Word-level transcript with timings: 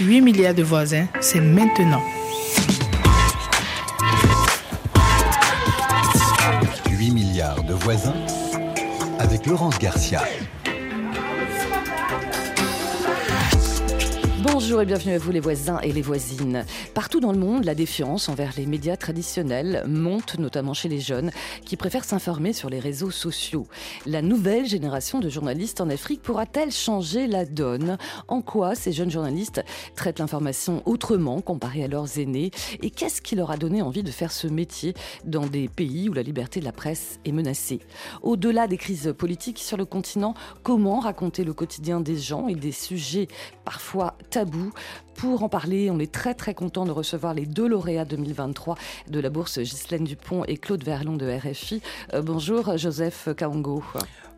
8 0.00 0.20
milliards 0.20 0.54
de 0.54 0.62
voisins, 0.62 1.06
c'est 1.20 1.40
maintenant. 1.40 2.02
8 6.88 7.10
milliards 7.10 7.64
de 7.64 7.74
voisins 7.74 8.14
avec 9.18 9.46
Laurence 9.46 9.76
Garcia. 9.80 10.22
Bonjour 14.40 14.80
et 14.80 14.86
bienvenue 14.86 15.14
à 15.14 15.18
vous 15.18 15.32
les 15.32 15.40
voisins 15.40 15.80
et 15.80 15.90
les 15.90 16.00
voisines. 16.00 16.64
Partout 16.94 17.18
dans 17.18 17.32
le 17.32 17.38
monde, 17.40 17.64
la 17.64 17.74
défiance 17.74 18.28
envers 18.28 18.52
les 18.56 18.66
médias 18.66 18.96
traditionnels 18.96 19.82
monte, 19.88 20.38
notamment 20.38 20.74
chez 20.74 20.88
les 20.88 21.00
jeunes, 21.00 21.32
qui 21.64 21.76
préfèrent 21.76 22.04
s'informer 22.04 22.52
sur 22.52 22.70
les 22.70 22.78
réseaux 22.78 23.10
sociaux. 23.10 23.66
La 24.06 24.22
nouvelle 24.22 24.66
génération 24.66 25.18
de 25.18 25.28
journalistes 25.28 25.80
en 25.80 25.90
Afrique 25.90 26.22
pourra-t-elle 26.22 26.70
changer 26.70 27.26
la 27.26 27.46
donne? 27.46 27.98
En 28.28 28.40
quoi 28.40 28.76
ces 28.76 28.92
jeunes 28.92 29.10
journalistes 29.10 29.64
traitent 29.96 30.20
l'information 30.20 30.84
autrement 30.86 31.40
comparé 31.40 31.82
à 31.82 31.88
leurs 31.88 32.20
aînés? 32.20 32.52
Et 32.80 32.90
qu'est-ce 32.90 33.20
qui 33.20 33.34
leur 33.34 33.50
a 33.50 33.56
donné 33.56 33.82
envie 33.82 34.04
de 34.04 34.12
faire 34.12 34.30
ce 34.30 34.46
métier 34.46 34.94
dans 35.24 35.46
des 35.46 35.66
pays 35.66 36.08
où 36.08 36.12
la 36.12 36.22
liberté 36.22 36.60
de 36.60 36.64
la 36.64 36.72
presse 36.72 37.18
est 37.24 37.32
menacée? 37.32 37.80
Au-delà 38.22 38.68
des 38.68 38.78
crises 38.78 39.12
politiques 39.18 39.58
sur 39.58 39.76
le 39.76 39.84
continent, 39.84 40.34
comment 40.62 41.00
raconter 41.00 41.42
le 41.42 41.54
quotidien 41.54 42.00
des 42.00 42.16
gens 42.16 42.46
et 42.46 42.54
des 42.54 42.70
sujets 42.70 43.26
parfois 43.64 44.14
tabous 44.28 44.72
pour 45.18 45.42
en 45.42 45.48
parler, 45.48 45.90
on 45.90 45.98
est 45.98 46.12
très 46.12 46.32
très 46.32 46.54
content 46.54 46.84
de 46.84 46.92
recevoir 46.92 47.34
les 47.34 47.44
deux 47.44 47.66
lauréats 47.66 48.04
2023 48.04 48.76
de 49.08 49.18
la 49.18 49.30
bourse 49.30 49.58
Ghislaine 49.58 50.04
Dupont 50.04 50.44
et 50.44 50.56
Claude 50.56 50.84
Verlon 50.84 51.16
de 51.16 51.28
RFI. 51.28 51.82
Euh, 52.14 52.22
bonjour 52.22 52.78
Joseph 52.78 53.28
Kaongo. 53.36 53.82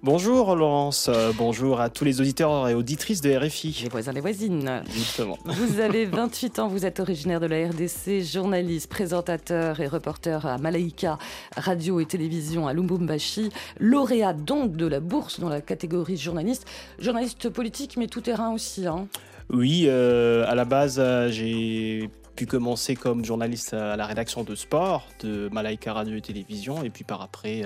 Bonjour 0.02 0.56
Laurence, 0.56 1.10
euh, 1.10 1.32
bonjour 1.36 1.82
à 1.82 1.90
tous 1.90 2.06
les 2.06 2.22
auditeurs 2.22 2.66
et 2.66 2.74
auditrices 2.74 3.20
de 3.20 3.30
RFI. 3.30 3.80
Les 3.82 3.90
voisins, 3.90 4.12
les 4.12 4.22
voisines. 4.22 4.82
Justement. 4.90 5.36
Vous 5.44 5.80
avez 5.80 6.06
28 6.06 6.60
ans, 6.60 6.68
vous 6.68 6.86
êtes 6.86 6.98
originaire 6.98 7.40
de 7.40 7.46
la 7.46 7.68
RDC, 7.68 8.22
journaliste, 8.22 8.88
présentateur 8.88 9.80
et 9.80 9.86
reporter 9.86 10.46
à 10.46 10.56
Malaika, 10.56 11.18
radio 11.58 12.00
et 12.00 12.06
télévision 12.06 12.66
à 12.66 12.72
Lumbumbashi, 12.72 13.50
lauréat 13.78 14.32
donc 14.32 14.76
de 14.76 14.86
la 14.86 15.00
bourse 15.00 15.40
dans 15.40 15.50
la 15.50 15.60
catégorie 15.60 16.16
journaliste, 16.16 16.66
journaliste 16.98 17.50
politique 17.50 17.98
mais 17.98 18.06
tout 18.06 18.22
terrain 18.22 18.54
aussi. 18.54 18.86
Hein. 18.86 19.06
Oui, 19.52 19.86
euh, 19.88 20.44
à 20.46 20.54
la 20.54 20.64
base, 20.64 20.98
euh, 21.00 21.28
j'ai 21.28 22.08
pu 22.36 22.46
commencer 22.46 22.94
comme 22.94 23.24
journaliste 23.24 23.74
à 23.74 23.96
la 23.96 24.06
rédaction 24.06 24.44
de 24.44 24.54
sport 24.54 25.08
de 25.24 25.48
Malaika 25.50 25.92
Radio 25.92 26.16
et 26.16 26.20
Télévision, 26.20 26.84
et 26.84 26.90
puis 26.90 27.02
par 27.02 27.20
après, 27.20 27.62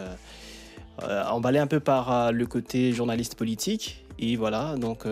euh, 1.03 1.25
emballé 1.25 1.59
un 1.59 1.67
peu 1.67 1.81
par 1.81 2.33
le 2.33 2.47
côté 2.47 2.93
journaliste 2.93 3.35
politique. 3.37 4.05
Et 4.19 4.37
voilà, 4.37 4.77
donc 4.77 5.05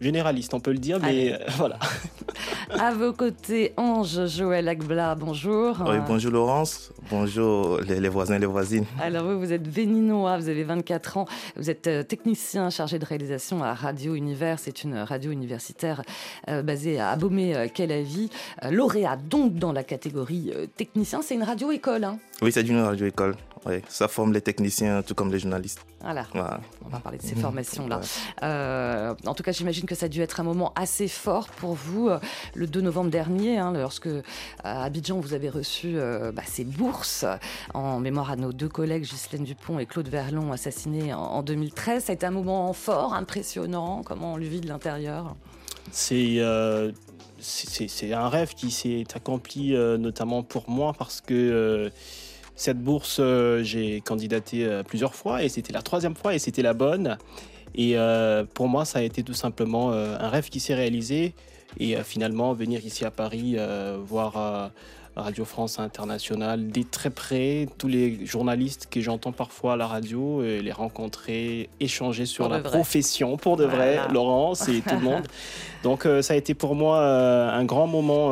généraliste, 0.00 0.52
on 0.52 0.60
peut 0.60 0.72
le 0.72 0.78
dire, 0.78 0.98
mais 1.00 1.38
voilà. 1.56 1.78
À 2.78 2.92
vos 2.92 3.12
côtés, 3.12 3.72
Ange 3.76 4.26
Joël 4.26 4.68
Agbla, 4.68 5.14
bonjour. 5.14 5.82
Oui, 5.86 5.96
bonjour 6.06 6.32
Laurence, 6.32 6.92
bonjour 7.10 7.80
les, 7.80 8.08
voisins 8.08 8.36
et 8.36 8.38
les 8.38 8.46
voisines. 8.46 8.84
Alors 9.00 9.24
vous, 9.24 9.38
vous 9.38 9.52
êtes 9.52 9.62
béninois, 9.62 10.38
vous 10.38 10.48
avez 10.48 10.64
24 10.64 11.16
ans, 11.18 11.26
vous 11.56 11.70
êtes 11.70 11.86
euh, 11.86 12.02
technicien 12.02 12.70
chargé 12.70 12.98
de 12.98 13.04
réalisation 13.04 13.62
à 13.62 13.74
Radio 13.74 14.14
Univers, 14.14 14.58
c'est 14.58 14.84
une 14.84 14.96
radio 14.96 15.30
universitaire 15.30 16.02
euh, 16.48 16.62
basée 16.62 16.98
à 16.98 17.10
Abomey-Calavi, 17.10 18.30
euh, 18.64 18.70
lauréat 18.70 19.16
donc 19.16 19.54
dans 19.54 19.72
la 19.72 19.84
catégorie 19.84 20.52
technicien, 20.76 21.20
c'est 21.22 21.34
une 21.34 21.44
radio-école. 21.44 22.04
Hein 22.04 22.18
oui, 22.40 22.52
c'est 22.52 22.66
une 22.66 22.80
radio-école. 22.80 23.36
Oui, 23.66 23.80
ça 23.88 24.08
forme 24.08 24.32
les 24.32 24.40
techniciens 24.40 25.02
tout 25.02 25.14
comme 25.14 25.30
les 25.30 25.38
journalistes. 25.38 25.84
Voilà. 26.00 26.26
On 26.84 26.88
va 26.88 26.98
parler 26.98 27.18
de 27.18 27.22
ces 27.22 27.36
formations-là. 27.36 28.00
en 29.24 29.34
tout 29.34 29.42
cas, 29.42 29.52
j'imagine 29.52 29.86
que 29.86 29.94
ça 29.94 30.06
a 30.06 30.08
dû 30.08 30.20
être 30.20 30.40
un 30.40 30.44
moment 30.44 30.72
assez 30.74 31.08
fort 31.08 31.48
pour 31.48 31.74
vous 31.74 32.10
le 32.54 32.66
2 32.66 32.80
novembre 32.80 33.10
dernier, 33.10 33.58
hein, 33.58 33.72
lorsque 33.72 34.08
à 34.64 34.84
Abidjan 34.84 35.20
vous 35.20 35.34
avez 35.34 35.48
reçu 35.48 35.94
euh, 35.96 36.32
bah, 36.32 36.42
ces 36.46 36.64
bourses 36.64 37.24
en 37.74 38.00
mémoire 38.00 38.30
à 38.30 38.36
nos 38.36 38.52
deux 38.52 38.68
collègues 38.68 39.02
Ghislaine 39.02 39.44
Dupont 39.44 39.78
et 39.78 39.86
Claude 39.86 40.08
Verlon 40.08 40.52
assassinés 40.52 41.12
en, 41.14 41.42
2013. 41.42 42.04
Ça 42.04 42.12
a 42.12 42.14
été 42.14 42.26
un 42.26 42.30
moment 42.30 42.72
fort, 42.72 43.14
impressionnant. 43.14 44.02
Comment 44.04 44.34
on 44.34 44.36
le 44.36 44.46
vit 44.46 44.60
de 44.60 44.68
l'intérieur? 44.68 45.34
Euh, 46.12 46.92
C'est 47.40 47.88
c'est 47.88 48.12
un 48.12 48.28
rêve 48.28 48.54
qui 48.54 48.70
s'est 48.70 49.04
accompli 49.14 49.74
euh, 49.74 49.98
notamment 49.98 50.42
pour 50.42 50.70
moi 50.70 50.94
parce 50.96 51.20
que 51.20 51.90
cette 52.54 52.78
bourse, 52.78 53.20
j'ai 53.62 54.00
candidaté 54.00 54.82
plusieurs 54.86 55.14
fois 55.14 55.42
et 55.42 55.48
c'était 55.48 55.72
la 55.72 55.82
troisième 55.82 56.14
fois 56.14 56.34
et 56.34 56.38
c'était 56.38 56.62
la 56.62 56.74
bonne. 56.74 57.18
Et 57.74 57.96
pour 58.54 58.68
moi, 58.68 58.84
ça 58.84 58.98
a 58.98 59.02
été 59.02 59.22
tout 59.22 59.34
simplement 59.34 59.92
un 59.92 60.28
rêve 60.28 60.48
qui 60.48 60.60
s'est 60.60 60.74
réalisé. 60.74 61.34
Et 61.78 61.96
euh, 61.96 62.04
finalement, 62.04 62.52
venir 62.52 62.84
ici 62.84 63.04
à 63.04 63.10
Paris, 63.10 63.54
euh, 63.56 63.98
voir 64.04 64.36
euh, 64.36 64.68
Radio 65.16 65.44
France 65.44 65.78
Internationale 65.78 66.68
de 66.68 66.82
très 66.82 67.10
près, 67.10 67.68
tous 67.78 67.88
les 67.88 68.24
journalistes 68.24 68.88
que 68.90 69.00
j'entends 69.00 69.32
parfois 69.32 69.74
à 69.74 69.76
la 69.76 69.86
radio, 69.86 70.42
et 70.42 70.62
les 70.62 70.72
rencontrer, 70.72 71.68
échanger 71.80 72.26
sur 72.26 72.48
la 72.48 72.60
profession 72.60 73.36
pour 73.36 73.56
de 73.56 73.64
vrai, 73.64 74.00
Laurence 74.12 74.68
et 74.68 74.80
tout 74.80 74.94
le 74.94 75.00
monde. 75.00 75.26
Donc 75.82 76.06
ça 76.20 76.34
a 76.34 76.36
été 76.36 76.54
pour 76.54 76.74
moi 76.74 77.00
un 77.00 77.64
grand 77.64 77.86
moment 77.86 78.30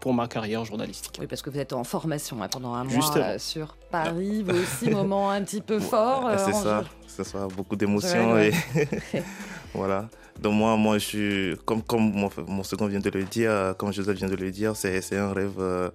pour 0.00 0.14
ma 0.14 0.28
carrière 0.28 0.64
journalistique. 0.64 1.16
Oui, 1.20 1.26
parce 1.26 1.42
que 1.42 1.50
vous 1.50 1.58
êtes 1.58 1.72
en 1.72 1.84
formation 1.84 2.42
hein, 2.42 2.48
pendant 2.48 2.74
un 2.74 2.84
mois 2.84 3.38
sur 3.38 3.76
Paris, 3.90 4.42
vous 4.42 4.56
aussi, 4.56 4.90
moment 4.90 5.30
un 5.30 5.42
petit 5.42 5.60
peu 5.60 5.78
fort. 5.78 6.30
c'est 6.38 6.52
ça, 6.52 6.84
ça, 7.24 7.48
beaucoup 7.54 7.76
d'émotions 7.76 8.38
et 8.38 8.52
voilà. 9.74 10.08
Donc 10.40 10.54
moi, 10.54 10.76
moi 10.76 10.98
je 10.98 11.04
suis, 11.04 11.56
comme, 11.64 11.82
comme 11.82 12.12
mon, 12.48 12.62
second 12.62 12.86
vient 12.86 13.00
de 13.00 13.10
le 13.10 13.24
dire, 13.24 13.74
comme 13.76 13.92
Joseph 13.92 14.16
vient 14.16 14.28
de 14.28 14.36
le 14.36 14.50
dire, 14.50 14.74
c'est 14.74 15.16
un 15.16 15.32
rêve 15.32 15.58
euh, 15.58 15.90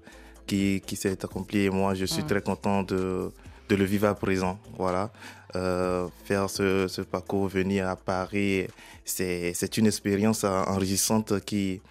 qui, 0.45 0.81
qui 0.85 0.95
s'est 0.95 1.23
accompli 1.23 1.65
et 1.65 1.69
moi 1.69 1.95
je 1.95 2.05
suis 2.05 2.23
très 2.23 2.41
content 2.41 2.83
de, 2.83 3.31
de, 3.69 3.75
le 3.75 3.85
vivre 3.85 4.07
à 4.07 4.13
présent. 4.13 4.59
Voilà. 4.77 5.11
Euh, 5.55 6.07
faire 6.25 6.49
ce, 6.49 6.87
ce, 6.87 7.01
parcours, 7.01 7.47
venir 7.47 7.87
à 7.87 7.95
Paris, 7.95 8.67
c'est 9.03 9.77
une 9.77 9.87
expérience 9.87 10.43
enrichissante 10.43 11.39
qui, 11.45 11.81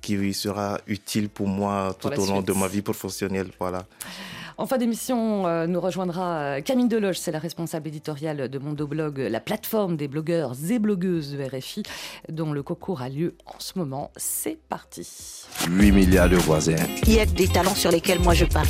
qui 0.00 0.34
sera 0.34 0.78
utile 0.86 1.28
pour 1.28 1.48
moi 1.48 1.96
tout 1.98 2.08
au 2.08 2.26
long 2.26 2.42
de 2.42 2.52
ma 2.52 2.68
vie 2.68 2.82
professionnelle. 2.82 3.48
Voilà. 3.58 3.86
En 4.56 4.66
fin 4.66 4.78
d'émission, 4.78 5.46
euh, 5.46 5.66
nous 5.66 5.80
rejoindra 5.80 6.36
euh, 6.36 6.60
Camille 6.60 6.86
Deloge, 6.86 7.18
c'est 7.18 7.32
la 7.32 7.40
responsable 7.40 7.88
éditoriale 7.88 8.48
de 8.48 8.58
Mondoblog, 8.58 9.18
la 9.18 9.40
plateforme 9.40 9.96
des 9.96 10.06
blogueurs 10.06 10.52
et 10.70 10.78
blogueuses 10.78 11.32
de 11.32 11.42
RFI, 11.42 11.82
dont 12.28 12.52
le 12.52 12.62
concours 12.62 13.02
a 13.02 13.08
lieu 13.08 13.34
en 13.46 13.58
ce 13.58 13.76
moment. 13.76 14.12
C'est 14.16 14.58
parti. 14.68 15.08
8 15.68 15.90
milliards 15.90 16.28
de 16.28 16.36
voisins. 16.36 16.76
Il 17.02 17.14
y 17.14 17.20
a 17.20 17.26
des 17.26 17.48
talents 17.48 17.74
sur 17.74 17.90
lesquels 17.90 18.20
moi 18.20 18.34
je 18.34 18.44
parle. 18.44 18.68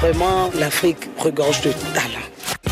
Vraiment, 0.00 0.50
l'Afrique 0.58 1.10
regorge 1.18 1.60
de 1.62 1.72
talents. 1.92 2.69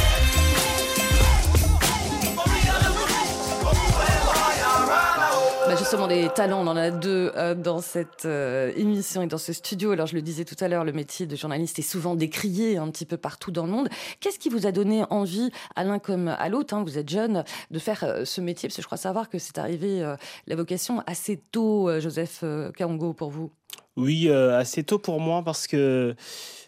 Justement 5.91 6.07
des 6.07 6.29
talents, 6.29 6.61
on 6.61 6.67
en 6.67 6.77
a 6.77 6.91
deux 6.91 7.33
euh, 7.35 7.55
dans 7.55 7.81
cette 7.81 8.27
euh, 8.27 8.71
émission 8.77 9.23
et 9.23 9.27
dans 9.27 9.39
ce 9.39 9.55
studio. 9.55 9.93
Alors 9.93 10.07
je 10.07 10.15
le 10.15 10.21
disais 10.21 10.45
tout 10.45 10.55
à 10.61 10.69
l'heure, 10.69 10.85
le 10.85 10.93
métier 10.93 11.27
de 11.27 11.35
journaliste 11.35 11.79
est 11.79 11.83
souvent 11.83 12.15
décrié 12.15 12.77
un 12.77 12.91
petit 12.91 13.07
peu 13.07 13.17
partout 13.17 13.53
dans 13.53 13.65
le 13.65 13.73
monde. 13.73 13.89
Qu'est-ce 14.21 14.39
qui 14.39 14.51
vous 14.51 14.67
a 14.67 14.71
donné 14.71 15.05
envie, 15.09 15.51
à 15.77 15.85
l'un 15.85 15.99
comme 15.99 16.29
à 16.29 16.51
l'autre, 16.51 16.75
hein, 16.75 16.83
vous 16.85 16.99
êtes 16.99 17.09
jeune, 17.09 17.43
de 17.71 17.79
faire 17.79 18.05
euh, 18.05 18.27
ce 18.27 18.43
métier? 18.43 18.69
Parce 18.69 18.77
que 18.77 18.83
je 18.83 18.87
crois 18.87 18.99
savoir 18.99 19.31
que 19.31 19.39
c'est 19.39 19.57
arrivé 19.57 20.05
la 20.47 20.57
vocation 20.57 21.03
assez 21.07 21.41
tôt, 21.53 21.89
Joseph 22.01 22.45
Kaongo, 22.77 23.15
pour 23.15 23.31
vous. 23.31 23.51
Oui, 23.97 24.29
assez 24.31 24.85
tôt 24.85 24.99
pour 24.99 25.21
moi 25.21 25.43
parce 25.43 25.67
que 25.67 26.15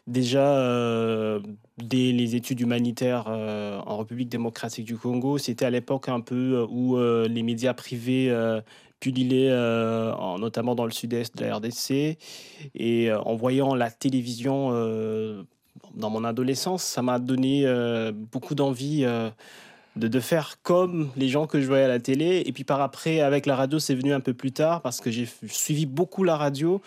déjà 0.06 1.38
dès 1.76 2.12
les 2.12 2.36
études 2.36 2.60
humanitaires 2.60 3.26
en 3.28 3.98
République 3.98 4.30
démocratique 4.30 4.86
du 4.86 4.96
Congo, 4.96 5.36
c'était 5.36 5.66
à 5.66 5.70
l'époque 5.70 6.08
un 6.08 6.20
peu 6.20 6.66
où 6.70 6.98
les 6.98 7.42
médias 7.42 7.74
privés 7.74 8.32
pullulé 9.00 9.48
euh, 9.50 10.12
notamment 10.38 10.74
dans 10.74 10.84
le 10.84 10.90
sud-est 10.90 11.36
de 11.36 11.44
la 11.44 11.56
RDC. 11.56 12.18
Et 12.74 13.10
euh, 13.10 13.18
en 13.20 13.34
voyant 13.34 13.74
la 13.74 13.90
télévision 13.90 14.70
euh, 14.72 15.42
dans 15.94 16.10
mon 16.10 16.22
adolescence, 16.24 16.84
ça 16.84 17.02
m'a 17.02 17.18
donné 17.18 17.66
beaucoup 18.12 18.54
d'envie 18.54 19.02
de, 19.96 20.08
de, 20.08 20.20
faire 20.20 20.56
comme 20.62 21.10
les 21.16 21.28
gens 21.28 21.46
que 21.46 21.60
je 21.60 21.66
voyais 21.66 21.84
à 21.84 21.88
la 21.88 21.98
télé. 21.98 22.42
Et 22.46 22.52
puis 22.52 22.64
par 22.64 22.80
après, 22.80 23.20
avec 23.20 23.46
la 23.46 23.56
radio, 23.56 23.78
c'est 23.78 23.94
venu 23.94 24.12
un 24.12 24.20
peu 24.20 24.34
plus 24.34 24.52
tard 24.52 24.82
parce 24.82 25.00
que 25.00 25.10
j'ai 25.10 25.28
suivi 25.48 25.86
beaucoup 25.86 26.22
la 26.22 26.36
radio, 26.36 26.80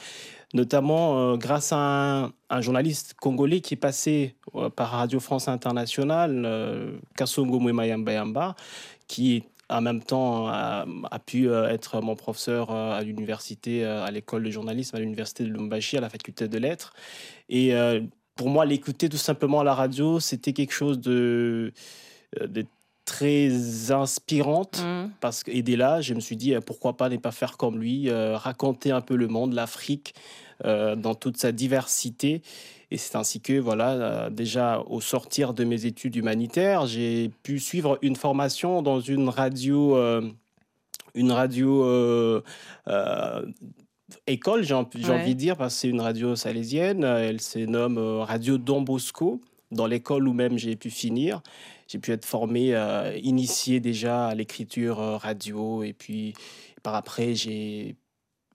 notamment 0.54 1.36
grâce 1.38 1.74
à 1.74 2.30
un, 2.50 2.62
journaliste 2.62 3.16
congolais 3.20 3.62
qui 3.62 3.74
est 3.74 3.78
passé 3.78 4.36
par 4.76 4.92
Radio 4.92 5.20
France 5.20 5.48
Internationale, 5.48 6.94
Kassongo 7.16 7.60
Mwemayamba 7.60 8.56
qui 9.08 9.36
est 9.36 9.44
en 9.70 9.82
même 9.82 10.04
temps 10.04 10.48
a, 10.48 10.86
pu 11.26 11.50
euh, 11.50 11.70
être 11.70 12.02
mon 12.02 12.16
professeur 12.16 12.72
euh, 12.72 12.92
à 12.92 13.02
l'université, 13.02 13.86
euh, 13.86 14.04
à 14.04 14.12
l'école 14.12 14.44
de 14.44 14.52
journalisme, 14.52 14.96
à 14.96 15.00
l'université 15.00 15.44
de 15.44 15.50
Lumbashi, 15.50 15.98
à 15.98 16.02
la 16.02 16.10
faculté 16.10 16.48
de 16.48 16.58
lettres. 16.58 16.94
Et 17.50 17.74
pour 18.36 18.50
moi, 18.50 18.66
l'écouter 18.66 19.10
tout 19.10 19.18
simplement 19.18 19.62
à 19.62 19.64
la 19.64 19.76
radio, 19.76 20.20
c'était 20.20 20.54
quelque 20.54 20.74
chose 20.74 21.00
de, 21.00 21.72
très 23.06 23.92
inspirante. 23.92 24.82
Mmh. 24.84 25.12
Parce 25.20 25.44
que, 25.44 25.52
et 25.52 25.62
dès 25.62 25.76
là, 25.76 26.02
je 26.02 26.14
me 26.14 26.20
suis 26.20 26.38
dit, 26.38 26.54
euh, 26.54 26.62
pourquoi 26.62 26.98
pas 26.98 27.10
ne 27.10 27.18
pas 27.18 27.32
faire 27.32 27.58
comme 27.58 27.80
lui, 27.80 28.10
euh, 28.10 28.38
raconter 28.38 28.92
un 28.92 29.02
peu 29.02 29.16
le 29.16 29.28
monde, 29.28 29.54
l'Afrique, 29.54 30.14
euh, 30.66 30.96
dans 30.96 31.16
toute 31.16 31.38
sa 31.38 31.52
diversité. 31.52 32.42
Et 32.92 32.98
c'est 32.98 33.16
ainsi 33.16 33.42
que, 33.42 33.60
voilà, 33.60 33.92
euh, 33.92 34.30
déjà 34.30 34.82
au 34.88 35.02
sortir 35.02 35.54
de 35.54 35.64
mes 35.64 35.86
études 35.86 36.16
humanitaires, 36.16 36.86
j'ai 36.86 37.32
pu 37.42 37.60
suivre 37.60 37.98
une 38.02 38.16
formation 38.16 38.82
dans 38.82 39.00
une 39.00 39.30
radio, 39.30 39.98
euh, 39.98 40.22
une 41.16 41.32
radio 41.32 41.84
euh, 41.86 42.42
euh, 42.88 43.46
école, 44.28 44.64
j'ai 44.64 44.74
Ouais. 44.76 45.10
envie 45.10 45.34
de 45.34 45.40
dire, 45.40 45.58
parce 45.58 45.74
que 45.76 45.80
c'est 45.82 45.90
une 45.90 46.02
radio 46.02 46.36
salésienne. 46.36 47.04
Elle 47.04 47.42
se 47.42 47.60
nomme 47.60 47.98
Radio 47.98 48.58
Don 48.58 48.82
Bosco, 48.82 49.42
dans 49.72 49.88
l'école 49.88 50.28
où 50.28 50.34
même 50.34 50.58
j'ai 50.58 50.76
pu 50.76 50.90
finir. 50.90 51.42
J'ai 51.88 52.00
pu 52.00 52.12
être 52.12 52.26
formé, 52.26 52.74
initié 53.24 53.80
déjà 53.80 54.28
à 54.28 54.36
l'écriture 54.36 54.98
radio. 54.98 55.84
Et 55.84 55.94
puis, 55.94 56.34
par 56.82 56.96
après, 56.96 57.36
j'ai. 57.36 57.96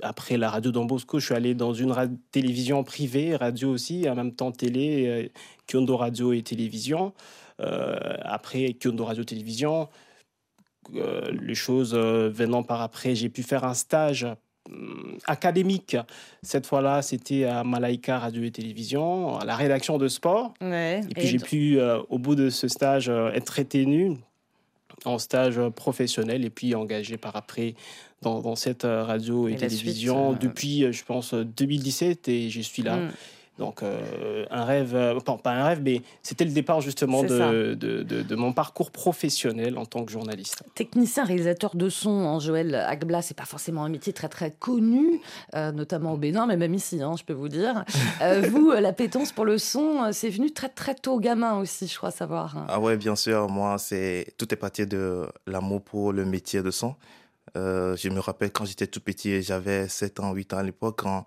Après 0.02 0.36
la 0.36 0.50
radio 0.50 0.70
Don 0.70 0.84
Bosco, 0.84 1.18
je 1.18 1.26
suis 1.26 1.34
allé 1.34 1.54
dans 1.54 1.74
une 1.74 1.94
télévision 2.30 2.84
privée, 2.84 3.34
radio 3.36 3.70
aussi, 3.70 4.08
en 4.08 4.14
même 4.14 4.32
temps 4.32 4.52
télé, 4.52 5.06
euh, 5.06 5.28
Kyondo 5.66 5.96
Radio 5.96 6.32
et 6.32 6.42
télévision. 6.42 7.12
Euh, 7.60 7.96
après 8.22 8.76
Kyondo 8.80 9.04
Radio 9.04 9.24
Télévision, 9.24 9.88
euh, 10.94 11.22
les 11.42 11.54
choses 11.54 11.92
euh, 11.94 12.30
venant 12.32 12.62
par 12.62 12.82
après, 12.82 13.14
j'ai 13.14 13.28
pu 13.28 13.42
faire 13.42 13.64
un 13.64 13.74
stage 13.74 14.26
hum, 14.70 15.18
académique. 15.26 15.96
Cette 16.42 16.66
fois-là, 16.66 17.02
c'était 17.02 17.44
à 17.44 17.64
Malaika 17.64 18.18
Radio 18.18 18.44
et 18.44 18.50
Télévision, 18.52 19.38
à 19.38 19.44
la 19.44 19.56
rédaction 19.56 19.98
de 19.98 20.06
sport. 20.06 20.54
Ouais. 20.60 21.00
Et 21.10 21.14
puis 21.14 21.26
j'ai 21.26 21.38
pu, 21.38 21.80
au 22.08 22.18
bout 22.18 22.36
de 22.36 22.48
ce 22.48 22.68
stage, 22.68 23.08
être 23.08 23.50
retenu 23.50 24.16
en 25.04 25.18
stage 25.18 25.58
euh, 25.58 25.70
professionnel 25.70 26.44
et 26.44 26.50
puis 26.50 26.74
engagé 26.74 27.16
par 27.16 27.36
après 27.36 27.74
dans, 28.22 28.40
dans 28.40 28.56
cette 28.56 28.84
euh, 28.84 29.04
radio 29.04 29.48
et, 29.48 29.56
télévision 29.56 30.30
suite, 30.30 30.44
euh, 30.44 30.48
depuis, 30.48 30.92
je 30.92 31.04
pense, 31.04 31.34
euh, 31.34 31.44
2017 31.44 32.28
et 32.28 32.50
je 32.50 32.60
suis 32.60 32.82
là. 32.82 32.96
Mm. 32.96 33.10
Donc, 33.58 33.82
euh, 33.82 34.44
un 34.50 34.64
rêve, 34.64 34.94
euh, 34.94 35.18
pas, 35.18 35.36
pas 35.36 35.50
un 35.50 35.64
rêve, 35.64 35.80
mais 35.82 36.02
c'était 36.22 36.44
le 36.44 36.52
départ 36.52 36.80
justement 36.80 37.24
de, 37.24 37.74
de, 37.74 38.02
de- 38.04 38.22
de 38.22 38.36
mon 38.36 38.52
parcours 38.52 38.92
professionnel 38.92 39.76
en 39.78 39.84
tant 39.84 40.04
que 40.04 40.12
journaliste. 40.12 40.62
Technicien, 40.76 41.24
réalisateur 41.24 41.74
de 41.74 41.88
son, 41.88 42.10
hein, 42.28 42.38
Joël 42.38 42.74
Agbla, 42.76 43.20
c'est 43.20 43.36
pas 43.36 43.44
forcément 43.46 43.84
un 43.84 43.88
métier 43.88 44.12
très 44.12 44.28
très 44.28 44.52
connu, 44.52 45.20
euh, 45.54 45.72
notamment 45.72 46.12
au 46.12 46.16
Bénin, 46.16 46.46
mais 46.46 46.56
même 46.56 46.74
ici, 46.74 47.02
hein, 47.02 47.14
je 47.18 47.24
peux 47.24 47.32
vous 47.34 47.48
dire. 47.48 47.84
Euh, 48.20 48.42
vous, 48.50 48.70
euh, 48.70 48.80
l'appétence 48.80 49.30
pour 49.32 49.44
le 49.44 49.58
son, 49.58 50.10
c'est 50.12 50.28
venu 50.30 50.50
très 50.52 50.68
très 50.68 50.94
tôt, 50.94 51.20
gamin 51.20 51.58
aussi, 51.60 51.86
je 51.86 51.96
crois 51.96 52.10
savoir. 52.10 52.64
Ah 52.68 52.80
ouais, 52.80 52.96
bien 52.96 53.14
sûr. 53.14 53.48
Moi, 53.48 53.78
c'est 53.78 54.34
tout 54.38 54.52
est 54.52 54.56
parti 54.56 54.86
de 54.86 55.24
l'amour 55.46 55.82
pour 55.82 56.12
le 56.12 56.24
métier 56.24 56.62
de 56.62 56.70
son. 56.72 56.94
Euh, 57.56 57.96
je 57.96 58.08
me 58.08 58.18
rappelle 58.20 58.50
quand 58.50 58.64
j'étais 58.64 58.86
tout 58.88 59.00
petit, 59.00 59.40
j'avais 59.42 59.88
7 59.88 60.20
ans, 60.20 60.32
8 60.32 60.52
ans 60.54 60.58
à 60.58 60.62
l'époque, 60.64 60.96
quand 61.02 61.26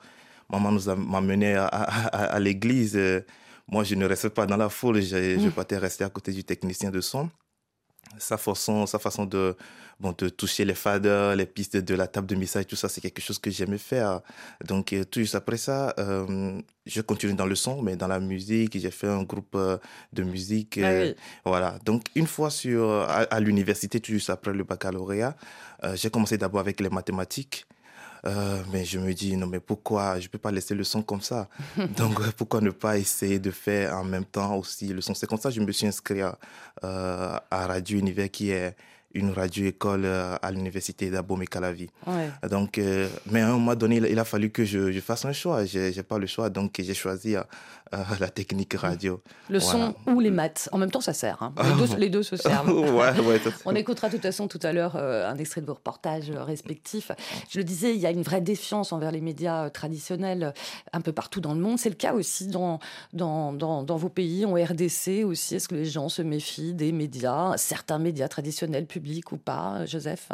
maman 0.51 0.71
nous 0.71 0.89
a- 0.89 0.95
m'amenait 0.95 1.56
à, 1.56 1.65
à, 1.65 1.83
à- 2.07 2.25
à 2.36 2.39
l'église. 2.39 2.95
euh, 2.95 3.21
Moi, 3.68 3.83
je 3.86 3.95
ne 3.95 4.06
restais 4.06 4.30
pas 4.30 4.45
dans 4.45 4.57
la 4.57 4.69
foule, 4.69 5.01
je, 5.01 5.39
je 5.39 5.50
partais 5.50 5.77
rester 5.77 6.03
à 6.03 6.09
côté 6.09 6.31
du 6.33 6.44
technicien 6.44 6.92
de 6.92 7.00
son. 7.01 7.30
Sa 8.18 8.36
façon, 8.38 8.86
sa 8.88 9.00
façon 9.00 9.25
de, 9.25 9.56
bon, 9.98 10.13
de 10.18 10.27
toucher 10.27 10.65
les 10.65 10.74
faders, 10.74 11.36
les 11.38 11.45
pistes 11.45 11.77
de 11.77 11.95
la 11.95 12.07
table 12.07 12.27
de 12.27 12.36
mixage, 12.36 12.68
tout 12.68 12.75
ça, 12.75 12.89
c'est 12.89 13.00
quelque 13.00 13.21
chose 13.21 13.39
que 13.39 13.50
j'aimais 13.50 13.77
faire. 13.77 14.19
Donc, 14.65 14.92
euh, 14.92 15.06
tout 15.06 15.21
juste 15.21 15.36
après 15.36 15.56
ça, 15.56 15.94
euh, 16.00 16.59
je 16.86 17.00
continue 17.01 17.36
dans 17.36 17.45
le 17.45 17.56
son, 17.56 17.81
mais 17.81 17.95
dans 17.95 18.07
la 18.09 18.19
musique, 18.19 18.77
j'ai 18.77 18.92
fait 18.92 19.07
un 19.07 19.24
groupe 19.24 19.56
de 20.12 20.24
musique. 20.24 20.77
Ah 20.83 20.88
euh, 20.88 21.13
voilà. 21.45 21.80
Donc, 21.86 22.07
une 22.15 22.27
fois 22.27 22.50
sur, 22.50 22.89
à, 22.92 23.19
à 23.36 23.39
l'université, 23.39 24.01
tout 24.01 24.12
juste 24.12 24.30
après 24.30 24.51
le 24.51 24.65
baccalauréat, 24.65 25.36
euh, 25.86 25.95
j'ai 25.95 26.09
commencé 26.09 26.38
d'abord 26.38 26.59
avec 26.59 26.81
les 26.81 26.89
mathématiques. 26.89 27.65
Euh, 28.26 28.62
mais 28.72 28.86
je 28.86 29.00
me 29.00 29.14
dis, 29.14 29.36
non, 29.36 29.48
mais 29.48 29.60
pourquoi? 29.60 30.20
Je 30.20 30.28
peux 30.28 30.38
pas 30.38 30.52
laisser 30.52 30.76
le 30.76 30.84
son 30.84 31.02
comme 31.02 31.22
ça. 31.22 31.50
Donc, 31.98 32.20
euh, 32.20 32.32
pourquoi 32.36 32.62
ne 32.62 32.70
pas 32.70 32.98
essayer 32.98 33.40
de 33.40 33.52
faire 33.52 33.96
en 33.96 34.04
même 34.04 34.26
temps 34.26 34.56
aussi 34.56 34.88
le 34.88 35.02
son? 35.02 35.14
C'est 35.14 35.28
comme 35.28 35.40
ça 35.40 35.50
que 35.50 35.56
je 35.56 35.62
me 35.62 35.72
suis 35.72 35.88
inscrit 35.88 36.22
à, 36.22 36.38
euh, 36.84 37.38
à 37.50 37.68
Radio 37.68 38.00
Univers, 38.00 38.30
qui 38.30 38.52
est 38.52 38.76
une 39.13 39.31
radio-école 39.31 40.06
euh, 40.06 40.36
à 40.42 40.52
l'université 40.52 41.10
d'Abomey-Calavi. 41.10 41.90
Ouais. 42.08 42.30
Donc, 42.50 42.78
euh, 42.78 43.08
mais 43.30 43.42
à 43.42 43.50
un 43.50 43.54
moment 43.54 43.75
donné, 43.75 43.98
il, 43.98 44.19
a 44.19 44.25
fallu 44.25 44.50
que 44.52 44.63
je, 44.66 44.92
je 44.92 45.00
fasse 45.00 45.25
un 45.25 45.34
choix. 45.34 45.66
J'ai 45.66 45.92
j'ai 45.94 46.04
pas 46.04 46.18
le 46.18 46.28
choix, 46.28 46.50
donc 46.50 46.75
j'ai 46.80 46.94
choisi 46.94 47.36
euh, 47.36 47.44
la 48.19 48.30
technique 48.30 48.74
radio. 48.74 49.22
Le 49.50 49.60
Voilà. 49.60 49.94
son 50.06 50.12
ou 50.13 50.19
les 50.22 50.31
maths, 50.31 50.69
en 50.72 50.78
même 50.78 50.92
temps 50.92 51.02
ça 51.02 51.13
sert. 51.13 51.42
hein. 51.44 51.54
Les, 51.63 51.88
deux, 51.88 51.96
les 51.98 52.10
deux 52.10 52.24
se 52.24 52.36
servent. 52.38 52.69
ouais, 52.96 53.19
ouais, 53.19 53.40
ça- 53.40 53.50
On 53.66 53.75
écoutera 53.75 54.08
de 54.08 54.13
toute 54.13 54.22
façon 54.22 54.48
tout 54.48 54.60
à 54.63 54.72
l'heure 54.72 54.96
euh, 54.96 55.30
un 55.30 55.38
extrait 55.38 55.62
de 55.62 55.66
vos 55.66 55.74
reportages 55.74 56.31
respectifs. 56.31 57.12
Je 57.50 57.58
le 57.58 57.63
disais, 57.66 57.94
il 57.94 58.00
y 58.02 58.06
a 58.06 58.12
une 58.12 58.22
vraie 58.24 58.42
défiance 58.42 58.94
envers 58.94 59.12
les 59.12 59.22
médias 59.22 59.69
traditionnels 59.69 60.54
un 60.94 61.02
peu 61.02 61.12
partout 61.12 61.42
dans 61.42 61.54
le 61.54 61.60
monde. 61.60 61.78
C'est 61.80 61.90
le 61.90 61.96
cas 61.96 62.13
aussi 62.13 62.48
dans, 62.48 62.80
dans, 63.13 63.52
dans, 63.52 63.84
dans 63.84 63.98
vos 63.98 64.10
pays, 64.10 64.46
en 64.46 64.54
RDC 64.54 65.24
aussi. 65.25 65.56
Est-ce 65.56 65.68
que 65.68 65.75
les 65.75 65.86
gens 65.86 66.08
se 66.08 66.22
méfient 66.22 66.74
des 66.74 66.92
médias, 66.94 67.58
certains 67.58 68.00
médias 68.00 68.28
traditionnels, 68.30 68.86
publics 68.86 69.00
ou 69.31 69.38
pas, 69.38 69.77
euh, 69.80 69.86
Joseph? 69.88 70.30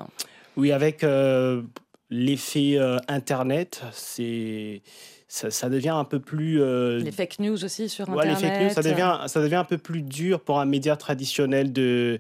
Oui, 0.56 0.72
avec 0.72 1.04
euh, 1.04 1.62
l'effet 2.10 2.78
euh, 2.78 2.98
Internet, 3.08 3.82
c'est 3.92 4.82
ça, 5.28 5.52
ça 5.52 5.70
devient 5.70 5.90
un 5.90 6.06
peu 6.06 6.20
plus... 6.20 6.62
euh, 6.62 7.00
Les 7.00 7.12
fake 7.12 7.40
news 7.40 7.64
aussi 7.64 7.90
sur 7.90 8.08
Ouais, 8.10 8.26
les 8.26 8.32
Internet 8.32 8.54
fake 8.54 8.62
news, 8.64 8.74
ça 8.84 8.90
devient, 8.90 9.18
ça 9.28 9.42
devient 9.42 9.56
un 9.56 9.64
peu 9.66 9.78
plus 9.78 10.02
dur 10.02 10.40
pour 10.40 10.60
un 10.60 10.66
média 10.66 10.96
traditionnel 10.96 11.74
de, 11.74 12.20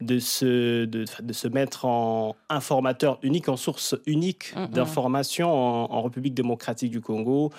de, 0.00 0.18
se, 0.18 0.84
de, 0.84 1.04
de 1.22 1.32
se 1.32 1.48
mettre 1.48 1.84
en 1.84 2.34
informateur 2.48 3.18
unique, 3.22 3.48
en 3.48 3.56
source 3.56 3.94
unique 4.06 4.54
d'information 4.72 5.52
en, 5.52 5.92
en 5.92 6.02
République 6.02 6.34
démocratique 6.34 6.90
du 6.90 7.00
Congo. 7.00 7.52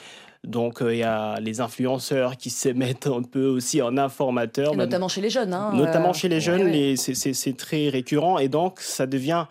Donc, 0.43 0.81
euh, 0.81 0.93
il 0.93 0.99
y 0.99 1.03
a 1.03 1.39
les 1.39 1.61
influenceurs 1.61 2.37
qui 2.37 2.49
se 2.49 2.69
mettent 2.69 3.07
un 3.07 3.21
peu 3.23 3.45
aussi 3.47 3.81
en 3.81 3.97
informateurs. 3.97 4.73
Et 4.73 4.77
même- 4.77 4.85
notamment 4.85 5.07
chez 5.07 5.21
les 5.21 5.29
jeunes. 5.29 5.53
hein, 5.53 5.71
notamment 5.73 6.09
euh, 6.11 6.13
chez 6.13 6.29
les 6.29 6.35
ouais, 6.35 6.41
jeunes, 6.41 6.63
ouais. 6.69 6.95
c'est 6.95 7.57
très 7.57 7.89
récurrent. 7.89 8.37
Et 8.39 8.47
donc, 8.47 8.79
ça 8.79 9.05
devient 9.07 9.45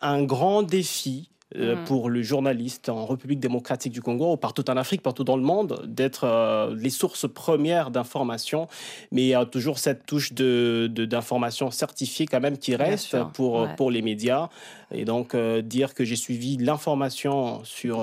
un 0.00 0.22
grand 0.22 0.62
défi 0.62 1.30
euh, 1.56 1.76
Mhm. 1.76 1.84
pour 1.84 2.10
le 2.10 2.22
journaliste 2.22 2.88
en 2.88 3.06
République 3.06 3.40
démocratique 3.40 3.92
du 3.92 4.02
Congo, 4.02 4.32
ou 4.32 4.36
partout 4.36 4.68
en 4.70 4.76
Afrique, 4.76 5.02
partout 5.02 5.24
dans 5.24 5.36
le 5.36 5.42
monde, 5.42 5.82
d'être 5.86 6.24
euh, 6.24 6.74
les 6.78 6.90
sources 6.90 7.26
premières 7.32 7.90
d'information. 7.90 8.66
Mais 9.12 9.22
il 9.22 9.28
y 9.28 9.34
a 9.34 9.44
toujours 9.46 9.78
cette 9.78 10.06
touche 10.06 10.32
de 10.32 10.90
de- 10.92 11.04
d'information 11.04 11.70
certifiée 11.70 12.26
quand 12.26 12.40
même 12.40 12.58
qui 12.58 12.74
reste 12.76 13.16
pour, 13.34 13.60
ouais. 13.62 13.74
pour 13.76 13.90
les 13.90 14.02
médias. 14.02 14.48
Et 14.92 15.04
donc, 15.04 15.34
euh, 15.34 15.62
dire 15.62 15.94
que 15.94 16.04
j'ai 16.04 16.16
suivi 16.16 16.56
l'information 16.56 17.62
sur 17.64 17.98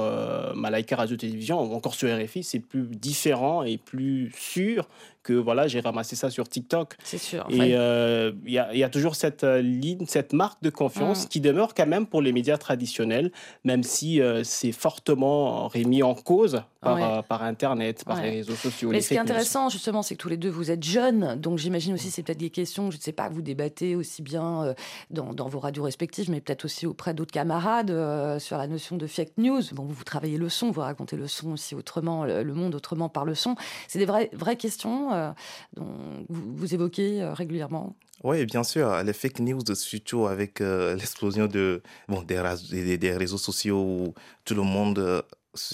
Malaika 0.56 0.96
Radio 0.96 1.16
Télévision 1.16 1.62
ou 1.62 1.74
encore 1.74 1.96
sur 1.96 2.10
RFI, 2.10 2.44
c'est 2.44 2.60
plus 2.60 2.84
différent 2.88 3.64
et 3.64 3.78
plus 3.78 4.32
sûr 4.38 4.88
que 5.24 5.34
voilà, 5.34 5.68
j'ai 5.68 5.80
ramassé 5.80 6.16
ça 6.16 6.30
sur 6.30 6.48
TikTok. 6.50 6.96
C'est 7.04 7.18
sûr. 7.18 7.46
Et 7.50 7.76
euh, 7.76 8.32
il 8.46 8.54
y, 8.54 8.60
a, 8.60 8.74
il 8.74 8.80
y 8.80 8.84
a 8.84 8.90
toujours 8.90 9.16
cette 9.16 9.44
euh, 9.44 9.62
ligne, 9.62 10.06
cette 10.08 10.34
marque 10.34 10.62
de 10.64 10.70
confiance 10.70 11.26
Mm. 11.26 11.28
qui 11.28 11.42
demeure 11.42 11.74
quand 11.74 11.86
même 11.88 12.06
pour 12.08 12.22
les 12.22 12.32
médias 12.32 12.58
traditionnels, 12.58 13.32
même 13.64 13.84
si 13.84 14.22
euh, 14.22 14.44
c'est 14.44 14.72
fortement 14.72 15.68
remis 15.68 16.04
en 16.04 16.14
cause 16.16 16.64
par, 16.82 16.96
Ouais. 16.96 17.04
euh, 17.04 17.22
par 17.22 17.44
Internet, 17.44 18.04
par 18.04 18.18
Ouais. 18.18 18.24
les 18.24 18.30
réseaux 18.38 18.56
sociaux. 18.56 18.90
Mais 18.90 18.96
les 18.98 19.02
ce 19.02 19.10
qui 19.10 19.14
est 19.14 19.20
intéressant, 19.20 19.70
justement, 19.70 20.02
c'est 20.02 20.16
que 20.16 20.22
tous 20.22 20.30
les 20.30 20.38
deux, 20.38 20.50
vous 20.50 20.72
êtes 20.72 20.84
jeunes. 20.84 21.40
Donc, 21.40 21.60
j'imagine 21.60 21.94
aussi, 21.94 22.10
c'est 22.12 22.24
peut-être 22.24 22.40
des 22.40 22.50
questions, 22.50 22.90
je 22.92 22.98
ne 22.98 23.02
sais 23.02 23.12
pas, 23.12 23.30
que 23.30 23.34
vous 23.34 23.42
débattez 23.44 23.96
aussi 23.96 24.22
bien 24.24 24.64
euh, 24.64 24.74
dans, 25.12 25.34
dans 25.34 25.48
vos 25.48 25.60
radios 25.60 25.84
respectives, 25.84 26.30
mais 26.32 26.42
peut-être 26.42 26.66
aussi 26.66 26.88
auprès 26.88 27.14
d'autres 27.14 27.32
camarades 27.32 27.92
euh, 27.92 28.40
sur 28.40 28.58
la 28.58 28.68
notion 28.68 28.98
de 28.98 29.06
fake 29.08 29.38
news. 29.38 29.62
Bon, 29.74 29.84
vous, 29.84 29.94
vous 29.94 30.04
travaillez 30.04 30.38
le 30.38 30.50
son, 30.50 30.72
vous 30.72 30.82
racontez 30.82 31.16
le 31.16 31.28
son 31.28 31.52
aussi 31.52 31.76
autrement, 31.76 32.26
le, 32.26 32.42
le 32.44 32.54
monde 32.54 32.74
autrement 32.76 33.10
par 33.10 33.26
le 33.26 33.36
son. 33.36 33.56
C'est 33.88 34.00
des 34.00 34.06
vraies, 34.06 34.30
vraies 34.34 34.58
questions 34.58 35.14
euh, 35.14 35.32
dont 35.76 35.86
vous, 36.30 36.56
vous 36.56 36.74
évoquez 36.74 37.22
euh, 37.22 37.34
régulièrement. 37.34 37.96
Oui, 38.24 38.46
bien 38.46 38.64
sûr. 38.64 39.04
Les 39.04 39.14
fake 39.14 39.40
news, 39.40 39.62
surtout 39.74 40.28
avec 40.28 40.62
euh, 40.62 40.96
l'explosion 40.96 41.48
de, 41.48 41.82
bon, 42.08 42.22
des, 42.22 42.42
des, 42.70 42.98
des 42.98 43.12
réseaux 43.18 43.40
sociaux 43.40 43.82
où 43.82 44.14
tout 44.46 44.54
le 44.54 44.62
monde, 44.62 45.00
euh, 45.00 45.22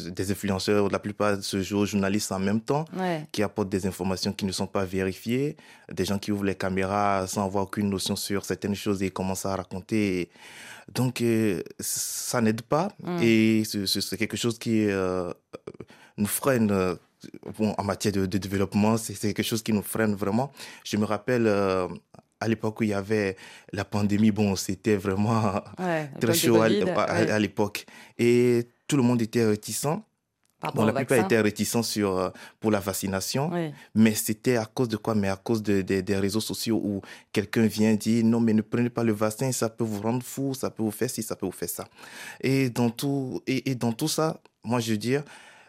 des 0.07 0.31
influenceurs, 0.31 0.89
la 0.89 0.97
plupart 0.99 1.41
se 1.43 1.61
jouent 1.61 1.79
aux 1.79 1.85
journalistes 1.85 2.31
en 2.31 2.39
même 2.39 2.61
temps, 2.61 2.85
Ouais. 2.97 3.27
qui 3.31 3.43
apportent 3.43 3.69
des 3.69 3.85
informations 3.85 4.33
qui 4.33 4.45
ne 4.45 4.51
sont 4.51 4.65
pas 4.67 4.85
vérifiées, 4.85 5.55
des 5.91 6.03
gens 6.05 6.17
qui 6.17 6.31
ouvrent 6.31 6.45
les 6.45 6.55
caméras 6.55 7.27
sans 7.27 7.45
avoir 7.45 7.65
aucune 7.65 7.89
notion 7.89 8.15
sur 8.15 8.43
certaines 8.43 8.73
choses 8.75 9.03
et 9.03 9.11
commencent 9.11 9.45
à 9.45 9.55
raconter. 9.55 10.29
Donc, 10.91 11.21
euh, 11.21 11.61
ça 11.79 12.41
n'aide 12.41 12.61
pas 12.63 12.87
Mm. 13.03 13.17
et 13.21 13.63
c'est- 13.65 14.17
quelque 14.17 14.37
chose 14.37 14.57
qui 14.57 14.87
euh, 14.89 15.31
nous 16.17 16.27
freine. 16.27 16.71
euh, 16.71 16.95
Bon, 17.57 17.73
en 17.79 17.83
matière 17.83 18.13
de, 18.13 18.25
de 18.27 18.37
développement, 18.37 18.95
c'est 18.95 19.15
quelque 19.15 19.41
chose 19.41 19.63
qui 19.63 19.73
nous 19.73 19.81
freine 19.81 20.13
vraiment. 20.13 20.51
Je 20.85 20.97
me 20.97 21.03
rappelle 21.03 21.47
euh, 21.47 21.87
à 22.39 22.47
l'époque 22.47 22.79
où 22.79 22.83
il 22.83 22.89
y 22.89 22.93
avait 22.93 23.35
la 23.73 23.83
pandémie, 23.83 24.29
bon, 24.29 24.55
c'était 24.55 24.95
vraiment 24.97 25.55
Ouais. 25.79 26.09
très 26.21 26.35
chaud 26.35 26.61
à, 26.61 26.67
Covid, 26.67 26.81
à- 26.91 27.13
ouais. 27.23 27.31
à 27.31 27.39
l'époque. 27.39 27.85
Et 28.19 28.67
tout 28.87 28.97
le 28.97 29.03
monde 29.03 29.21
était 29.21 29.45
réticent. 29.45 29.99
Bon, 30.73 30.85
la 30.85 30.91
plupart 30.91 31.19
étaient 31.19 31.39
réticents 31.39 31.83
sur, 31.83 32.17
euh, 32.17 32.29
pour 32.59 32.71
la 32.71 32.79
vaccination, 32.79 33.51
mais 33.93 34.15
c'était 34.15 34.57
à 34.57 34.65
cause 34.65 34.89
de 34.89 34.97
quoi? 34.97 35.13
Mais 35.13 35.29
à 35.29 35.35
cause 35.35 35.61
de, 35.61 35.81
des 35.81 36.17
réseaux 36.17 36.39
sociaux 36.41 36.81
où 36.83 37.01
quelqu'un 37.31 37.67
vient 37.67 37.93
dire 37.93 38.25
non, 38.25 38.39
mais 38.39 38.53
ne 38.53 38.63
prenez 38.63 38.89
pas 38.89 39.03
le 39.03 39.13
vaccin, 39.13 39.51
ça 39.51 39.69
peut 39.69 39.83
vous 39.83 40.01
rendre 40.01 40.23
fou, 40.23 40.55
ça 40.55 40.71
peut 40.71 40.81
vous 40.81 40.89
faire 40.89 41.11
ci, 41.11 41.21
ça 41.21 41.35
peut 41.35 41.45
vous 41.45 41.51
faire 41.51 41.69
ça. 41.69 41.87
Et 42.41 42.71
dans 42.71 42.89
tout, 42.89 43.39
et, 43.45 43.69
et 43.69 43.75
dans 43.75 43.93
tout 43.93 44.07
ça, 44.07 44.41
moi 44.63 44.79
je 44.79 44.93
veux 44.93 44.97
dire, 44.97 45.23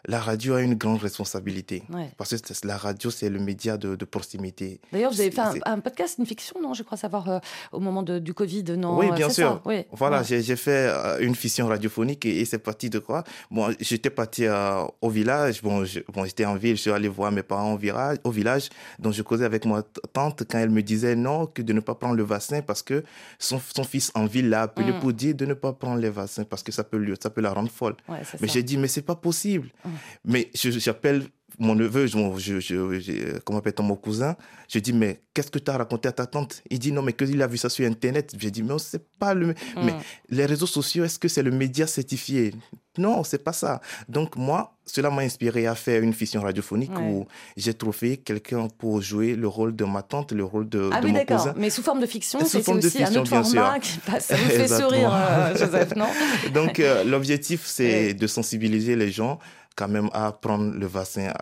la 0.07 0.21
radio 0.21 0.55
a 0.55 0.63
une 0.63 0.75
grande 0.75 1.01
responsabilité. 1.01 1.83
Parce 2.17 2.31
que 2.31 2.67
la 2.67 2.77
radio, 2.77 3.11
c'est 3.11 3.29
le 3.29 3.39
média 3.39 3.77
de, 3.77 3.97
proximité. 4.05 4.81
D'ailleurs, 4.93 5.13
vous 5.13 5.21
avez 5.21 5.31
fait 5.31 5.43
un, 5.67 5.81
podcast, 5.81 6.17
une 6.19 6.27
fiction, 6.27 6.61
non 6.63 6.75
Je 6.75 6.83
crois 6.83 6.97
savoir, 6.97 7.29
euh, 7.29 7.39
au 7.73 7.81
moment 7.81 8.03
du 8.03 8.33
Covid, 8.35 8.65
non 8.77 8.99
Oui, 8.99 9.11
bien 9.13 9.29
sûr. 9.29 9.63
Voilà, 9.93 10.23
j'ai 10.23 10.57
fait 10.57 10.89
euh, 10.89 11.19
une 11.21 11.35
fiction 11.35 11.67
radiophonique 11.67 12.25
et, 12.27 12.45
c'est 12.45 12.59
parti 12.59 12.89
de 12.89 12.99
quoi? 12.99 13.25
Bon, 13.51 13.69
j'étais 13.81 14.11
parti 14.11 14.47
euh, 14.47 14.85
au 15.03 15.11
village. 15.11 15.63
Bon, 15.63 15.85
j'étais 15.85 16.45
en 16.45 16.55
ville, 16.57 16.77
je 16.77 16.83
suis 16.83 16.91
allé 16.91 17.09
voir 17.09 17.31
mes 17.33 17.43
parents 17.43 17.75
au 17.75 17.77
village, 17.77 18.19
au 18.25 18.31
village. 18.31 18.69
Donc, 18.99 19.13
je 19.13 19.23
causais 19.23 19.45
avec 19.45 19.65
ma 19.67 19.83
tante 20.13 20.45
quand 20.49 20.59
elle 20.59 20.71
me 20.71 20.83
disait 20.83 21.15
non, 21.15 21.47
que 21.47 21.63
de 21.63 21.73
ne 21.73 21.81
pas 21.81 21.95
prendre 21.95 22.15
le 22.15 22.23
vaccin 22.23 22.63
parce 22.63 22.83
que 22.83 23.05
son, 23.39 23.59
fils 23.85 24.11
en 24.15 24.27
ville 24.27 24.49
l'a 24.49 24.63
appelé 24.63 24.93
mm. 24.93 25.01
pour 25.01 25.13
dire 25.13 25.35
de 25.35 25.47
ne 25.47 25.55
pas 25.55 25.73
prendre 25.73 26.01
le 26.01 26.09
vaccin 26.09 26.45
parce 26.45 26.63
que 26.63 26.73
ça 26.73 26.85
peut, 26.85 26.97
lui, 26.97 27.15
ça 27.21 27.31
peut 27.31 27.41
la 27.41 27.53
rendre 27.53 27.71
folle. 27.71 27.97
mais 28.09 28.49
j'ai 28.49 28.63
dit, 28.63 28.77
mais 28.77 28.89
c'est 28.89 29.03
pas 29.03 29.17
possible. 29.17 29.69
Mm. 29.89 29.93
Mais 30.25 30.51
j'appelle 30.55 31.25
mon 31.59 31.75
neveu, 31.75 32.07
je, 32.07 32.61
je, 32.61 33.39
comment 33.41 33.59
appelle-t-on 33.59 33.83
mon 33.83 33.97
cousin 33.97 34.37
Je 34.69 34.79
dis, 34.79 34.93
mais 34.93 35.23
qu'est-ce 35.35 35.51
que 35.51 35.59
tu 35.59 35.71
as 35.71 35.77
raconté 35.77 36.09
à 36.09 36.13
ta 36.13 36.27
tante? 36.27 36.63
Il 36.71 36.79
dit, 36.79 36.93
non, 36.93 37.03
mais 37.03 37.13
qu'il 37.13 37.41
a 37.43 37.47
vu 37.47 37.57
ça 37.57 37.69
sur 37.69 37.87
Internet. 37.87 38.33
J'ai 38.39 38.51
dit, 38.51 38.63
mais 38.63 38.79
c'est 38.79 39.05
pas 39.19 39.35
le. 39.35 39.49
Hmm. 39.49 39.85
Mais 39.85 39.95
les 40.29 40.47
réseaux 40.47 40.67
sociaux, 40.67 41.05
est-ce 41.05 41.19
que 41.19 41.27
c'est 41.27 41.43
le 41.43 41.51
média 41.51 41.87
certifié? 41.87 42.55
Non, 42.97 43.25
c'est 43.25 43.43
pas 43.43 43.53
ça. 43.53 43.81
Donc, 44.09 44.37
moi, 44.37 44.77
cela 44.85 45.11
m'a 45.11 45.23
inspiré 45.23 45.67
à 45.67 45.75
faire 45.75 46.03
une 46.03 46.13
fiction 46.13 46.43
radiophonique 46.43 46.99
où 46.99 47.27
j'ai 47.57 47.75
trouvé 47.75 48.17
quelqu'un 48.17 48.69
pour 48.79 49.01
jouer 49.01 49.35
le 49.35 49.47
rôle 49.47 49.75
de 49.75 49.85
ma 49.85 50.03
tante, 50.03 50.33
le 50.33 50.45
rôle 50.45 50.69
de, 50.69 50.91
ah 50.93 51.01
de 51.01 51.07
oui, 51.07 51.13
mon 51.13 51.25
cousin. 51.25 51.55
Mais 51.57 51.71
sous 51.71 51.83
forme 51.83 52.01
de 52.01 52.07
fiction, 52.07 52.41
c'est 52.45 52.69
aussi 52.69 53.03
un 53.03 53.15
autre 53.17 53.29
format 53.29 53.79
qui 53.79 53.99
passe. 53.99 54.27
Ça 54.27 54.37
vous 54.37 54.51
fait 54.51 54.69
sourire, 54.81 55.13
euh, 55.13 55.57
Joseph, 55.57 55.95
non? 55.97 56.09
Donc, 56.53 56.81
euh, 56.81 57.05
l'objectif, 57.13 57.65
c'est 57.67 58.15
de 58.15 58.27
sensibiliser 58.27 58.97
les 58.97 59.11
gens 59.11 59.39
quand 59.79 59.89
même 59.89 60.11
à 60.13 60.33
prendre 60.33 60.75
le 60.75 60.87
vaccin. 60.87 61.33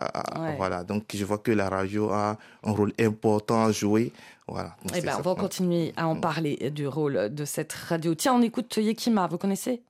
Voilà. 0.57 0.83
Donc, 0.83 1.05
je 1.13 1.25
vois 1.25 1.39
que 1.39 1.51
la 1.51 1.69
radio 1.69 2.11
a 2.11 2.37
un 2.63 2.71
rôle 2.71 2.93
important 2.99 3.65
à 3.65 3.71
jouer. 3.71 4.13
Voilà. 4.47 4.75
Eh 4.95 5.01
ben, 5.01 5.15
on 5.17 5.21
va 5.21 5.35
continuer 5.35 5.91
à 5.97 6.07
en 6.07 6.15
mm. 6.15 6.21
parler 6.21 6.71
du 6.71 6.87
rôle 6.87 7.33
de 7.33 7.45
cette 7.45 7.73
radio. 7.73 8.13
Tiens, 8.13 8.35
on 8.35 8.41
écoute 8.43 8.77
Yekima, 8.77 9.25
vous 9.27 9.39
connaissez? 9.39 9.81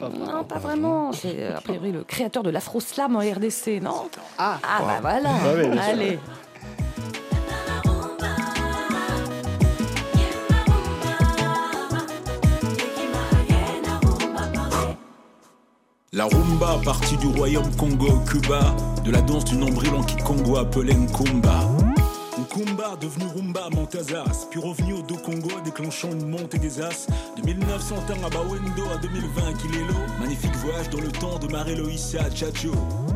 Non, 0.00 0.44
pas 0.44 0.58
vraiment. 0.58 1.12
C'est 1.12 1.42
euh, 1.42 1.56
a 1.56 1.60
priori 1.60 1.92
le 1.92 2.04
créateur 2.04 2.42
de 2.42 2.50
l'Afro-Slam 2.50 3.16
en 3.16 3.20
RDC, 3.20 3.80
non? 3.82 4.08
Ah, 4.38 4.58
ah 4.62 4.80
bah 4.82 4.98
voilà. 5.00 5.82
Allez. 5.82 6.18
La 16.14 16.26
rumba 16.26 16.78
partie 16.84 17.16
du 17.16 17.26
royaume 17.28 17.74
Congo-Cuba, 17.76 18.76
de 19.02 19.10
la 19.10 19.22
danse 19.22 19.46
du 19.46 19.56
nombril 19.56 19.94
en 19.94 20.02
Congo 20.22 20.58
appelé 20.58 20.92
Nkumba. 20.92 21.60
Nkumba 22.38 22.96
devenu 23.00 23.24
rumba 23.34 23.70
Montazas, 23.70 24.46
puis 24.50 24.60
revenu 24.60 24.92
au 24.92 25.00
Do 25.00 25.16
Congo 25.16 25.48
déclenchant 25.64 26.12
une 26.12 26.28
montée 26.28 26.58
des 26.58 26.82
as. 26.82 27.06
De 27.38 27.46
1900 27.46 27.94
à 28.10 28.28
Bawendo 28.28 28.82
à 28.94 28.98
2020 28.98 29.52
Kilelo, 29.54 29.94
magnifique 30.20 30.54
voyage 30.56 30.90
dans 30.90 31.00
le 31.00 31.10
temps 31.12 31.38
de 31.38 31.50
Marie-Loïsa 31.50 32.30
Chacho. 32.34 32.72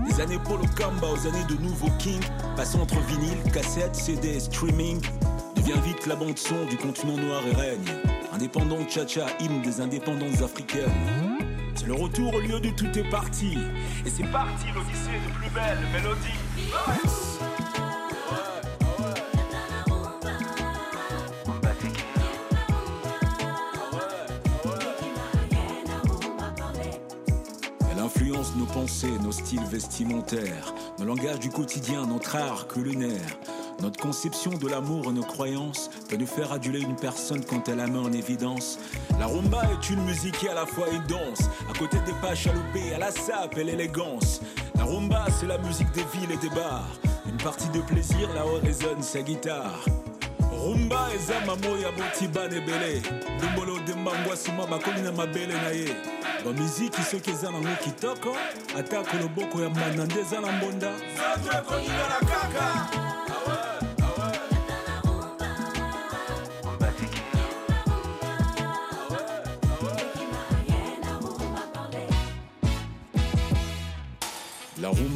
Des 0.08 0.18
années 0.22 0.40
Polo 0.42 0.64
Kamba 0.74 1.08
aux 1.08 1.28
années 1.28 1.44
de 1.50 1.62
Nouveau 1.62 1.90
King, 1.98 2.22
passant 2.56 2.80
entre 2.80 2.98
vinyle, 3.00 3.52
cassette, 3.52 3.94
CD, 3.94 4.40
streaming. 4.40 5.02
Devient 5.54 5.80
vite 5.84 6.06
la 6.06 6.16
bande 6.16 6.38
son 6.38 6.64
du 6.64 6.78
continent 6.78 7.18
noir 7.18 7.42
et 7.46 7.54
règne. 7.56 7.92
Indépendant 8.32 8.78
Cha-Cha, 8.88 9.26
hymne 9.40 9.60
des 9.60 9.82
indépendances 9.82 10.40
africaines. 10.40 11.35
Le 11.84 11.92
retour 11.92 12.34
au 12.34 12.40
lieu 12.40 12.58
de 12.58 12.70
tout 12.70 12.98
est 12.98 13.08
parti. 13.10 13.58
Et 14.04 14.10
c'est 14.10 14.26
parti 14.32 14.66
l'odyssée 14.74 15.20
de 15.24 15.32
plus 15.38 15.50
belle 15.50 15.78
mélodie. 15.92 16.26
Elle 27.90 27.98
influence 27.98 28.54
nos 28.56 28.66
pensées, 28.66 29.06
nos 29.22 29.32
styles 29.32 29.64
vestimentaires, 29.70 30.74
nos 30.98 31.04
langages 31.04 31.40
du 31.40 31.50
quotidien, 31.50 32.06
notre 32.06 32.36
art 32.36 32.68
culinaire. 32.68 33.38
Notre 33.80 34.00
conception 34.00 34.50
de 34.52 34.68
l'amour 34.68 35.04
et 35.10 35.12
nos 35.12 35.22
croyances 35.22 35.90
peut 36.08 36.16
nous 36.16 36.26
faire 36.26 36.52
aduler 36.52 36.80
une 36.80 36.96
personne 36.96 37.44
quand 37.44 37.68
elle 37.68 37.76
la 37.76 37.86
met 37.86 37.98
en 37.98 38.12
évidence. 38.12 38.78
La 39.18 39.26
rumba 39.26 39.62
est 39.72 39.90
une 39.90 40.02
musique 40.04 40.38
qui 40.38 40.48
à 40.48 40.54
la 40.54 40.66
fois 40.66 40.88
une 40.90 41.04
danse, 41.06 41.50
à 41.70 41.78
côté 41.78 41.98
des 42.06 42.12
pas 42.22 42.34
chaloupés, 42.34 42.94
à 42.94 42.98
la 42.98 43.10
sape 43.10 43.56
et 43.58 43.64
l'élégance. 43.64 44.40
La 44.76 44.84
rumba, 44.84 45.26
c'est 45.38 45.46
la 45.46 45.58
musique 45.58 45.90
des 45.92 46.04
villes 46.18 46.32
et 46.32 46.36
des 46.36 46.54
bars. 46.54 46.88
Une 47.28 47.36
partie 47.36 47.68
de 47.68 47.80
plaisir, 47.80 48.32
là-haut 48.34 48.60
résonne 48.62 49.02
sa 49.02 49.20
guitare. 49.22 49.84
rumba 50.56 51.08
eza 51.14 51.40
mamo 51.46 51.76
ya 51.76 51.92
botiba 51.92 52.48
na 52.48 52.56
ebele 52.56 53.02
ndombolo 53.38 53.78
dembangwa 53.86 54.34
nsima 54.34 54.66
bakomi 54.66 55.00
na 55.00 55.12
mabele 55.12 55.54
na 55.54 55.68
ye 55.68 55.96
bamiziki 56.44 57.02
soki 57.02 57.30
eza 57.30 57.50
nango 57.50 57.76
kitoko 57.84 58.36
atako 58.78 59.16
loboko 59.16 59.60
ya 59.62 59.70
mbanda 59.70 60.04
nde 60.04 60.20
eza 60.20 60.40
na 60.40 60.52
mbonda 60.52 60.92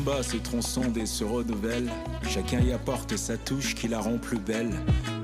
rumba 0.00 0.22
se 0.22 0.36
transcende 0.38 0.96
et 0.96 1.06
se 1.06 1.24
renouvelle. 1.24 1.90
Chacun 2.28 2.60
y 2.60 2.72
apporte 2.72 3.16
sa 3.16 3.36
touche 3.36 3.74
qui 3.74 3.88
la 3.88 4.00
rend 4.00 4.18
plus 4.18 4.38
belle. 4.38 4.70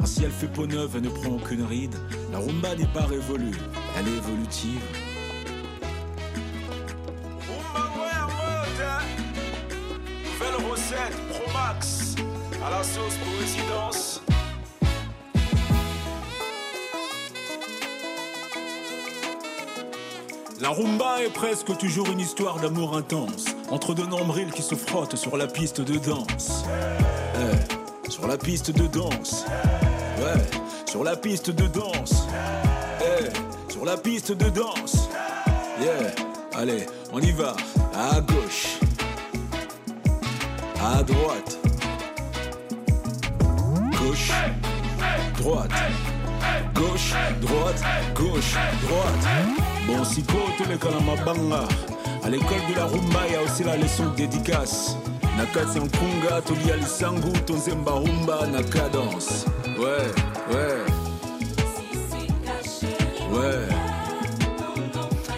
Ainsi, 0.01 0.25
elle 0.25 0.31
fait 0.31 0.49
peau 0.49 0.67
neuve 0.67 0.97
et 0.97 1.01
ne 1.01 1.09
prend 1.09 1.31
aucune 1.31 1.65
ride. 1.65 1.95
La 2.31 2.39
rumba 2.39 2.75
n'est 2.75 2.87
pas 2.87 3.07
révolue, 3.07 3.57
elle 3.99 4.09
est 4.09 4.17
évolutive. 4.17 4.81
Nouvelle 10.25 10.71
recette 10.71 11.17
Pro 11.31 11.59
à 12.65 12.71
la 12.71 12.83
sauce. 12.83 13.19
La 20.61 20.71
rumba 20.71 21.23
est 21.23 21.33
presque 21.33 21.77
toujours 21.77 22.11
une 22.11 22.21
histoire 22.21 22.59
d'amour 22.61 22.97
intense 22.97 23.56
entre 23.71 23.95
deux 23.95 24.07
nombrils 24.07 24.51
qui 24.53 24.63
se 24.63 24.75
frottent 24.75 25.17
sur 25.17 25.37
la 25.37 25.47
piste 25.47 25.81
de 25.81 25.99
danse. 25.99 26.65
Eh, 27.37 28.11
sur 28.11 28.27
la 28.27 28.37
piste 28.37 28.71
de 28.71 28.87
danse. 28.87 29.45
Ouais, 30.19 30.43
sur 30.89 31.05
la 31.05 31.17
piste 31.17 31.51
de 31.51 31.67
danse. 31.67 32.27
Eh, 33.01 33.73
sur 33.73 33.85
la 33.85 33.97
piste 33.97 34.33
de 34.33 34.49
danse. 34.51 35.09
Yeah, 35.81 36.15
allez, 36.55 36.87
on 37.13 37.21
y 37.21 37.33
va. 37.33 37.55
À 37.95 38.21
gauche. 38.21 38.79
À 40.83 41.03
droite. 41.03 41.59
Gauche. 43.99 44.33
Droite. 45.39 45.71
Gauche, 46.75 47.15
droite, 47.41 47.83
gauche, 48.15 48.57
droite. 48.83 49.29
Bon, 49.87 50.05
si 50.05 50.23
toleka 50.23 50.91
na 50.91 51.01
mabanga 51.01 51.69
à 52.27 52.29
l'école 52.29 52.59
de 52.69 52.75
la 52.75 52.87
rumba 52.87 53.21
il 53.29 53.33
y 53.35 53.37
a 53.37 53.43
aussi 53.43 53.63
la 53.63 53.77
leçon 53.77 54.07
dédicace. 54.17 54.97
Na 55.37 55.47
kati 55.47 55.79
ya 55.79 55.85
nkunga 55.85 56.43
tolia 56.43 56.77
lisangu 56.77 57.33
tonzemba 57.47 57.93
rumba 57.93 58.47
na 58.53 58.63
cadence 58.63 59.47
ouais. 59.79 60.11
Ouais 60.51 60.85
ouais 63.33 63.76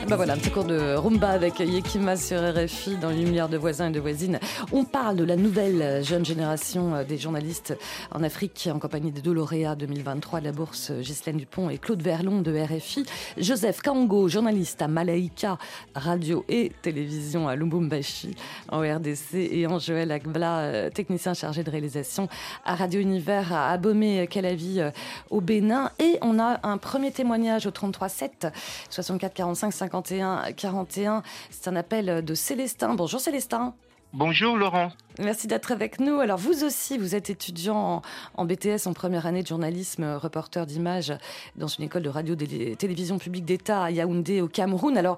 Bah 0.08 0.16
voilà, 0.16 0.32
un 0.32 0.38
petit 0.38 0.50
cours 0.50 0.64
de 0.64 0.94
rumba 0.94 1.28
avec 1.28 1.60
Yekima 1.60 2.16
sur 2.16 2.38
RFI 2.40 2.96
dans 2.96 3.10
Lumière 3.10 3.50
de 3.50 3.58
voisins 3.58 3.90
et 3.90 3.92
de 3.92 4.00
voisines. 4.00 4.40
On 4.72 4.86
parle 4.86 5.16
de 5.16 5.24
la 5.24 5.36
nouvelle 5.36 6.02
jeune 6.02 6.24
génération 6.24 6.94
euh, 6.94 7.04
des 7.04 7.18
journalistes 7.18 7.76
en 8.10 8.22
Afrique 8.22 8.70
en 8.72 8.78
compagnie 8.78 9.12
des 9.12 9.20
deux 9.20 9.34
lauréats 9.34 9.76
2023 9.76 10.40
de 10.40 10.46
la 10.46 10.52
bourse 10.52 10.92
Ghislaine 10.92 11.36
Dupont 11.36 11.68
et 11.68 11.76
Claude 11.76 12.00
Verlon 12.00 12.40
de 12.40 12.58
RFI. 12.58 13.04
Joseph 13.36 13.82
Kango, 13.82 14.28
journaliste 14.28 14.80
à 14.80 14.88
Malaika 14.88 15.58
Radio 15.94 16.42
et 16.48 16.72
Télévision 16.80 17.46
à 17.46 17.54
Lubumbashi 17.54 18.34
en 18.70 18.80
RDC 18.80 19.34
et 19.34 19.66
en 19.66 19.78
Joël 19.78 20.10
Agbla, 20.10 20.60
euh, 20.60 20.88
technicien 20.88 21.34
chargé 21.34 21.64
de 21.64 21.70
réalisation 21.70 22.28
à 22.64 22.76
Radio 22.76 22.98
Univers 22.98 23.52
à 23.52 23.72
Abomey, 23.72 24.26
Calavi 24.26 24.80
euh, 24.80 24.90
au 25.28 25.42
Bénin. 25.42 25.90
Et 25.98 26.16
on 26.22 26.38
a 26.38 26.60
un 26.62 26.78
premier 26.78 27.10
témoignage 27.10 27.66
au 27.66 27.70
33 27.70 28.08
7 28.08 28.46
64 28.88 29.34
45 29.34 29.70
50 29.70 29.97
51 30.02 30.52
41. 30.52 31.22
C'est 31.50 31.68
un 31.68 31.76
appel 31.76 32.24
de 32.24 32.34
Célestin. 32.34 32.94
Bonjour 32.94 33.20
Célestin. 33.20 33.74
Bonjour 34.12 34.56
Laurent. 34.56 34.92
Merci 35.18 35.48
d'être 35.48 35.72
avec 35.72 35.98
nous. 36.00 36.20
Alors 36.20 36.38
vous 36.38 36.64
aussi, 36.64 36.96
vous 36.96 37.14
êtes 37.14 37.30
étudiant 37.30 38.00
en, 38.36 38.44
BTS 38.44 38.86
en 38.86 38.92
première 38.92 39.26
année 39.26 39.42
de 39.42 39.48
journalisme, 39.48 40.04
reporter 40.14 40.66
d'images 40.66 41.12
dans 41.56 41.66
une 41.66 41.84
école 41.84 42.02
de 42.02 42.08
radio 42.08 42.36
et 42.36 42.76
télévision 42.76 43.18
publique 43.18 43.44
d'État 43.44 43.82
à 43.82 43.90
Yaoundé 43.90 44.40
au 44.40 44.48
Cameroun. 44.48 44.96
Alors 44.96 45.16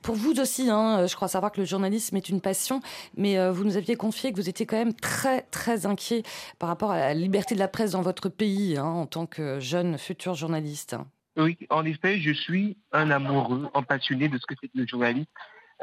pour 0.00 0.14
vous 0.14 0.38
aussi, 0.40 0.70
hein, 0.70 1.06
je 1.06 1.14
crois 1.16 1.28
savoir 1.28 1.50
que 1.52 1.60
le 1.60 1.66
journalisme 1.66 2.16
est 2.16 2.28
une 2.28 2.40
passion, 2.40 2.80
mais 3.16 3.36
euh, 3.36 3.50
vous 3.52 3.64
nous 3.64 3.76
aviez 3.76 3.96
confié 3.96 4.32
que 4.32 4.36
vous 4.36 4.48
étiez 4.48 4.64
quand 4.64 4.78
même 4.78 4.94
très 4.94 5.42
très 5.50 5.84
inquiet 5.86 6.22
par 6.58 6.68
rapport 6.68 6.92
à 6.92 6.98
la 6.98 7.14
liberté 7.14 7.54
de 7.54 7.60
la 7.60 7.68
presse 7.68 7.90
dans 7.90 8.02
votre 8.02 8.28
pays 8.28 8.78
hein, 8.78 8.84
en 8.84 9.06
tant 9.06 9.26
que 9.26 9.58
jeune 9.60 9.98
futur 9.98 10.34
journaliste. 10.34 10.96
Oui, 11.42 11.56
en 11.70 11.84
effet, 11.84 12.20
je 12.20 12.32
suis 12.32 12.76
un 12.92 13.10
amoureux, 13.10 13.68
un 13.74 13.82
passionné 13.82 14.28
de 14.28 14.38
ce 14.38 14.46
que 14.46 14.54
c'est 14.60 14.70
le 14.74 14.86
journalisme, 14.86 15.26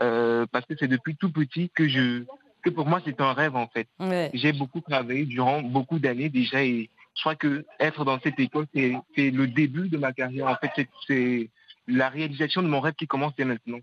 euh, 0.01 0.45
parce 0.51 0.65
que 0.65 0.75
c'est 0.79 0.87
depuis 0.87 1.15
tout 1.15 1.31
petit 1.31 1.69
que 1.69 1.87
je 1.87 2.23
que 2.63 2.69
pour 2.69 2.85
moi 2.87 3.01
c'est 3.05 3.19
un 3.21 3.33
rêve 3.33 3.55
en 3.55 3.67
fait. 3.67 3.87
J'ai 4.33 4.51
beaucoup 4.51 4.81
travaillé 4.81 5.25
durant 5.25 5.61
beaucoup 5.61 5.99
d'années 5.99 6.29
déjà 6.29 6.63
et 6.63 6.89
je 7.15 7.21
crois 7.21 7.35
que 7.35 7.65
être 7.79 8.03
dans 8.05 8.19
cette 8.19 8.39
école 8.39 8.65
c'est 8.73 9.31
le 9.31 9.47
début 9.47 9.89
de 9.89 9.97
ma 9.97 10.11
carrière. 10.13 10.47
En 10.47 10.55
fait, 10.55 10.87
c'est 11.07 11.49
la 11.87 12.09
réalisation 12.09 12.61
de 12.61 12.67
mon 12.67 12.79
rêve 12.81 12.95
qui 12.95 13.07
commence 13.07 13.35
dès 13.35 13.45
maintenant. 13.45 13.79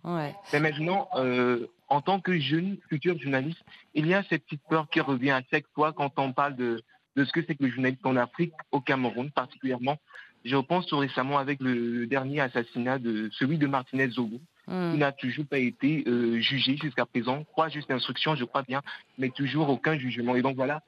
Mais 0.53 0.61
maintenant, 0.61 1.09
euh, 1.17 1.67
en 1.89 2.01
tant 2.03 2.21
que 2.21 2.39
jeune 2.39 2.77
futur 2.89 3.19
journaliste, 3.19 3.63
il 3.95 4.07
y 4.07 4.15
a 4.15 4.23
cette 4.25 4.45
petite 4.45 4.63
peur 4.69 4.89
qui 4.91 5.01
revient 5.01 5.31
à 5.31 5.43
chaque 5.51 5.67
fois 5.75 5.93
quand 5.93 6.13
on 6.19 6.33
parle 6.33 6.55
de, 6.57 6.83
de 7.17 7.25
ce 7.25 7.33
que 7.33 7.41
c'est 7.47 7.55
que 7.55 7.65
le 7.65 7.71
journaliste 7.71 8.05
en 8.05 8.17
Afrique, 8.17 8.53
au 8.73 8.81
Cameroun 8.81 9.31
particulièrement. 9.31 9.97
Je 10.45 10.57
repense 10.57 10.87
tout 10.87 10.99
récemment 10.99 11.39
avec 11.39 11.61
le 11.61 12.07
dernier 12.07 12.41
assassinat 12.41 12.99
de 12.99 13.31
celui 13.33 13.59
de 13.59 13.67
Martinez 13.67 14.09
Zogo, 14.09 14.41
hmm. 14.67 14.93
qui 14.93 14.99
n'a 14.99 15.13
toujours 15.13 15.47
pas 15.47 15.59
été 15.59 16.05
euh, 16.07 16.39
jugé 16.41 16.77
jusqu'à 16.77 17.07
présent. 17.07 17.45
Trois 17.53 17.69
juste 17.69 17.91
instructions, 17.91 18.35
je 18.35 18.45
crois 18.45 18.63
bien, 18.63 18.83
mais 19.19 19.31
toujours 19.31 19.71
aucun 19.71 19.99
jugement. 19.99 20.37
Et 20.37 20.43
donc 20.43 20.57
voilà 20.57 20.83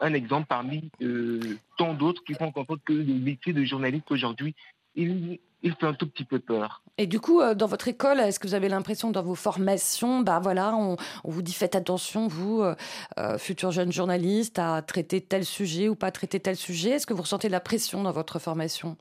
un 0.00 0.14
exemple 0.14 0.46
parmi 0.48 0.90
euh, 1.02 1.40
tant 1.78 1.94
d'autres 1.94 2.22
qui 2.24 2.34
font 2.34 2.52
en 2.54 2.64
sorte 2.64 2.84
que 2.84 2.92
le 2.92 3.14
métier 3.14 3.52
de 3.52 3.64
journaliste 3.64 4.10
aujourd'hui, 4.10 4.54
il, 4.94 5.38
il 5.64 5.74
fait 5.74 5.86
un 5.86 5.94
tout 5.94 6.06
petit 6.06 6.24
peu 6.24 6.38
peur. 6.38 6.82
Et 6.98 7.06
du 7.06 7.18
coup, 7.18 7.40
euh, 7.40 7.54
dans 7.54 7.66
votre 7.66 7.88
école, 7.88 8.20
est-ce 8.20 8.38
que 8.38 8.46
vous 8.46 8.54
avez 8.54 8.68
l'impression 8.68 9.10
dans 9.10 9.22
vos 9.22 9.34
formations, 9.34 10.20
bah 10.20 10.38
voilà, 10.38 10.74
on, 10.76 10.96
vous 11.24 11.42
dit 11.42 11.54
faites 11.54 11.74
attention, 11.74 12.28
vous, 12.28 12.60
euh, 12.60 12.74
euh, 13.18 13.38
futur 13.38 13.72
jeune 13.72 13.90
journaliste, 13.90 14.58
à 14.58 14.82
traiter 14.82 15.22
tel 15.22 15.44
sujet 15.44 15.88
ou 15.88 15.96
pas 15.96 16.12
traiter 16.12 16.38
tel 16.38 16.54
sujet? 16.54 16.90
Est-ce 16.90 17.06
que 17.06 17.14
vous 17.14 17.22
ressentez 17.22 17.48
de 17.48 17.52
la 17.52 17.60
pression 17.60 18.02
dans 18.02 18.12
votre 18.12 18.38
formation? 18.38 18.96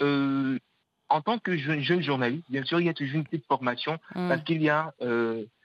En 0.00 1.20
tant 1.20 1.38
que 1.38 1.56
jeune, 1.56 1.82
jeune, 1.82 2.02
journaliste, 2.02 2.44
bien 2.50 2.64
sûr, 2.64 2.80
il 2.80 2.86
y 2.86 2.88
a 2.88 2.94
toujours 2.94 3.16
une 3.16 3.24
petite 3.24 3.46
formation 3.46 3.98
mmh. 4.14 4.28
parce 4.28 4.42
qu'il 4.42 4.60
y 4.60 4.70
a 4.70 4.92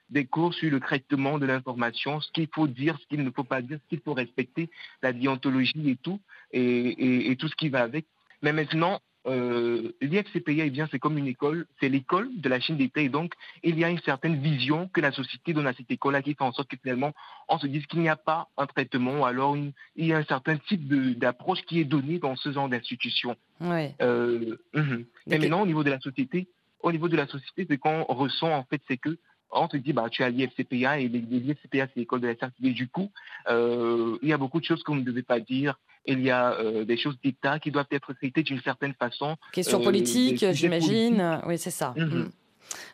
des 0.09 0.25
cours 0.25 0.53
sur 0.53 0.69
le 0.69 0.81
traitement 0.81 1.39
de 1.39 1.45
l'information, 1.45 2.19
ce 2.19 2.29
qu'il 2.33 2.49
faut 2.53 2.67
dire, 2.67 2.97
ce 3.01 3.07
qu'il 3.07 3.23
ne 3.23 3.31
faut 3.31 3.45
pas 3.45 3.61
dire, 3.61 3.79
ce 3.83 3.89
qu'il 3.89 4.01
faut 4.01 4.13
respecter, 4.13 4.69
la 5.01 5.13
déontologie 5.13 5.89
et 5.89 5.95
tout, 5.95 6.19
et, 6.51 7.31
et 7.31 7.35
tout 7.37 7.47
ce 7.47 7.55
qui 7.55 7.69
va 7.69 7.81
avec. 7.81 8.05
Mais 8.41 8.51
maintenant, 8.51 8.99
euh, 9.27 9.91
l'IFCPA, 10.01 10.51
eh 10.51 10.69
bien, 10.69 10.87
c'est 10.89 10.97
comme 10.97 11.17
une 11.17 11.27
école, 11.27 11.67
c'est 11.79 11.89
l'école 11.89 12.29
de 12.35 12.49
la 12.49 12.59
Chine 12.59 12.77
d'État, 12.77 13.01
et 13.01 13.09
donc 13.09 13.33
il 13.63 13.77
y 13.77 13.83
a 13.83 13.89
une 13.89 13.99
certaine 13.99 14.41
vision 14.41 14.89
que 14.91 14.99
la 14.99 15.11
société 15.11 15.53
donne 15.53 15.67
à 15.67 15.73
cette 15.73 15.91
école-là 15.91 16.21
qui 16.21 16.33
fait 16.33 16.43
en 16.43 16.51
sorte 16.51 16.69
que 16.69 16.77
finalement, 16.81 17.13
on 17.47 17.59
se 17.59 17.67
dise 17.67 17.85
qu'il 17.85 17.99
n'y 17.99 18.09
a 18.09 18.15
pas 18.15 18.49
un 18.57 18.65
traitement, 18.65 19.25
alors 19.25 19.55
il 19.57 20.05
y 20.05 20.13
a 20.13 20.17
un 20.17 20.23
certain 20.23 20.57
type 20.57 20.87
d'approche 21.19 21.61
qui 21.63 21.79
est 21.79 21.85
donné 21.85 22.17
dans 22.17 22.35
ce 22.35 22.51
genre 22.51 22.67
d'institution. 22.67 23.35
Ouais. 23.59 23.95
Euh, 24.01 24.57
mhm. 24.73 25.05
Mais 25.27 25.37
maintenant, 25.37 25.61
au 25.61 25.67
niveau 25.67 25.83
de 25.83 25.91
la 25.91 25.99
société, 25.99 26.47
au 26.81 26.91
niveau 26.91 27.07
de 27.07 27.15
la 27.15 27.27
société, 27.27 27.67
ce 27.69 27.75
qu'on 27.75 28.03
ressent 28.05 28.51
en 28.51 28.63
fait, 28.63 28.81
c'est 28.87 28.97
que 28.97 29.17
on 29.51 29.69
se 29.69 29.77
dit, 29.77 29.93
bah, 29.93 30.07
tu 30.09 30.23
as 30.23 30.29
l'IFCPA 30.29 30.99
et 30.99 31.07
l'IFCPA, 31.07 31.87
c'est 31.87 31.97
l'école 31.97 32.21
de 32.21 32.27
la 32.27 32.35
certitude. 32.35 32.73
Du 32.73 32.87
coup, 32.87 33.11
euh, 33.49 34.17
il 34.21 34.29
y 34.29 34.33
a 34.33 34.37
beaucoup 34.37 34.59
de 34.59 34.65
choses 34.65 34.83
qu'on 34.83 34.95
ne 34.95 35.03
devait 35.03 35.23
pas 35.23 35.39
dire. 35.39 35.79
Il 36.05 36.21
y 36.21 36.31
a 36.31 36.53
euh, 36.53 36.83
des 36.83 36.97
choses 36.97 37.17
d'État 37.23 37.59
qui 37.59 37.69
doivent 37.69 37.87
être 37.91 38.13
traitées 38.13 38.43
d'une 38.43 38.61
certaine 38.61 38.93
façon. 38.93 39.35
Question 39.53 39.81
euh, 39.81 39.83
politique, 39.83 40.43
j'imagine. 40.51 41.41
Oui, 41.45 41.57
c'est 41.57 41.71
ça. 41.71 41.93
Mhm. 41.95 42.05
Mm. 42.05 42.31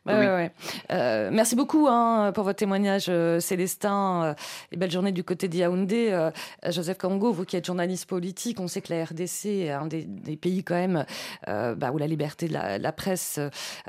Euh, 0.07 1.29
merci 1.31 1.55
beaucoup 1.55 1.87
hein, 1.87 2.31
pour 2.33 2.43
votre 2.43 2.57
témoignage, 2.57 3.07
euh, 3.09 3.39
Célestin. 3.39 4.23
Euh, 4.23 4.33
et 4.71 4.77
belle 4.77 4.91
journée 4.91 5.11
du 5.11 5.23
côté 5.23 5.47
de 5.47 5.55
Yaoundé. 5.55 6.29
Joseph 6.67 6.97
Kango, 6.97 7.31
vous 7.31 7.45
qui 7.45 7.55
êtes 7.55 7.65
journaliste 7.65 8.07
politique, 8.07 8.59
on 8.59 8.67
sait 8.67 8.81
que 8.81 8.93
la 8.93 9.03
RDC 9.05 9.45
est 9.45 9.71
un 9.71 9.87
des, 9.87 10.05
pays 10.37 10.63
quand 10.63 10.75
même 10.75 11.05
bah, 11.45 11.91
où 11.91 11.97
la 11.97 12.07
liberté 12.07 12.47
de 12.47 12.53
la, 12.53 12.91
presse, 12.91 13.39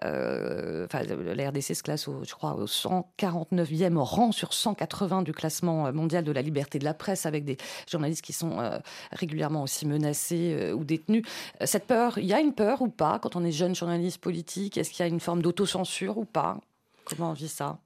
enfin 0.02 1.02
la 1.02 1.48
RDC 1.48 1.74
se 1.74 1.82
classe, 1.82 2.08
au, 2.08 2.24
je 2.24 2.34
crois, 2.34 2.54
au 2.54 2.66
149e 2.66 3.96
rang 3.98 4.32
sur 4.32 4.52
180 4.52 5.22
du 5.22 5.32
classement 5.32 5.92
mondial 5.92 6.24
de 6.24 6.32
la 6.32 6.42
liberté 6.42 6.78
de 6.78 6.84
la 6.84 6.94
presse, 6.94 7.26
avec 7.26 7.44
des 7.44 7.56
journalistes 7.90 8.24
qui 8.24 8.32
sont 8.32 8.58
régulièrement 9.12 9.62
aussi 9.62 9.86
menacés 9.86 10.72
ou 10.72 10.84
détenus. 10.84 11.24
Cette 11.64 11.86
peur, 11.86 12.18
il 12.18 12.26
y 12.26 12.34
a 12.34 12.40
une 12.40 12.54
peur 12.54 12.82
ou 12.82 12.88
pas 12.88 13.18
quand 13.18 13.36
on 13.36 13.44
est 13.44 13.52
jeune 13.52 13.74
journaliste 13.74 14.20
politique? 14.20 14.78
Est-ce 14.78 14.90
qu'il 14.90 15.04
y 15.04 15.08
a 15.08 15.08
une 15.08 15.20
forme 15.20 15.42
d'autocensure 15.42 15.67
censure 15.68 16.18
ou 16.18 16.24
pas? 16.24 16.60
Comment 17.04 17.30
on 17.30 17.34
vit 17.34 17.48
ça? 17.48 17.78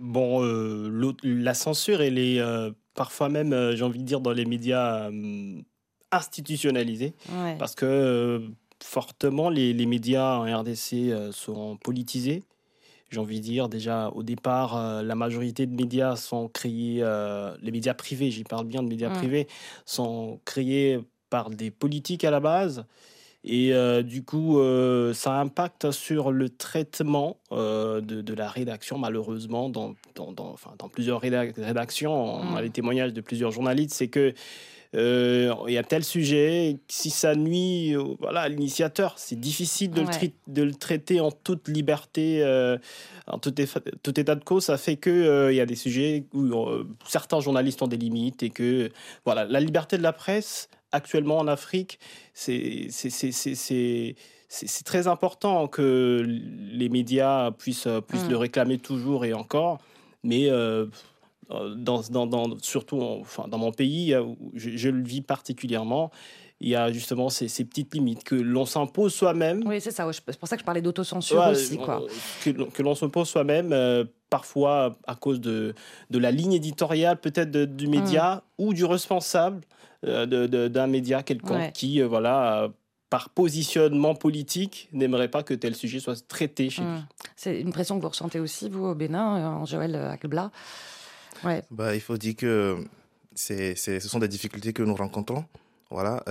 Bon, 0.00 0.42
euh, 0.42 1.12
la 1.22 1.52
censure, 1.52 2.00
elle 2.00 2.18
est 2.18 2.40
euh, 2.40 2.70
parfois 2.94 3.28
même, 3.28 3.52
euh, 3.52 3.76
j'ai 3.76 3.84
envie 3.84 3.98
de 3.98 4.04
dire, 4.04 4.20
dans 4.20 4.32
les 4.32 4.46
médias 4.46 5.10
institutionnalisés. 6.10 7.14
Parce 7.58 7.74
que 7.74 8.42
fortement, 8.82 9.50
les, 9.50 9.74
les, 9.74 9.86
médias 9.86 10.38
en 10.38 10.60
RDC 10.60 11.32
sont 11.32 11.76
politisés. 11.76 12.42
J'ai 13.10 13.20
envie 13.20 13.40
de 13.40 13.44
dire, 13.44 13.68
déjà, 13.68 14.08
au 14.10 14.22
départ, 14.22 15.02
la 15.02 15.14
majorité 15.14 15.66
de 15.66 15.74
médias 15.74 16.16
sont 16.16 16.48
créés, 16.48 17.04
les 17.60 17.70
médias 17.70 17.94
privés, 17.94 18.30
j'y 18.30 18.44
parle 18.44 18.66
bien 18.66 18.82
de 18.82 18.88
médias 18.88 19.10
privés, 19.10 19.48
sont 19.84 20.40
créés 20.44 21.00
par 21.28 21.50
des 21.50 21.70
politiques 21.70 22.24
à 22.24 22.30
la 22.30 22.40
base. 22.40 22.84
Et 23.42 23.72
euh, 23.72 24.02
du 24.02 24.22
coup, 24.22 24.58
euh, 24.58 25.14
ça 25.14 25.40
impacte 25.40 25.90
sur 25.92 26.30
le 26.30 26.50
traitement 26.50 27.38
euh, 27.52 28.02
de, 28.02 28.20
de, 28.20 28.34
la 28.34 28.48
rédaction, 28.48 28.98
malheureusement, 28.98 29.70
dans, 29.70 29.94
dans, 30.14 30.32
dans, 30.32 30.50
enfin, 30.50 30.72
dans 30.78 30.88
plusieurs 30.88 31.20
rédactions. 31.20 32.12
On 32.12 32.54
a 32.54 32.60
les 32.60 32.70
témoignages 32.70 33.14
de 33.14 33.20
plusieurs 33.22 33.50
journalistes, 33.50 33.94
c'est 33.94 34.08
que 34.08 34.34
il 34.92 35.72
y 35.72 35.78
a 35.78 35.84
tel 35.84 36.02
sujet, 36.02 36.78
si 36.88 37.10
ça 37.10 37.36
nuit 37.36 37.94
voilà, 38.18 38.40
à 38.40 38.48
l'initiateur, 38.48 39.14
c'est 39.18 39.38
difficile 39.38 39.92
de, 39.92 40.00
le 40.00 40.08
de, 40.48 40.62
le 40.64 40.74
traiter 40.74 41.20
en 41.20 41.30
toute 41.30 41.68
liberté, 41.68 42.44
en 43.28 43.38
tout, 43.38 43.54
tout, 44.02 44.20
état 44.20 44.34
de 44.34 44.42
cause. 44.42 44.64
Ça 44.64 44.76
fait 44.76 44.96
qu'il 44.96 45.48
il 45.50 45.54
y 45.54 45.60
a 45.60 45.66
des 45.66 45.76
sujets 45.76 46.24
où 46.34 46.52
certains 47.06 47.38
journalistes 47.38 47.80
ont 47.82 47.86
des 47.86 47.98
limites 47.98 48.42
et 48.42 48.50
que 48.50 48.90
voilà, 49.24 49.44
la 49.44 49.60
liberté 49.60 49.96
de 49.96 50.02
la 50.02 50.12
presse 50.12 50.68
actuellement 50.92 51.38
en 51.38 51.48
Afrique, 51.48 51.98
c'est 52.34 52.88
très 54.84 55.06
important 55.06 55.66
que 55.68 56.24
les 56.26 56.88
médias 56.88 57.50
puissent, 57.52 57.88
puissent 58.08 58.28
le 58.28 58.36
mm. 58.36 58.40
réclamer 58.40 58.78
toujours 58.78 59.24
et 59.24 59.32
encore. 59.32 59.78
Mais 60.22 60.50
euh, 60.50 60.86
dans, 61.76 62.02
dans, 62.10 62.58
surtout 62.60 63.00
enfin, 63.00 63.48
dans 63.48 63.58
mon 63.58 63.72
pays, 63.72 64.14
je, 64.54 64.88
le 64.88 65.02
vis 65.02 65.22
particulièrement, 65.22 66.10
il 66.60 66.68
y 66.68 66.76
a 66.76 66.92
justement 66.92 67.30
ces, 67.30 67.46
petites 67.64 67.94
limites 67.94 68.22
que 68.22 68.34
l'on 68.34 68.66
s'impose 68.66 69.14
soi-même. 69.14 69.62
Oui, 69.66 69.80
c'est 69.80 69.90
ça. 69.90 70.08
C'est 70.12 70.38
pour 70.38 70.48
ça 70.48 70.56
que 70.56 70.60
je 70.60 70.66
parlais 70.66 70.82
d'autocensure 70.82 71.46
aussi. 71.50 71.78
Quoi. 71.78 72.02
Que, 72.44 72.50
que 72.50 72.82
l'on 72.82 72.94
s'impose 72.94 73.28
soi-même, 73.28 73.72
euh, 73.72 74.04
parfois 74.28 74.98
à 75.06 75.14
cause 75.14 75.40
de, 75.40 75.74
de 76.10 76.18
la 76.18 76.30
ligne 76.30 76.52
éditoriale 76.52 77.18
peut-être 77.18 77.50
du 77.50 77.86
média 77.86 78.36
mm. 78.36 78.64
ou 78.64 78.74
du 78.74 78.84
responsable. 78.84 79.62
Euh, 80.06 80.68
d'un 80.68 80.86
média 80.86 81.22
quelconque 81.22 81.72
qui, 81.72 82.00
euh, 82.00 82.08
voilà, 82.08 82.72
par 83.10 83.28
positionnement 83.28 84.14
politique, 84.14 84.88
n'aimerait 84.92 85.28
pas 85.28 85.42
que 85.42 85.52
tel 85.52 85.74
sujet 85.74 86.00
soit 86.00 86.26
traité 86.26 86.70
chez 86.70 86.80
lui. 86.80 86.88
Hum. 86.88 87.06
C'est 87.36 87.60
une 87.60 87.70
pression 87.70 87.96
que 87.98 88.02
vous 88.02 88.08
ressentez 88.08 88.40
aussi, 88.40 88.70
vous, 88.70 88.86
au 88.86 88.94
Bénin, 88.94 89.36
euh, 89.36 89.46
en 89.46 89.66
Joël 89.66 89.94
Akbla 89.94 90.52
ouais. 91.44 91.62
bah, 91.70 91.94
Il 91.94 92.00
faut 92.00 92.16
dire 92.16 92.34
que 92.34 92.78
c'est, 93.34 93.74
ce 93.74 94.00
sont 94.00 94.20
des 94.20 94.28
difficultés 94.28 94.72
que 94.72 94.82
nous 94.82 94.94
rencontrons. 94.94 95.44
Voilà, 95.90 96.22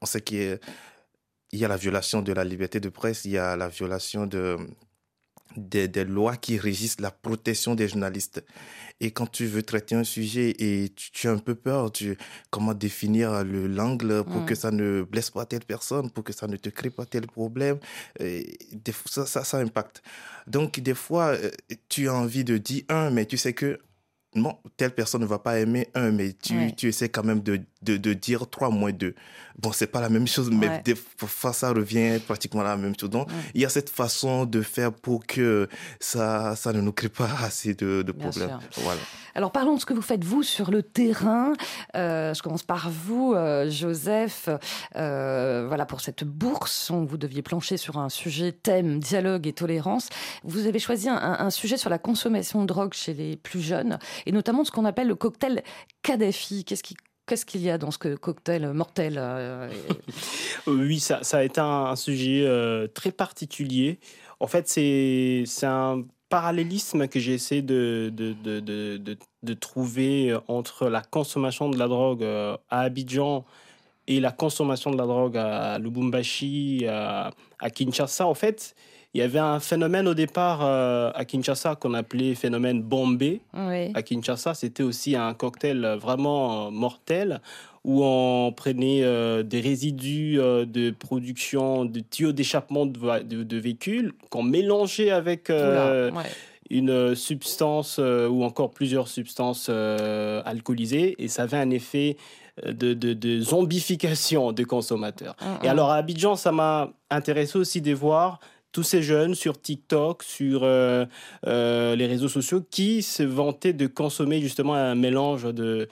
on 0.00 0.06
sait 0.06 0.22
qu'il 0.22 0.58
y, 1.52 1.58
y 1.58 1.64
a 1.64 1.68
la 1.68 1.76
violation 1.76 2.22
de 2.22 2.32
la 2.32 2.42
liberté 2.42 2.80
de 2.80 2.88
presse, 2.88 3.26
il 3.26 3.32
y 3.32 3.38
a 3.38 3.54
la 3.54 3.68
violation 3.68 4.26
de, 4.26 4.56
des, 5.56 5.88
des, 5.88 6.04
lois 6.04 6.36
qui 6.36 6.58
régissent 6.58 7.00
la 7.00 7.10
protection 7.10 7.74
des 7.74 7.88
journalistes. 7.88 8.44
Et 9.00 9.10
quand 9.10 9.30
tu 9.30 9.46
veux 9.46 9.62
traiter 9.62 9.94
un 9.94 10.04
sujet 10.04 10.54
et 10.58 10.90
tu, 10.94 11.28
as 11.28 11.32
un 11.32 11.38
peu 11.38 11.54
peur, 11.54 11.90
tu, 11.90 12.16
comment 12.50 12.74
définir 12.74 13.42
le 13.44 13.66
l'angle 13.66 14.24
pour 14.24 14.44
que 14.46 14.54
ça 14.54 14.70
ne 14.70 15.02
blesse 15.02 15.30
pas 15.30 15.44
telle 15.44 15.64
personne, 15.64 16.10
pour 16.10 16.24
que 16.24 16.32
ça 16.32 16.46
ne 16.46 16.56
te 16.56 16.68
crée 16.68 16.90
pas 16.90 17.04
tel 17.04 17.26
problème, 17.26 17.78
et 18.20 18.58
ça, 19.06 19.26
ça, 19.26 19.44
ça 19.44 19.58
impacte. 19.58 20.02
Donc, 20.46 20.80
des 20.80 20.94
fois, 20.94 21.34
euh, 21.34 21.50
tu 21.88 22.08
as 22.08 22.14
envie 22.14 22.44
de 22.44 22.58
dire 22.58 22.84
un, 22.88 23.10
mais 23.10 23.26
tu 23.26 23.36
sais 23.36 23.52
que 23.52 23.80
non, 24.34 24.58
telle 24.76 24.94
personne 24.94 25.20
ne 25.20 25.26
va 25.26 25.38
pas 25.38 25.58
aimer 25.58 25.88
un, 25.94 26.10
mais 26.10 26.32
tu, 26.32 26.74
tu 26.74 26.88
essaies 26.88 27.10
quand 27.10 27.24
même 27.24 27.40
de, 27.40 27.60
de, 27.82 27.96
de, 27.98 28.12
dire 28.14 28.48
trois 28.48 28.70
moins 28.70 28.92
deux. 28.92 29.14
Bon, 29.58 29.72
c'est 29.72 29.86
pas 29.86 30.00
la 30.00 30.08
même 30.08 30.26
chose, 30.26 30.50
mais 30.50 30.82
des 30.84 30.94
fois, 30.94 31.52
ça 31.52 31.70
revient 31.70 32.18
pratiquement 32.26 32.62
la 32.62 32.76
même 32.76 32.94
chose. 32.98 33.10
Donc, 33.10 33.28
il 33.54 33.60
y 33.60 33.64
a 33.64 33.68
cette 33.68 33.90
façon 33.90 34.44
de 34.44 34.62
faire 34.62 34.92
pour 34.92 35.26
que 35.26 35.68
ça, 36.00 36.56
ça 36.56 36.72
ne 36.72 36.80
nous 36.80 36.92
crée 36.92 37.08
pas 37.08 37.28
assez 37.42 37.74
de, 37.74 38.02
de 38.02 38.12
problèmes. 38.12 38.58
Voilà. 38.76 39.00
Alors, 39.34 39.50
parlons 39.50 39.76
de 39.76 39.80
ce 39.80 39.86
que 39.86 39.94
vous 39.94 40.02
faites, 40.02 40.24
vous, 40.24 40.42
sur 40.42 40.70
le 40.70 40.82
terrain. 40.82 41.54
Euh, 41.96 42.34
je 42.34 42.42
commence 42.42 42.62
par 42.62 42.90
vous, 42.90 43.32
euh, 43.34 43.70
Joseph. 43.70 44.48
Euh, 44.96 45.64
voilà, 45.66 45.86
pour 45.86 46.00
cette 46.00 46.24
bourse, 46.24 46.90
vous 46.90 47.16
deviez 47.16 47.42
plancher 47.42 47.76
sur 47.76 47.98
un 47.98 48.08
sujet 48.08 48.52
thème, 48.52 48.98
dialogue 48.98 49.46
et 49.46 49.52
tolérance. 49.52 50.08
Vous 50.44 50.66
avez 50.66 50.78
choisi 50.78 51.08
un, 51.08 51.16
un 51.16 51.50
sujet 51.50 51.76
sur 51.76 51.88
la 51.88 51.98
consommation 51.98 52.62
de 52.62 52.66
drogue 52.66 52.92
chez 52.92 53.14
les 53.14 53.36
plus 53.36 53.60
jeunes 53.60 53.98
et 54.26 54.32
notamment 54.32 54.64
ce 54.64 54.70
qu'on 54.70 54.84
appelle 54.84 55.08
le 55.08 55.14
cocktail 55.14 55.62
Kadhafi. 56.02 56.64
Qu'est-ce 56.64 56.82
qui 56.82 56.96
Qu'est-ce 57.32 57.46
qu'il 57.46 57.62
y 57.62 57.70
a 57.70 57.78
dans 57.78 57.90
ce 57.90 58.14
cocktail 58.16 58.74
mortel 58.74 59.14
euh, 59.16 59.70
Oui, 60.66 61.00
ça, 61.00 61.20
ça, 61.22 61.38
a 61.38 61.42
été 61.42 61.62
un, 61.62 61.96
sujet 61.96 62.44
euh, 62.44 62.88
très 62.88 63.10
particulier. 63.10 63.98
En 64.38 64.46
fait, 64.46 64.68
c'est 64.68 65.46
un 65.62 66.04
parallélisme 66.28 67.08
que 67.08 67.18
j'ai 67.18 67.32
essayé 67.32 67.62
de 67.62 68.12
de, 68.14 68.34
de, 68.34 69.16
de, 69.42 69.54
trouver 69.54 70.36
entre 70.46 70.90
la 70.90 71.00
consommation 71.00 71.70
de 71.70 71.78
la 71.78 71.88
drogue 71.88 72.22
euh, 72.22 72.58
à 72.68 72.80
Abidjan 72.80 73.46
et 74.06 74.20
la 74.20 74.30
consommation 74.30 74.90
de 74.90 74.98
la 74.98 75.06
drogue 75.06 75.38
à 75.38 75.78
Lubumbashi, 75.78 76.84
à, 76.86 77.30
à 77.58 77.70
Kinshasa. 77.70 78.26
En 78.26 78.34
fait, 78.34 78.74
il 79.14 79.20
y 79.20 79.22
avait 79.22 79.38
un 79.38 79.60
phénomène 79.60 80.08
au 80.08 80.14
départ 80.14 80.60
euh, 80.62 81.10
à 81.14 81.24
Kinshasa 81.26 81.76
qu'on 81.76 81.92
appelait 81.92 82.34
phénomène 82.34 82.82
Bombay. 82.82 83.40
À 83.52 84.02
Kinshasa, 84.02 84.54
c'était 84.54 84.82
aussi 84.82 85.16
un 85.16 85.34
cocktail 85.34 85.98
vraiment 86.00 86.70
mortel 86.70 87.40
où 87.84 88.04
on 88.04 88.52
prenait 88.52 89.02
euh, 89.02 89.42
des 89.42 89.60
résidus 89.60 90.38
euh, 90.38 90.64
de 90.64 90.90
production 90.92 91.84
de 91.84 92.00
tuyaux 92.00 92.32
d'échappement 92.32 92.86
de, 92.86 93.56
véhicules 93.58 94.12
qu'on 94.30 94.44
mélangeait 94.44 95.10
avec 95.10 95.52
une 96.70 97.14
substance 97.14 97.98
ou 97.98 98.44
encore 98.44 98.70
plusieurs 98.70 99.08
substances 99.08 99.68
alcoolisées 99.68 101.22
et 101.22 101.28
ça 101.28 101.42
avait 101.42 101.58
un 101.58 101.70
effet 101.70 102.16
de, 102.66 102.94
de, 102.94 103.40
zombification 103.40 104.52
des 104.52 104.64
consommateurs. 104.64 105.36
Et 105.62 105.68
alors 105.68 105.90
à 105.90 105.96
Abidjan, 105.96 106.34
ça 106.34 106.50
m'a 106.50 106.90
intéressé 107.10 107.58
aussi 107.58 107.82
de 107.82 107.92
voir 107.92 108.40
tous 108.72 108.82
ces 108.82 109.02
jeunes 109.02 109.34
sur 109.34 109.60
TikTok, 109.60 110.22
sur 110.22 110.62
euh, 110.64 111.04
euh, 111.46 111.94
les 111.94 112.06
réseaux 112.06 112.28
sociaux, 112.28 112.62
qui 112.70 113.02
se 113.02 113.22
vantaient 113.22 113.74
de 113.74 113.86
consommer 113.86 114.40
justement 114.40 114.74
un 114.74 114.94
mélange 114.94 115.44
de 115.44 115.88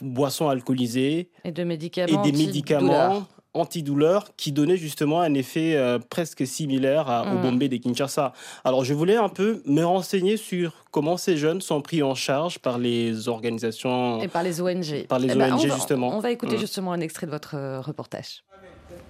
boissons 0.00 0.48
alcoolisées 0.48 1.28
et 1.44 1.52
de 1.52 1.64
médicaments, 1.64 2.24
et 2.24 2.30
des 2.30 2.36
médicaments 2.36 3.26
antidouleurs 3.54 4.34
qui 4.36 4.50
donnaient 4.50 4.78
justement 4.78 5.20
un 5.20 5.34
effet 5.34 5.76
euh, 5.76 5.98
presque 5.98 6.46
similaire 6.46 7.26
au 7.30 7.36
mm. 7.36 7.42
Bombay 7.42 7.68
des 7.68 7.80
Kinshasa. 7.80 8.32
Alors 8.64 8.84
je 8.84 8.94
voulais 8.94 9.16
un 9.16 9.28
peu 9.28 9.62
me 9.66 9.82
renseigner 9.82 10.38
sur 10.38 10.86
comment 10.90 11.18
ces 11.18 11.36
jeunes 11.36 11.60
sont 11.60 11.82
pris 11.82 12.02
en 12.02 12.14
charge 12.14 12.60
par 12.60 12.78
les 12.78 13.28
organisations 13.28 14.22
et 14.22 14.28
par 14.28 14.42
les 14.42 14.62
ONG. 14.62 15.06
Par 15.06 15.18
les 15.18 15.32
eh 15.32 15.34
ben, 15.34 15.52
ONG 15.52 15.70
justement. 15.70 16.16
On 16.16 16.20
va 16.20 16.30
écouter 16.30 16.56
mm. 16.56 16.60
justement 16.60 16.92
un 16.92 17.00
extrait 17.00 17.26
de 17.26 17.32
votre 17.32 17.80
reportage. 17.80 18.42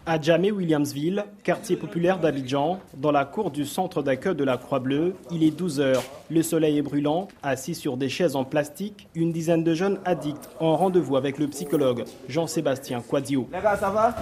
À 0.04 0.20
Djamé-Williamsville, 0.20 1.24
quartier 1.44 1.76
populaire 1.76 2.18
d'Abidjan, 2.18 2.80
dans 2.96 3.12
la 3.12 3.24
cour 3.24 3.52
du 3.52 3.64
centre 3.64 4.02
d'accueil 4.02 4.34
de 4.34 4.42
la 4.42 4.56
Croix-Bleue, 4.56 5.14
il 5.30 5.44
est 5.44 5.56
12 5.56 5.78
heures. 5.78 6.02
Le 6.28 6.42
soleil 6.42 6.78
est 6.78 6.82
brûlant, 6.82 7.28
assis 7.44 7.76
sur 7.76 7.96
des 7.96 8.08
chaises 8.08 8.34
en 8.34 8.42
plastique, 8.42 9.06
une 9.14 9.30
dizaine 9.30 9.62
de 9.62 9.74
jeunes 9.74 10.00
addicts 10.04 10.48
en 10.58 10.76
rendez-vous 10.76 11.16
avec 11.16 11.38
le 11.38 11.46
psychologue 11.46 12.02
Jean-Sébastien 12.28 13.00
Quadio. 13.00 13.46
Les 13.52 13.60
gars, 13.60 13.76
ça 13.76 13.90
va? 13.90 14.12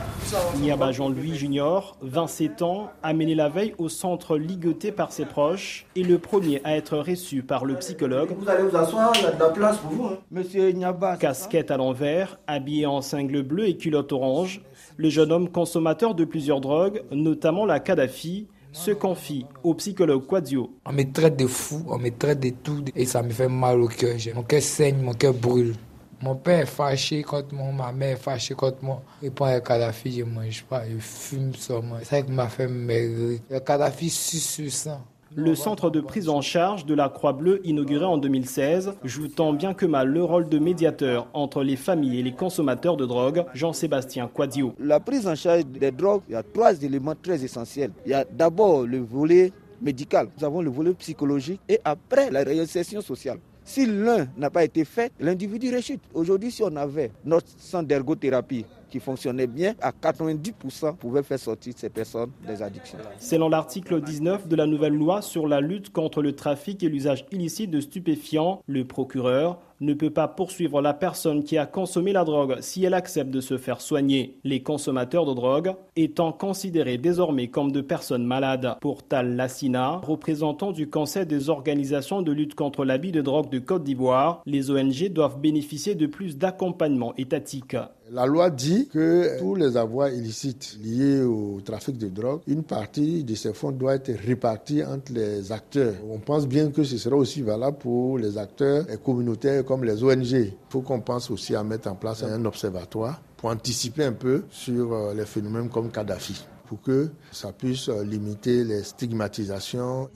Niaba 0.60 0.92
Jean-Louis 0.92 1.36
Junior, 1.36 1.96
27 2.02 2.60
ans, 2.60 2.90
amené 3.02 3.34
la 3.34 3.48
veille 3.48 3.74
au 3.78 3.88
centre 3.88 4.36
ligoté 4.36 4.92
par 4.92 5.12
ses 5.12 5.24
proches, 5.24 5.86
et 5.96 6.02
le 6.02 6.18
premier 6.18 6.60
à 6.62 6.76
être 6.76 6.98
reçu 6.98 7.42
par 7.42 7.64
le 7.64 7.76
psychologue. 7.76 8.34
Vous 8.38 8.50
allez 8.50 8.64
vous 8.64 8.76
asseoir, 8.76 9.12
il 9.14 9.22
y 9.22 9.26
a 9.26 9.32
de 9.32 9.40
la 9.40 9.48
place 9.48 9.78
pour 9.78 9.90
vous. 9.92 10.04
Hein. 10.08 10.18
Monsieur 10.30 10.72
Niaba. 10.72 11.16
Casquette 11.16 11.70
à 11.70 11.78
l'envers, 11.78 12.38
habillé 12.46 12.84
en 12.84 13.00
cingle 13.00 13.40
bleu 13.40 13.66
et 13.66 13.78
culotte 13.78 14.12
orange, 14.12 14.60
le 15.00 15.08
jeune 15.08 15.32
homme 15.32 15.48
consommateur 15.48 16.14
de 16.14 16.26
plusieurs 16.26 16.60
drogues, 16.60 17.02
notamment 17.10 17.64
la 17.64 17.80
Kadhafi, 17.80 18.46
se 18.70 18.90
confie 18.90 19.46
au 19.64 19.72
psychologue 19.72 20.26
Quadio. 20.26 20.74
On 20.84 20.92
me 20.92 21.10
traite 21.10 21.38
de 21.38 21.46
fou, 21.46 21.82
on 21.88 21.98
me 21.98 22.10
traite 22.10 22.38
de 22.40 22.50
tout 22.50 22.84
et 22.94 23.06
ça 23.06 23.22
me 23.22 23.30
fait 23.30 23.48
mal 23.48 23.80
au 23.80 23.88
cœur. 23.88 24.14
Mon 24.34 24.42
cœur 24.42 24.60
saigne, 24.60 24.98
mon 25.00 25.14
cœur 25.14 25.32
brûle. 25.32 25.74
Mon 26.20 26.36
père 26.36 26.60
est 26.60 26.66
fâché 26.66 27.22
contre 27.22 27.54
moi, 27.54 27.72
ma 27.72 27.92
mère 27.92 28.12
est 28.12 28.20
fâchée 28.20 28.52
contre 28.54 28.84
moi. 28.84 29.02
Et 29.22 29.30
pendant 29.30 29.54
le 29.54 29.60
Kadhafi, 29.60 30.18
je 30.18 30.24
ne 30.24 30.30
mange 30.32 30.64
pas, 30.64 30.82
je 30.86 30.98
fume 30.98 31.52
moi. 31.82 32.00
C'est 32.00 32.16
ça 32.16 32.20
qui 32.20 32.30
m'a 32.30 32.48
fait 32.48 32.68
maigrir. 32.68 33.40
Le 33.48 33.58
Kadhafi 33.58 34.10
suce 34.10 34.50
sur 34.50 34.70
sang. 34.70 35.00
Le 35.36 35.54
centre 35.54 35.90
de 35.90 36.00
prise 36.00 36.28
en 36.28 36.40
charge 36.40 36.86
de 36.86 36.94
la 36.94 37.08
Croix-Bleue, 37.08 37.60
inauguré 37.62 38.04
en 38.04 38.18
2016, 38.18 38.94
joue 39.04 39.28
tant 39.28 39.52
bien 39.52 39.74
que 39.74 39.86
mal 39.86 40.08
le 40.08 40.24
rôle 40.24 40.48
de 40.48 40.58
médiateur 40.58 41.28
entre 41.34 41.62
les 41.62 41.76
familles 41.76 42.18
et 42.18 42.22
les 42.24 42.32
consommateurs 42.32 42.96
de 42.96 43.06
drogue. 43.06 43.44
Jean-Sébastien 43.54 44.26
Quadio. 44.26 44.74
La 44.80 44.98
prise 44.98 45.28
en 45.28 45.36
charge 45.36 45.66
des 45.66 45.92
drogues, 45.92 46.22
il 46.28 46.32
y 46.32 46.34
a 46.34 46.42
trois 46.42 46.74
éléments 46.82 47.14
très 47.14 47.44
essentiels. 47.44 47.92
Il 48.06 48.10
y 48.10 48.14
a 48.14 48.24
d'abord 48.24 48.82
le 48.82 48.98
volet 48.98 49.52
médical, 49.80 50.28
nous 50.36 50.44
avons 50.44 50.62
le 50.62 50.70
volet 50.70 50.94
psychologique 50.94 51.60
et 51.68 51.78
après 51.84 52.28
la 52.32 52.42
réinsertion 52.42 53.00
sociale. 53.00 53.38
Si 53.64 53.86
l'un 53.86 54.26
n'a 54.36 54.50
pas 54.50 54.64
été 54.64 54.84
fait, 54.84 55.12
l'individu 55.20 55.70
réchute. 55.70 56.02
Aujourd'hui, 56.12 56.50
si 56.50 56.64
on 56.64 56.74
avait 56.74 57.12
notre 57.24 57.46
centre 57.56 57.86
d'ergothérapie 57.86 58.66
qui 58.90 59.00
fonctionnait 59.00 59.46
bien, 59.46 59.74
à 59.80 59.92
90% 59.92 60.96
pouvait 60.96 61.22
faire 61.22 61.38
sortir 61.38 61.72
ces 61.76 61.88
personnes 61.88 62.30
des 62.46 62.62
addictions. 62.62 62.98
Selon 63.18 63.48
l'article 63.48 64.02
19 64.02 64.48
de 64.48 64.56
la 64.56 64.66
nouvelle 64.66 64.94
loi 64.94 65.22
sur 65.22 65.46
la 65.46 65.60
lutte 65.60 65.90
contre 65.90 66.22
le 66.22 66.34
trafic 66.34 66.82
et 66.82 66.88
l'usage 66.88 67.24
illicite 67.32 67.70
de 67.70 67.80
stupéfiants, 67.80 68.62
le 68.66 68.84
procureur 68.84 69.58
ne 69.80 69.94
peut 69.94 70.10
pas 70.10 70.28
poursuivre 70.28 70.82
la 70.82 70.92
personne 70.92 71.42
qui 71.42 71.56
a 71.56 71.66
consommé 71.66 72.12
la 72.12 72.24
drogue 72.24 72.58
si 72.60 72.84
elle 72.84 72.94
accepte 72.94 73.30
de 73.30 73.40
se 73.40 73.56
faire 73.56 73.80
soigner. 73.80 74.38
Les 74.44 74.62
consommateurs 74.62 75.24
de 75.24 75.34
drogue 75.34 75.72
étant 75.96 76.32
considérés 76.32 76.98
désormais 76.98 77.48
comme 77.48 77.72
de 77.72 77.80
personnes 77.80 78.26
malades. 78.26 78.76
Pour 78.80 79.02
Tal 79.02 79.36
Lassina, 79.36 80.00
représentant 80.04 80.72
du 80.72 80.90
Conseil 80.90 81.26
des 81.26 81.48
organisations 81.48 82.22
de 82.22 82.32
lutte 82.32 82.54
contre 82.54 82.84
l'abus 82.84 83.12
de 83.12 83.22
drogue 83.22 83.50
de 83.50 83.58
Côte 83.58 83.84
d'Ivoire, 83.84 84.42
les 84.46 84.70
ONG 84.70 85.08
doivent 85.08 85.40
bénéficier 85.40 85.94
de 85.94 86.06
plus 86.06 86.36
d'accompagnement 86.36 87.14
étatique. 87.16 87.76
La 88.12 88.26
loi 88.26 88.50
dit 88.50 88.88
que 88.88 89.38
tous 89.38 89.54
les 89.54 89.76
avoirs 89.76 90.08
illicites 90.08 90.76
liés 90.82 91.22
au 91.22 91.60
trafic 91.64 91.96
de 91.96 92.08
drogue, 92.08 92.40
une 92.48 92.64
partie 92.64 93.22
de 93.22 93.36
ces 93.36 93.52
fonds 93.54 93.70
doit 93.70 93.94
être 93.94 94.10
répartie 94.26 94.82
entre 94.82 95.12
les 95.12 95.52
acteurs. 95.52 95.94
On 96.10 96.18
pense 96.18 96.48
bien 96.48 96.72
que 96.72 96.82
ce 96.82 96.98
sera 96.98 97.14
aussi 97.14 97.40
valable 97.40 97.78
pour 97.78 98.18
les 98.18 98.36
acteurs 98.36 98.84
communautaires 99.04 99.64
comme 99.64 99.84
les 99.84 100.02
ONG. 100.02 100.24
Il 100.32 100.52
faut 100.70 100.80
qu'on 100.80 100.98
pense 100.98 101.30
aussi 101.30 101.54
à 101.54 101.62
mettre 101.62 101.88
en 101.88 101.94
place 101.94 102.24
un 102.24 102.44
observatoire 102.46 103.22
pour 103.36 103.50
anticiper 103.50 104.02
un 104.02 104.12
peu 104.12 104.42
sur 104.50 104.92
euh, 104.92 105.14
les 105.14 105.24
phénomènes 105.24 105.68
comme 105.68 105.92
Kadhafi, 105.92 106.44
pour 106.66 106.82
que 106.82 107.10
ça 107.30 107.52
puisse 107.52 107.88
euh, 107.88 108.02
limiter 108.02 108.64
les 108.64 108.82
stigmatisations. 108.82 110.10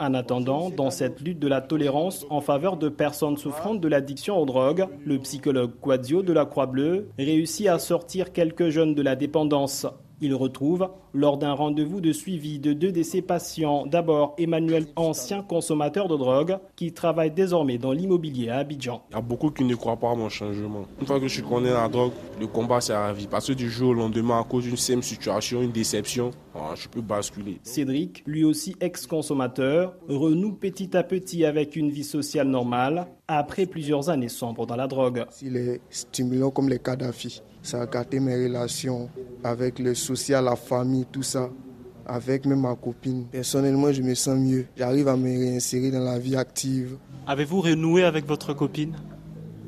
En 0.00 0.14
attendant, 0.14 0.70
dans 0.70 0.90
cette 0.90 1.20
lutte 1.20 1.40
de 1.40 1.48
la 1.48 1.60
tolérance 1.60 2.24
en 2.30 2.40
faveur 2.40 2.76
de 2.76 2.88
personnes 2.88 3.36
souffrant 3.36 3.74
de 3.74 3.88
l'addiction 3.88 4.38
aux 4.38 4.46
drogues, 4.46 4.86
le 5.04 5.18
psychologue 5.18 5.72
Quadio 5.80 6.22
de 6.22 6.32
la 6.32 6.46
Croix-Bleue 6.46 7.08
réussit 7.18 7.66
à 7.66 7.80
sortir 7.80 8.32
quelques 8.32 8.68
jeunes 8.68 8.94
de 8.94 9.02
la 9.02 9.16
dépendance. 9.16 9.86
Il 10.20 10.34
retrouve, 10.34 10.88
lors 11.14 11.38
d'un 11.38 11.52
rendez-vous 11.52 12.00
de 12.00 12.12
suivi 12.12 12.58
de 12.58 12.72
deux 12.72 12.90
de 12.90 13.02
ses 13.02 13.22
patients, 13.22 13.86
d'abord 13.86 14.34
Emmanuel, 14.36 14.86
ancien 14.96 15.42
consommateur 15.42 16.08
de 16.08 16.16
drogue, 16.16 16.58
qui 16.74 16.92
travaille 16.92 17.30
désormais 17.30 17.78
dans 17.78 17.92
l'immobilier 17.92 18.48
à 18.50 18.58
Abidjan. 18.58 19.02
Il 19.10 19.14
y 19.14 19.18
a 19.18 19.20
beaucoup 19.20 19.50
qui 19.50 19.64
ne 19.64 19.74
croient 19.76 19.96
pas 19.96 20.10
à 20.10 20.14
mon 20.14 20.28
changement. 20.28 20.86
Une 21.00 21.06
fois 21.06 21.20
que 21.20 21.28
je 21.28 21.42
connais 21.42 21.70
la 21.70 21.88
drogue, 21.88 22.12
le 22.40 22.46
combat 22.48 22.80
c'est 22.80 22.92
la 22.92 23.12
vie. 23.12 23.28
Parce 23.28 23.46
que 23.46 23.52
du 23.52 23.70
jour 23.70 23.90
au 23.90 23.94
lendemain, 23.94 24.40
à 24.40 24.44
cause 24.44 24.64
d'une 24.64 24.76
simple 24.76 25.04
situation, 25.04 25.62
une 25.62 25.72
déception, 25.72 26.32
ah, 26.54 26.74
je 26.74 26.88
peux 26.88 27.00
basculer. 27.00 27.60
Cédric, 27.62 28.24
lui 28.26 28.44
aussi 28.44 28.74
ex-consommateur, 28.80 29.94
renoue 30.08 30.52
petit 30.52 30.96
à 30.96 31.04
petit 31.04 31.44
avec 31.44 31.76
une 31.76 31.90
vie 31.90 32.04
sociale 32.04 32.48
normale 32.48 33.06
après 33.28 33.66
plusieurs 33.66 34.08
années 34.08 34.28
sombres 34.28 34.66
dans 34.66 34.76
la 34.76 34.88
drogue. 34.88 35.24
Si 35.30 35.50
les 35.50 35.80
stimulants 35.90 36.50
comme 36.50 36.68
les 36.68 36.78
Kadhafi, 36.78 37.42
ça 37.62 37.82
a 37.82 37.86
gâté 37.86 38.20
mes 38.20 38.34
relations 38.34 39.08
avec 39.44 39.78
le 39.78 39.94
social, 39.94 40.44
la 40.44 40.56
famille, 40.56 41.06
tout 41.10 41.22
ça, 41.22 41.50
avec 42.06 42.46
même 42.46 42.60
ma 42.60 42.74
copine. 42.74 43.26
Personnellement, 43.30 43.92
je 43.92 44.02
me 44.02 44.14
sens 44.14 44.38
mieux. 44.38 44.66
J'arrive 44.76 45.08
à 45.08 45.16
me 45.16 45.28
réinsérer 45.28 45.90
dans 45.90 46.04
la 46.04 46.18
vie 46.18 46.36
active. 46.36 46.96
Avez-vous 47.26 47.60
renoué 47.60 48.04
avec 48.04 48.26
votre 48.26 48.54
copine? 48.54 48.94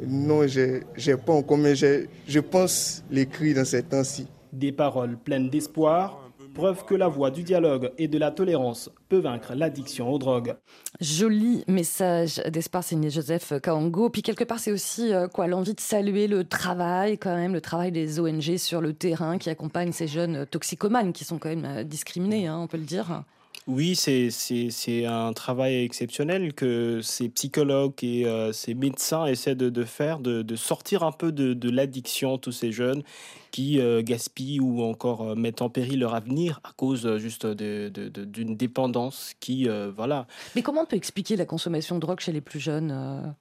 Non, 0.07 0.47
j'ai 0.47 1.17
pas 1.17 1.33
encore, 1.33 1.59
mais 1.59 1.75
je 1.75 2.41
pense 2.41 3.05
l'écrire 3.11 3.57
dans 3.57 3.65
ces 3.65 3.83
temps-ci. 3.83 4.27
Des 4.53 4.73
paroles 4.73 5.17
pleines 5.19 5.51
d'espoir 5.51 6.20
Preuve 6.55 6.85
que 6.85 6.95
la 6.95 7.09
voie 7.09 7.31
du 7.31 7.43
dialogue 7.43 7.93
et 7.97 8.09
de 8.09 8.19
la 8.19 8.31
tolérance 8.31 8.91
peut 9.09 9.19
vaincre 9.19 9.55
l'addiction 9.55 10.11
aux 10.13 10.19
drogues. 10.19 10.57
Joli 11.01 11.65
message 11.69 12.43
d'espoir 12.49 12.83
signé 12.83 13.09
Joseph 13.09 13.53
Kaongo. 13.63 14.11
Puis 14.11 14.23
quelque 14.23 14.45
part, 14.45 14.59
c'est 14.59 14.73
aussi 14.73 15.13
euh, 15.13 15.29
quoi 15.29 15.47
l'envie 15.47 15.75
de 15.75 15.81
saluer 15.81 16.27
le 16.27 16.45
travail, 16.45 17.19
quand 17.19 17.35
même, 17.37 17.53
le 17.53 17.61
travail 17.61 17.93
des 17.93 18.19
ONG 18.19 18.57
sur 18.57 18.81
le 18.81 18.93
terrain 18.93 19.39
qui 19.39 19.49
accompagnent 19.49 19.93
ces 19.93 20.09
jeunes 20.09 20.45
toxicomanes 20.47 21.13
qui 21.13 21.25
sont 21.25 21.39
quand 21.39 21.51
même 21.51 21.65
euh, 21.65 21.85
discriminés, 21.85 22.47
hein, 22.47 22.59
on 22.59 22.67
peut 22.67 22.79
le 22.79 22.85
dire. 22.85 23.25
Oui, 23.73 23.95
c'est 23.95 25.07
un 25.07 25.33
travail 25.33 25.85
exceptionnel 25.85 26.55
que 26.55 27.01
ces 27.03 27.29
psychologues 27.29 28.03
et 28.03 28.27
euh, 28.27 28.53
ces 28.53 28.75
médecins 28.75 29.27
essaient 29.27 29.55
de, 29.55 29.85
faire, 29.85 30.19
de, 30.19 30.57
sortir 30.57 31.05
un 31.05 31.13
peu 31.13 31.31
de, 31.31 31.71
l'addiction, 31.71 32.37
tous 32.37 32.51
ces 32.51 32.73
jeunes 32.73 33.05
qui 33.53 33.79
euh, 33.79 34.03
gaspillent 34.03 34.59
ou 34.59 34.83
encore 34.83 35.23
euh, 35.23 35.35
mettent 35.37 35.63
en 35.63 35.69
péril 35.69 36.01
leur 36.01 36.17
avenir 36.17 36.61
à 36.65 36.73
cause 36.73 37.17
juste 37.19 37.47
d'une 37.47 38.57
dépendance 38.57 39.35
qui, 39.39 39.69
voilà. 39.95 40.27
Mais 40.57 40.63
comment 40.63 40.83
on 40.83 40.87
peut 40.87 40.97
expliquer 40.97 41.37
la 41.37 41.47
consommation 41.47 41.95
de 41.95 42.01
drogue 42.01 42.19
chez 42.19 42.33
les 42.33 42.41
plus 42.41 42.59
jeunes 42.59 43.35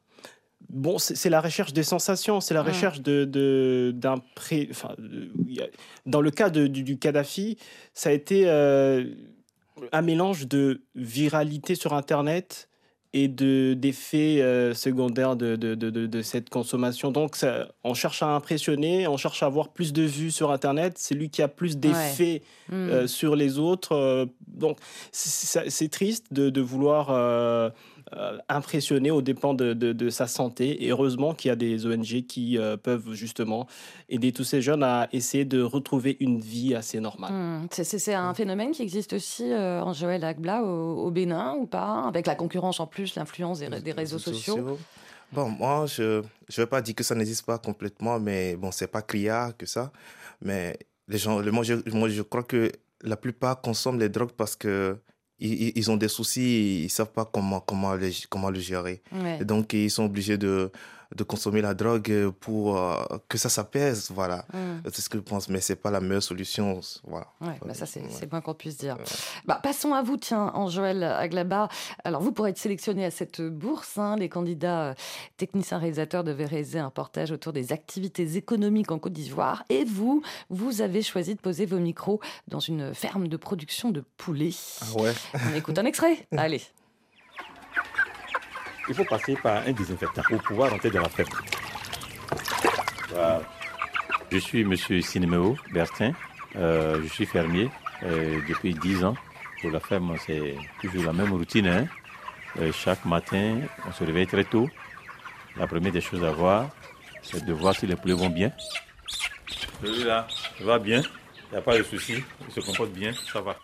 Bon, 0.70 1.00
c'est 1.00 1.30
la 1.32 1.42
recherche 1.42 1.74
des 1.74 1.82
sensations, 1.82 2.40
c'est 2.40 2.54
la 2.54 2.60
ah. 2.60 2.64
recherche 2.64 3.02
de 3.02 3.92
d'un 3.96 4.18
pré. 4.36 4.68
Enfin, 4.70 4.94
dans 6.06 6.22
le 6.22 6.30
cas 6.30 6.52
du, 6.52 6.70
du 6.70 7.00
Kadhafi, 7.00 7.58
ça 7.96 8.10
a 8.10 8.12
été 8.12 8.46
un 9.92 10.02
mélange 10.02 10.48
de 10.48 10.82
viralité 10.96 11.76
sur 11.76 11.94
Internet 11.94 12.70
et 13.14 13.28
de 13.28 13.74
d'effets 13.74 14.42
euh, 14.42 14.74
secondaires 14.74 15.36
de, 15.36 15.56
de, 15.56 15.74
de, 15.74 15.90
de, 15.90 16.22
cette 16.22 16.50
consommation. 16.50 17.12
Donc, 17.12 17.36
on 17.84 17.94
cherche 17.96 18.22
à 18.22 18.28
impressionner, 18.28 19.08
on 19.08 19.18
cherche 19.18 19.42
à 19.42 19.48
avoir 19.48 19.70
plus 19.70 19.94
de 19.94 20.04
vues 20.04 20.30
sur 20.30 20.52
Internet. 20.52 20.94
C'est 20.98 21.16
lui 21.16 21.30
qui 21.30 21.42
a 21.42 21.48
plus 21.48 21.78
d'effets 21.78 22.44
euh, 22.72 23.04
hmm. 23.04 23.08
sur 23.08 23.36
les 23.36 23.58
autres. 23.58 23.94
Euh, 23.94 24.26
donc, 24.48 24.78
c'est 25.12 25.90
triste 25.90 26.32
de, 26.32 26.62
vouloir 26.62 27.10
euh, 27.10 27.72
impressionné 28.48 29.12
aux 29.12 29.22
dépens 29.22 29.54
de, 29.54 30.10
sa 30.10 30.28
santé. 30.28 30.86
Et 30.86 30.90
heureusement 30.90 31.34
qu'il 31.34 31.50
y 31.50 31.52
a 31.52 31.56
des 31.56 31.86
ONG 31.86 32.26
qui 32.28 32.58
euh, 32.58 32.78
peuvent 32.78 33.14
justement 33.14 33.68
aider 34.08 34.32
tous 34.32 34.44
ces 34.44 34.62
jeunes 34.62 34.84
à 34.84 35.08
essayer 35.12 35.46
de 35.46 35.62
retrouver 35.62 36.18
une 36.20 36.40
vie 36.40 36.76
assez 36.76 37.00
normale. 37.00 37.32
Hmm. 37.32 37.68
C'est 37.72 38.14
un 38.14 38.34
phénomène 38.34 38.72
qui 38.72 38.82
existe 38.82 39.14
aussi 39.14 39.52
euh, 39.52 39.82
en 39.82 39.94
Joël 39.94 40.24
Agbla 40.24 40.64
au, 40.64 41.12
Bénin 41.12 41.56
ou 41.56 41.66
pas 41.66 42.06
Avec 42.08 42.28
la 42.28 42.36
concurrence 42.36 42.80
en 42.80 42.88
plus, 42.88 43.16
l'influence 43.16 43.60
des, 43.60 43.92
réseaux 43.92 44.20
sociaux 44.20 44.78
Bon, 45.32 45.48
moi, 45.48 45.86
je 45.86 46.22
ne 46.22 46.56
vais 46.58 46.66
pas 46.66 46.82
dire 46.82 46.96
que 46.96 47.04
ça 47.04 47.14
n'existe 47.14 47.46
pas 47.46 47.60
complètement, 47.60 48.20
mais 48.20 48.56
bon, 48.56 48.72
c'est 48.72 48.88
pas 48.88 49.04
criard 49.04 49.56
que 49.56 49.68
ça. 49.68 49.92
Mais 50.42 50.76
les 51.08 51.20
gens, 51.20 51.44
moi, 51.52 51.64
je, 51.64 51.76
moi, 51.94 52.10
je 52.10 52.24
crois 52.24 52.44
que 52.44 52.72
la 53.04 53.16
plupart 53.16 53.62
consomment 53.62 54.00
les 54.00 54.10
drogues 54.10 54.32
parce 54.32 54.56
que 54.56 54.98
ils, 55.42 55.92
ont 55.92 55.98
des 55.98 56.08
soucis, 56.08 56.84
ils 56.84 56.90
savent 56.90 57.12
pas 57.12 57.26
comment 57.26 57.60
comment 57.60 57.96
comment 58.30 58.50
le 58.50 58.60
gérer. 58.60 59.02
donc 59.42 59.74
ils 59.74 59.92
sont 59.92 60.04
obligés 60.06 60.38
de 60.38 60.72
de 61.16 61.24
consommer 61.24 61.62
la 61.62 61.74
drogue 61.74 62.30
pour 62.40 62.78
euh, 62.78 62.96
que 63.28 63.38
ça 63.38 63.50
s'apaise, 63.50 64.12
voilà. 64.14 64.46
Mm. 64.54 64.90
C'est 64.92 65.02
ce 65.02 65.10
que 65.10 65.18
je 65.18 65.24
pense, 65.24 65.50
mais 65.50 65.60
c'est 65.60 65.76
pas 65.76 65.92
la 65.92 66.02
meilleure 66.02 66.24
solution, 66.24 66.80
voilà. 67.08 67.28
Ouais, 67.42 67.58
bah 67.66 67.74
ça 67.74 67.86
c'est 67.86 68.02
ouais. 68.02 68.28
moins 68.32 68.42
qu'on 68.42 68.54
puisse 68.54 68.78
dire. 68.78 68.98
Bah, 69.46 69.60
passons 69.62 69.94
à 69.94 70.04
vous, 70.04 70.18
tiens, 70.18 70.54
Joël 70.68 71.04
Aglaba. 71.04 71.70
Alors 72.04 72.22
vous 72.22 72.32
pourrez 72.32 72.52
être 72.52 72.58
sélectionné 72.58 73.06
à 73.06 73.12
cette 73.12 73.42
bourse. 73.42 73.98
Hein. 73.98 74.18
Les 74.18 74.30
candidats 74.30 74.90
euh, 74.90 74.94
techniciens 75.38 75.80
réalisateurs 75.80 76.24
devaient 76.24 76.46
réaliser 76.46 76.80
un 76.80 76.92
portage 76.92 77.32
autour 77.32 77.54
des 77.54 77.74
activités 77.74 78.36
économiques 78.38 78.92
en 78.92 79.00
Côte 79.00 79.14
d'Ivoire. 79.14 79.64
Et 79.70 79.86
vous, 79.86 80.22
vous 80.50 80.82
avez 80.82 81.02
choisi 81.02 81.36
de 81.36 81.40
poser 81.40 81.66
vos 81.66 81.80
micros 81.80 82.20
dans 82.48 82.60
une 82.60 82.94
ferme 82.94 83.28
de 83.28 83.38
production 83.38 83.90
de 83.90 84.04
poulets. 84.18 84.50
Ah 84.82 85.02
ouais. 85.02 85.14
On 85.34 85.56
écoute 85.56 85.78
un 85.80 85.86
extrait. 85.86 86.28
Allez 86.38 86.62
il 88.90 88.96
faut 88.96 89.06
passer 89.06 89.36
par 89.36 89.66
un 89.66 89.72
désinfectant 89.72 90.24
pour 90.28 90.42
pouvoir 90.42 90.72
rentrer 90.72 90.90
dans 90.90 91.02
la 91.02 91.10
ferme. 91.10 91.30
Je 94.32 94.38
suis 94.38 94.62
M. 94.62 94.76
Cinéméo 95.02 95.56
Bertin, 95.72 96.14
euh, 96.56 97.02
je 97.04 97.08
suis 97.08 97.26
fermier 97.26 97.70
euh, 98.04 98.42
depuis 98.48 98.74
10 98.74 99.04
ans. 99.04 99.16
Pour 99.62 99.72
la 99.72 99.80
ferme, 99.80 100.16
c'est 100.26 100.56
toujours 100.82 101.04
la 101.06 101.14
même 101.14 101.32
routine. 101.34 101.68
Hein. 101.68 101.86
Euh, 102.60 102.72
chaque 102.72 103.06
matin, 103.06 103.60
on 103.88 103.92
se 103.92 104.04
réveille 104.04 104.28
très 104.28 104.44
tôt. 104.44 104.68
La 105.58 105.68
première 105.68 105.92
des 105.92 106.02
choses 106.02 106.24
à 106.24 106.32
voir, 106.32 106.70
c'est 107.22 107.44
de 107.44 107.54
voir 107.54 107.76
si 107.76 107.86
les 107.86 107.96
poulets 107.96 108.14
vont 108.14 108.30
bien. 108.30 108.52
Celui-là, 109.82 110.28
il 110.60 110.66
va 110.66 110.80
bien, 110.80 111.02
il 111.02 111.52
n'y 111.54 111.58
a 111.58 111.62
pas 111.62 111.78
de 111.78 111.84
souci, 111.84 112.24
il 112.48 112.54
se 112.54 112.60
comporte 112.66 112.92
bien, 112.92 113.12
ça 113.14 113.42
va. 113.42 113.58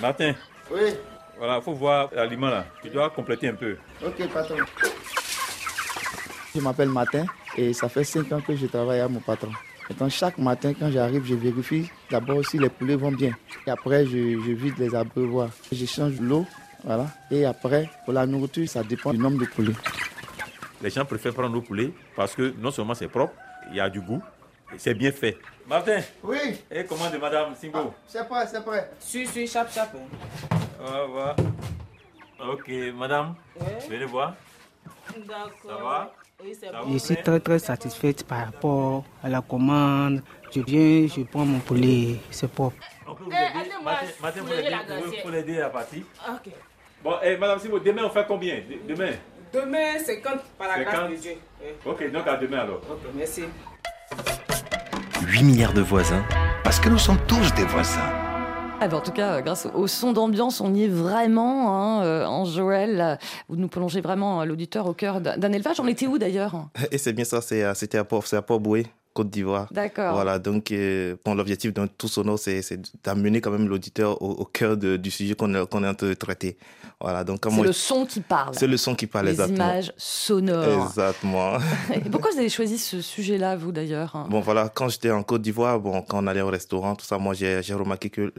Martin. 0.00 0.34
Oui. 0.70 0.94
Voilà, 1.38 1.56
il 1.56 1.62
faut 1.62 1.72
voir 1.72 2.10
l'aliment 2.12 2.48
là. 2.48 2.66
Tu 2.82 2.90
dois 2.90 3.10
compléter 3.10 3.48
un 3.48 3.54
peu. 3.54 3.76
Ok, 4.04 4.28
patron. 4.32 4.56
Je 6.54 6.60
m'appelle 6.60 6.88
Martin 6.88 7.26
et 7.56 7.72
ça 7.72 7.88
fait 7.88 8.04
5 8.04 8.32
ans 8.32 8.40
que 8.40 8.56
je 8.56 8.66
travaille 8.66 9.00
à 9.00 9.08
mon 9.08 9.20
patron. 9.20 9.52
Donc 9.98 10.10
chaque 10.10 10.36
matin, 10.38 10.72
quand 10.78 10.90
j'arrive, 10.90 11.24
je 11.24 11.34
vérifie 11.34 11.90
d'abord 12.10 12.44
si 12.44 12.58
les 12.58 12.68
poulets 12.68 12.96
vont 12.96 13.12
bien. 13.12 13.32
Et 13.66 13.70
après, 13.70 14.04
je, 14.04 14.16
vide 14.16 14.74
les 14.78 14.94
abreuvoirs. 14.94 15.50
Je 15.72 15.86
change 15.86 16.20
l'eau, 16.20 16.44
voilà. 16.84 17.06
Et 17.30 17.44
après, 17.44 17.88
pour 18.04 18.12
la 18.12 18.26
nourriture, 18.26 18.68
ça 18.68 18.82
dépend 18.82 19.12
du 19.12 19.18
nombre 19.18 19.38
de 19.38 19.46
poulets. 19.46 19.74
Les 20.82 20.90
gens 20.90 21.04
préfèrent 21.04 21.32
prendre 21.32 21.50
nos 21.50 21.62
poulets 21.62 21.92
parce 22.14 22.34
que 22.34 22.54
non 22.58 22.70
seulement 22.70 22.94
c'est 22.94 23.08
propre, 23.08 23.32
il 23.70 23.76
y 23.76 23.80
a 23.80 23.88
du 23.88 24.00
goût, 24.00 24.22
et 24.74 24.78
c'est 24.78 24.94
bien 24.94 25.10
fait. 25.10 25.38
Martin 25.66 26.00
Oui 26.22 26.38
Et 26.70 26.84
comment 26.84 27.10
de 27.10 27.18
Madame 27.18 27.54
Simbo 27.54 27.78
ah, 27.78 27.94
C'est 28.06 28.28
prêt, 28.28 28.46
c'est 28.46 28.64
prêt. 28.64 28.90
Suis, 29.00 29.26
suis, 29.26 29.46
chap, 29.46 29.72
chap. 29.72 29.94
Ok, 32.40 32.70
madame, 32.94 33.34
oui. 33.60 33.66
venez 33.90 34.04
voir. 34.04 34.34
D'accord. 35.26 35.50
Ça 35.66 35.76
va 35.82 36.12
Je 36.90 36.98
suis 36.98 37.16
très 37.16 37.40
très 37.40 37.58
satisfaite 37.58 38.24
par 38.24 38.44
rapport 38.46 39.04
à 39.22 39.28
la 39.28 39.40
commande. 39.40 40.22
Je 40.54 40.60
viens, 40.60 41.06
je 41.08 41.22
prends 41.22 41.44
mon 41.44 41.58
poulet, 41.58 42.20
c'est 42.30 42.50
propre. 42.50 42.76
On 43.06 43.14
peut 43.14 43.24
vous 43.24 43.30
aider. 43.30 43.74
Matin, 44.22 44.40
vous 45.24 45.30
l'aider 45.30 45.60
à 45.60 45.70
partir. 45.70 46.02
Ok. 46.28 46.52
Bon, 47.02 47.14
et 47.22 47.32
eh, 47.32 47.36
madame 47.36 47.58
Simon, 47.58 47.78
demain 47.84 48.02
on 48.04 48.10
fait 48.10 48.26
combien? 48.26 48.56
Demain? 48.88 49.12
Demain, 49.52 49.98
50 49.98 50.44
par 50.58 50.68
la 50.68 50.84
grâce 50.84 51.10
de 51.10 51.16
Dieu. 51.16 51.32
Ok, 51.84 52.10
donc 52.10 52.26
à 52.26 52.36
demain 52.36 52.58
alors. 52.58 52.80
Ok, 52.90 53.00
merci. 53.14 53.44
8 55.26 55.42
milliards 55.42 55.72
de 55.72 55.82
voisins, 55.82 56.24
parce 56.64 56.80
que 56.80 56.88
nous 56.88 56.98
sommes 56.98 57.20
tous 57.26 57.52
des 57.54 57.64
voisins. 57.64 58.17
Ah 58.80 58.86
en 58.94 59.00
tout 59.00 59.10
cas, 59.10 59.42
grâce 59.42 59.66
au 59.74 59.88
son 59.88 60.12
d'ambiance, 60.12 60.60
on 60.60 60.72
y 60.72 60.84
est 60.84 60.88
vraiment. 60.88 61.74
Hein, 61.74 62.04
euh, 62.04 62.24
en 62.24 62.44
Joël, 62.44 63.18
vous 63.48 63.56
nous 63.56 63.66
plongez 63.66 64.00
vraiment 64.00 64.44
l'auditeur 64.44 64.86
au 64.86 64.94
cœur 64.94 65.20
d'un 65.20 65.52
élevage. 65.52 65.80
On 65.80 65.88
était 65.88 66.06
où 66.06 66.16
d'ailleurs? 66.16 66.68
Et 66.92 66.98
c'est 66.98 67.12
bien 67.12 67.24
ça, 67.24 67.40
euh, 67.50 67.74
c'était 67.74 67.98
à 67.98 68.04
Port-Boué. 68.04 68.86
Côte 69.18 69.30
d'Ivoire. 69.30 69.66
D'accord. 69.72 70.14
Voilà, 70.14 70.38
donc 70.38 70.70
euh, 70.70 71.16
l'objectif 71.26 71.72
d'un 71.72 71.88
tout 71.88 72.06
sonore, 72.06 72.38
c'est 72.38 72.62
d'amener 73.02 73.40
quand 73.40 73.50
même 73.50 73.66
l'auditeur 73.66 74.22
au, 74.22 74.44
cœur 74.44 74.76
du 74.76 75.10
sujet 75.10 75.34
qu'on 75.34 75.52
est, 75.56 75.58
en 75.58 75.66
train 75.66 75.92
de 75.92 76.14
traiter. 76.14 76.56
Voilà, 77.00 77.24
donc 77.24 77.40
c'est 77.50 77.62
le 77.62 77.72
son 77.72 78.06
qui 78.06 78.20
parle. 78.20 78.54
C'est 78.54 78.68
le 78.68 78.76
son 78.76 78.94
qui 78.94 79.08
parle, 79.08 79.26
Les 79.26 79.32
exactement. 79.32 79.56
images 79.56 79.92
sonores. 79.96 80.86
Exactement. 80.86 81.58
Et 81.94 82.08
pourquoi 82.10 82.30
vous 82.30 82.38
avez 82.38 82.48
choisi 82.48 82.78
ce 82.78 83.00
sujet-là, 83.00 83.56
vous 83.56 83.72
d'ailleurs 83.72 84.24
Bon, 84.30 84.38
voilà, 84.38 84.68
quand 84.68 84.88
j'étais 84.88 85.10
en 85.10 85.24
Côte 85.24 85.42
d'Ivoire, 85.42 85.80
bon, 85.80 86.00
quand 86.02 86.22
on 86.22 86.28
allait 86.28 86.40
au 86.40 86.50
restaurant, 86.50 86.94
tout 86.94 87.04
ça, 87.04 87.18
moi 87.18 87.34
j'ai 87.34 87.74
remarqué 87.74 88.10
que 88.10 88.32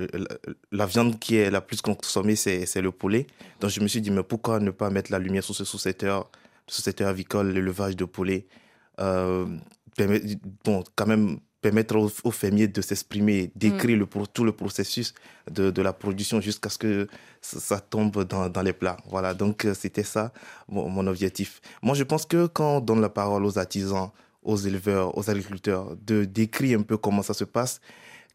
la 0.71 0.85
viande 0.85 1.19
qui 1.19 1.35
est 1.35 1.51
la 1.51 1.59
plus 1.59 1.81
consommée, 1.81 2.37
c'est 2.37 2.81
le 2.81 2.91
poulet. 2.93 3.27
Donc 3.59 3.69
je 3.69 3.81
me 3.81 3.89
suis 3.89 3.99
dit, 3.99 4.11
mais 4.11 4.23
pourquoi 4.23 4.61
ne 4.61 4.71
pas 4.71 4.89
mettre 4.89 5.11
la 5.11 5.19
lumière 5.19 5.43
sur 5.43 5.55
ce 5.55 5.65
sous-secteur, 5.65 6.31
sous-secteur 6.67 7.09
avicole, 7.09 7.49
l'élevage 7.49 7.97
de 7.97 8.05
poulet? 8.05 8.47
Euh, 8.99 9.45
bon, 10.63 10.83
quand 10.95 11.07
même 11.07 11.39
permettre 11.61 11.97
aux, 11.97 12.31
fermiers 12.31 12.67
de 12.67 12.81
s'exprimer, 12.81 13.51
d'écrire 13.55 13.97
mm. 13.97 13.99
le, 13.99 14.27
tout 14.31 14.43
le 14.43 14.51
processus 14.51 15.13
de, 15.51 15.71
de 15.71 15.81
la 15.81 15.93
production 15.93 16.39
jusqu'à 16.39 16.69
ce 16.69 16.77
que 16.77 17.07
ça, 17.41 17.79
tombe 17.79 18.23
dans, 18.23 18.49
dans, 18.49 18.61
les 18.61 18.73
plats. 18.73 18.97
Voilà, 19.09 19.33
donc 19.33 19.65
euh, 19.65 19.73
c'était 19.73 20.03
ça 20.03 20.31
mon, 20.69 21.05
objectif. 21.07 21.61
Moi, 21.81 21.95
je 21.95 22.03
pense 22.03 22.25
que 22.25 22.47
quand 22.47 22.77
on 22.77 22.79
donne 22.79 23.01
la 23.01 23.09
parole 23.09 23.45
aux 23.45 23.57
artisans, 23.57 24.11
aux 24.43 24.55
éleveurs, 24.55 25.17
aux 25.17 25.29
agriculteurs, 25.29 25.95
de 26.05 26.23
décrire 26.23 26.79
un 26.79 26.83
peu 26.83 26.97
comment 26.97 27.21
ça 27.21 27.33
se 27.33 27.43
passe, 27.43 27.81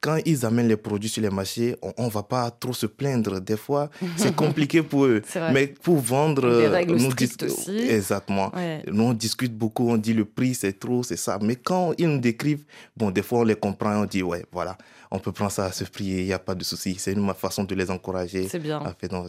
quand 0.04 0.18
ils 0.26 0.44
amènent 0.44 0.68
les 0.68 0.76
produits 0.76 1.08
sur 1.08 1.22
les 1.22 1.30
marchés, 1.30 1.76
on, 1.96 2.04
ne 2.04 2.10
va 2.10 2.22
pas 2.22 2.50
trop 2.50 2.74
se 2.74 2.84
plaindre. 2.84 3.40
Des 3.40 3.56
fois, 3.56 3.88
c'est 4.18 4.36
compliqué 4.44 4.82
pour 4.82 5.06
eux. 5.06 5.22
Mais 5.54 5.68
pour 5.68 5.96
vendre, 5.96 6.60
Des 6.60 6.66
règles 6.66 6.96
nous 6.96 7.08
aussi. 7.08 7.78
exactement. 7.88 8.52
Nous 8.86 9.02
on 9.02 9.14
discute 9.14 9.56
beaucoup, 9.56 9.88
on 9.88 9.96
dit 9.96 10.12
le 10.12 10.26
prix 10.26 10.54
c'est 10.54 10.78
trop, 10.78 11.02
c'est 11.02 11.16
ça. 11.16 11.38
Mais 11.40 11.56
quand 11.56 11.94
ils 11.96 12.06
nous 12.06 12.18
décrivent, 12.20 12.66
bon, 12.94 13.10
des 13.10 13.22
fois 13.22 13.38
on 13.40 13.44
les 13.44 13.54
comprend, 13.54 14.02
on 14.02 14.04
dit 14.04 14.22
ouais, 14.22 14.44
voilà, 14.52 14.76
on 15.14 15.20
peut 15.20 15.30
prendre 15.30 15.52
ça 15.52 15.66
à 15.66 15.72
se 15.72 15.84
plier, 15.84 16.22
il 16.22 16.26
n'y 16.26 16.32
a 16.32 16.40
pas 16.40 16.56
de 16.56 16.64
souci. 16.64 16.96
C'est 16.98 17.12
une 17.12 17.32
façon 17.34 17.62
de 17.62 17.74
les 17.74 17.90
encourager. 17.90 18.48
C'est 18.48 18.58
bien. 18.58 18.82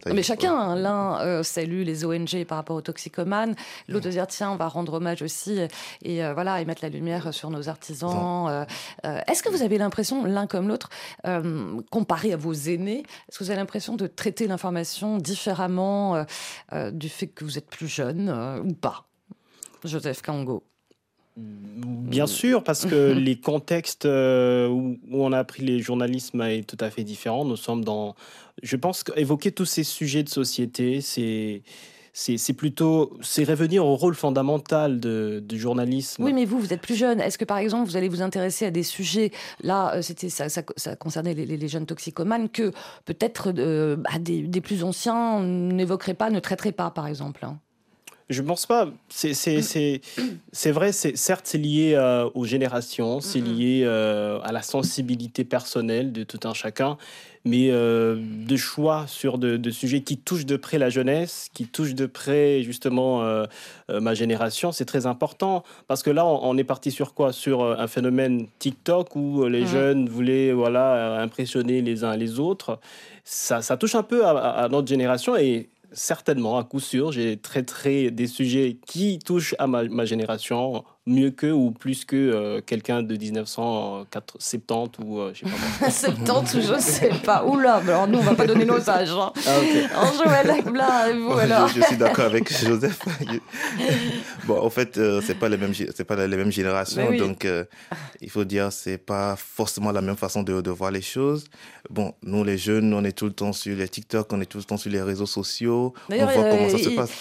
Mais 0.07 0.23
chacun, 0.23 0.53
hein, 0.53 0.75
l'un 0.75 1.21
euh, 1.21 1.43
salue 1.43 1.83
les 1.83 2.05
ONG 2.05 2.43
par 2.45 2.57
rapport 2.57 2.75
aux 2.75 2.81
toxicomanes, 2.81 3.55
l'autre 3.87 4.09
dire 4.09 4.25
tiens, 4.25 4.51
on 4.51 4.55
va 4.55 4.67
rendre 4.67 4.93
hommage 4.93 5.21
aussi 5.21 5.59
et 6.01 6.25
euh, 6.25 6.33
voilà 6.33 6.59
et 6.59 6.65
mettre 6.65 6.83
la 6.83 6.89
lumière 6.89 7.33
sur 7.33 7.51
nos 7.51 7.69
artisans. 7.69 8.47
Euh, 8.49 9.19
est-ce 9.27 9.43
que 9.43 9.49
vous 9.49 9.61
avez 9.61 9.77
l'impression, 9.77 10.25
l'un 10.25 10.47
comme 10.47 10.67
l'autre, 10.67 10.89
comparé 11.91 12.33
à 12.33 12.37
vos 12.37 12.53
aînés, 12.53 13.03
est-ce 13.29 13.37
que 13.37 13.43
vous 13.43 13.51
avez 13.51 13.59
l'impression 13.59 13.95
de 13.95 14.07
traiter 14.07 14.47
l'information 14.47 15.17
différemment 15.17 16.25
du 16.91 17.09
fait 17.09 17.27
que 17.27 17.43
vous 17.43 17.57
êtes 17.57 17.69
plus 17.69 17.87
jeune 17.87 18.29
ou 18.65 18.73
pas? 18.73 19.05
Joseph 19.83 20.23
Kango. 20.23 20.63
Bien 21.37 22.27
sûr, 22.27 22.63
parce 22.63 22.85
que 22.85 23.11
les 23.17 23.37
contextes 23.39 24.05
euh, 24.05 24.69
où, 24.69 24.97
on 25.11 25.33
a 25.33 25.39
appris 25.39 25.63
les 25.63 25.79
journalismes 25.79 26.41
est 26.41 26.67
tout 26.67 26.77
à 26.79 26.89
fait 26.89 27.03
différent. 27.03 27.43
Nous 27.43 27.57
sommes 27.57 27.83
dans. 27.83 28.15
Je 28.63 28.75
pense 28.77 29.03
qu'évoquer 29.03 29.51
tous 29.51 29.65
ces 29.65 29.83
sujets 29.83 30.23
de 30.23 30.29
société, 30.29 31.01
c'est. 31.01 31.63
C'est 32.17 32.53
plutôt, 32.53 33.17
c'est 33.21 33.43
revenir 33.43 33.85
au 33.85 33.97
rôle 33.97 34.15
fondamental 34.15 35.01
de, 35.01 35.43
du 35.45 35.59
journalisme. 35.59 36.23
Oui, 36.23 36.31
mais 36.31 36.45
vous, 36.45 36.59
vous 36.59 36.71
êtes 36.71 36.79
plus 36.79 36.95
jeune. 36.95 37.19
Est-ce 37.19 37.37
que, 37.37 37.43
par 37.43 37.57
exemple, 37.57 37.89
vous 37.89 37.97
allez 37.97 38.07
vous 38.07 38.21
intéresser 38.21 38.65
à 38.65 38.71
des 38.71 38.83
sujets, 38.83 39.31
là, 39.61 39.95
euh, 39.95 40.01
c'était 40.01 40.29
ça, 40.29 40.47
ça, 40.47 40.95
concernait 40.95 41.33
les, 41.33 41.67
jeunes 41.67 41.85
toxicomanes, 41.85 42.47
que 42.47 42.71
peut-être 43.03 43.51
euh, 43.57 43.97
bah, 43.97 44.17
des, 44.17 44.43
des, 44.43 44.61
plus 44.61 44.85
anciens 44.85 45.41
n'évoqueraient 45.41 46.13
pas, 46.13 46.29
ne 46.29 46.39
traiteraient 46.39 46.71
pas, 46.71 46.89
par 46.89 47.05
exemple 47.05 47.43
hein? 47.43 47.59
Je 48.29 48.41
ne 48.41 48.47
pense 48.47 48.65
pas. 48.65 48.89
C'est 49.09 50.71
vrai, 50.71 50.91
certes, 50.91 51.45
c'est 51.45 51.57
lié 51.57 51.93
euh, 51.93 52.27
aux 52.33 52.45
générations, 52.45 53.19
c'est 53.19 53.39
lié 53.39 53.83
euh, 53.85 54.39
à 54.43 54.51
la 54.51 54.63
sensibilité 54.63 55.43
personnelle 55.43 56.11
de 56.11 56.23
tout 56.23 56.39
un 56.45 56.55
chacun, 56.55 56.97
mais 57.43 57.69
euh, 57.69 58.17
de 58.19 58.55
choix 58.57 59.05
sur 59.05 59.37
de, 59.37 59.69
sujets 59.69 60.01
qui 60.01 60.17
touchent 60.17 60.47
de 60.47 60.57
près 60.57 60.79
la 60.79 60.89
jeunesse, 60.89 61.49
qui 61.53 61.67
touchent 61.67 61.93
de 61.93 62.07
près 62.07 62.63
justement 62.63 63.45
ma 63.89 64.15
génération, 64.15 64.71
c'est 64.71 64.85
très 64.85 65.05
important. 65.05 65.63
Parce 65.87 66.01
que 66.01 66.09
là, 66.09 66.25
on, 66.25 66.57
est 66.57 66.63
parti 66.63 66.89
sur 66.89 67.13
quoi? 67.13 67.31
Sur 67.31 67.63
un 67.63 67.87
phénomène 67.87 68.47
TikTok 68.57 69.15
où 69.15 69.45
les 69.45 69.67
jeunes 69.67 70.09
voulaient 70.09 70.51
voilà, 70.51 71.21
impressionner 71.21 71.83
les 71.83 72.03
uns 72.03 72.17
les 72.17 72.39
autres. 72.39 72.79
Ça, 73.23 73.61
ça 73.61 73.77
touche 73.77 73.95
un 73.95 74.03
peu 74.03 74.25
à, 74.25 74.31
à 74.31 74.67
notre 74.69 74.87
génération 74.87 75.35
et 75.35 75.69
certainement, 75.95 76.57
à 76.57 76.63
coup 76.63 76.79
sûr, 76.79 77.11
j'ai 77.11 77.37
traité 77.37 78.11
des 78.11 78.27
sujets 78.27 78.77
qui 78.85 79.17
touchent 79.19 79.55
à 79.57 79.65
ma, 79.65 80.05
génération 80.05 80.83
mieux 81.07 81.29
que 81.29 81.51
ou 81.51 81.69
plus 81.69 82.03
que 82.03 82.15
euh, 82.15 82.61
quelqu'un 82.65 83.03
de 83.03 83.15
1970 83.15 85.05
ou 85.05 85.19
euh, 85.19 85.33
je 85.33 85.45
sais 85.45 85.51
pas 85.79 85.91
70 85.91 86.55
ou 86.55 86.61
je 86.73 86.79
sais 86.79 87.11
pas. 87.23 87.45
Oula, 87.45 87.75
alors 87.75 88.07
nous 88.07 88.17
on 88.17 88.23
va 88.23 88.33
pas 88.33 88.47
donner 88.47 88.65
nos 88.65 88.89
âges. 88.89 89.11
Hein. 89.11 89.31
Ah, 89.45 89.59
ok. 89.59 90.73
là, 90.73 91.13
vous 91.13 91.33
alors. 91.33 91.67
Je, 91.67 91.81
suis 91.81 91.97
d'accord 91.97 92.25
avec 92.25 92.51
Joseph. 92.51 92.99
bon, 94.45 94.59
en 94.59 94.69
fait, 94.71 94.97
euh, 94.97 95.21
c'est 95.23 95.35
pas 95.35 95.47
les 95.47 95.57
mêmes, 95.57 95.73
c'est 95.73 96.03
pas 96.03 96.15
les 96.15 96.37
mêmes 96.37 96.51
générations, 96.51 97.11
donc 97.17 97.47
il 98.21 98.29
faut 98.29 98.43
dire 98.43 98.71
c'est 98.71 98.97
pas 98.97 99.35
forcément 99.35 99.91
la 99.91 100.01
même 100.01 100.17
façon 100.17 100.41
de, 100.41 100.61
de, 100.61 100.71
voir 100.71 100.89
les 100.89 101.03
choses. 101.03 101.45
Bon, 101.91 102.13
nous 102.23 102.43
les 102.43 102.57
jeunes, 102.57 102.91
on 102.95 103.03
est 103.03 103.11
tout 103.11 103.25
le 103.25 103.33
temps 103.33 103.53
sur 103.53 103.75
les 103.75 103.87
TikTok, 103.87 104.33
on 104.33 104.41
est 104.41 104.47
tout 104.47 104.57
le 104.57 104.63
temps 104.63 104.77
sur 104.77 104.91
les 104.91 105.03
réseaux 105.03 105.27
sociaux. 105.27 105.93
On 106.09 106.15
voit 106.17 106.33
comment 106.33 106.69
ça 106.69 106.79
se 106.79 106.89
passe. 106.89 107.11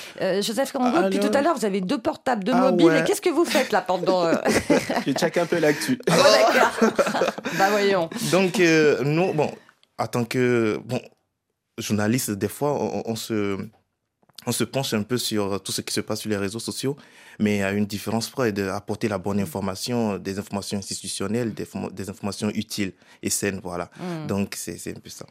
Joseph 0.43 0.73
Kango, 0.73 1.03
depuis 1.03 1.21
tout 1.21 1.37
à 1.37 1.43
l'heure, 1.43 1.55
vous 1.55 1.67
avez 1.67 1.83
deux 1.83 1.99
portables, 1.99 2.45
deux 2.45 2.53
ah, 2.55 2.71
mobiles. 2.71 2.97
Et 2.97 3.05
qu'est-ce 3.05 3.21
que 3.21 3.31
vous 3.31 3.45
faites 3.45 3.74
là 3.75 3.83
pendant. 3.83 4.25
Euh, 4.25 4.35
Je 5.07 5.13
check 5.13 5.37
un 5.37 5.47
peu 5.47 5.59
l'actu. 5.59 6.01
Ah, 6.09 6.17
d'accord. 6.53 7.33
bah 7.59 7.71
voyons. 7.71 8.09
Donc, 8.33 8.59
euh, 8.61 9.03
nous, 9.05 9.35
bon, 9.35 9.51
en 9.99 10.07
tant 10.07 10.25
que 10.25 10.81
bon, 10.85 11.01
journaliste, 11.79 12.31
des 12.31 12.49
fois, 12.49 12.73
on 13.05 13.17
se 13.17 13.59
on 14.47 14.53
se 14.53 14.65
penche 14.65 14.93
un 14.93 15.03
peu 15.03 15.17
sur 15.17 15.63
tout 15.63 15.73
ce 15.73 15.81
qui 15.81 15.95
se 15.95 16.03
passe 16.03 16.21
sur 16.21 16.29
les 16.29 16.37
réseaux 16.37 16.59
sociaux, 16.59 16.97
mais 17.39 17.63
à 17.63 17.73
une 17.73 17.87
différence 17.87 18.29
près 18.29 18.53
d'apporter 18.53 19.09
la 19.09 19.17
bonne 19.17 19.41
information, 19.41 20.19
des 20.19 20.39
informations 20.39 20.77
institutionnelles, 20.77 21.55
des, 21.55 22.11
informations 22.11 22.51
utiles 22.51 22.93
et 23.23 23.31
saines, 23.31 23.61
voilà. 23.63 23.91
Hmm. 23.99 24.27
Donc 24.27 24.55
c'est 24.55 24.77
un 24.91 25.01
peu 25.01 25.09
ça. 25.09 25.25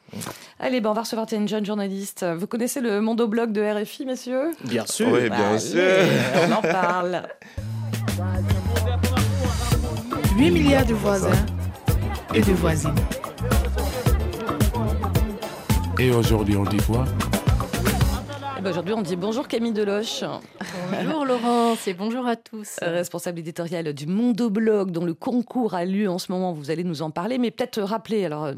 Allez, 0.59 0.81
ben 0.81 0.89
on 0.89 0.93
va 0.93 1.01
recevoir 1.01 1.27
une 1.31 1.47
jeune 1.47 1.65
journaliste. 1.65 2.25
Vous 2.25 2.47
connaissez 2.47 2.81
le 2.81 3.01
Mondoblog 3.01 3.51
de 3.51 3.61
RFI, 3.61 4.07
messieurs? 4.07 4.51
Bien 4.63 4.87
sûr. 4.87 5.11
Oui, 5.11 5.29
bien 5.29 5.59
sûr. 5.59 5.79
On 6.47 6.51
en 6.51 6.61
parle. 6.61 7.23
8 10.37 10.51
milliards 10.51 10.85
de 10.85 10.93
voisins 10.93 11.45
et 12.33 12.41
de 12.41 12.51
voisines. 12.53 12.93
Et 15.99 16.11
aujourd'hui, 16.11 16.55
on 16.55 16.63
dit 16.63 16.77
quoi? 16.77 17.05
Bah, 18.63 18.69
aujourd'hui, 18.69 18.93
on 18.93 19.01
dit 19.01 19.17
bonjour 19.17 19.49
Camille 19.49 19.73
Deloche. 19.73 20.23
Bonjour 20.89 21.25
Laurence 21.25 21.85
et 21.85 21.93
bonjour 21.93 22.25
à 22.25 22.37
tous. 22.37 22.77
Responsable 22.81 23.39
éditoriale 23.39 23.93
du 23.93 24.07
Mondoblog, 24.07 24.91
dont 24.91 25.03
le 25.03 25.13
concours 25.13 25.73
a 25.73 25.83
lieu 25.83 26.09
en 26.09 26.17
ce 26.17 26.31
moment. 26.31 26.53
Vous 26.53 26.71
allez 26.71 26.85
nous 26.85 27.01
en 27.01 27.11
parler, 27.11 27.39
mais 27.39 27.51
peut-être 27.51 27.81
rappeler. 27.81 28.23
Alors, 28.23 28.45
euh, 28.45 28.53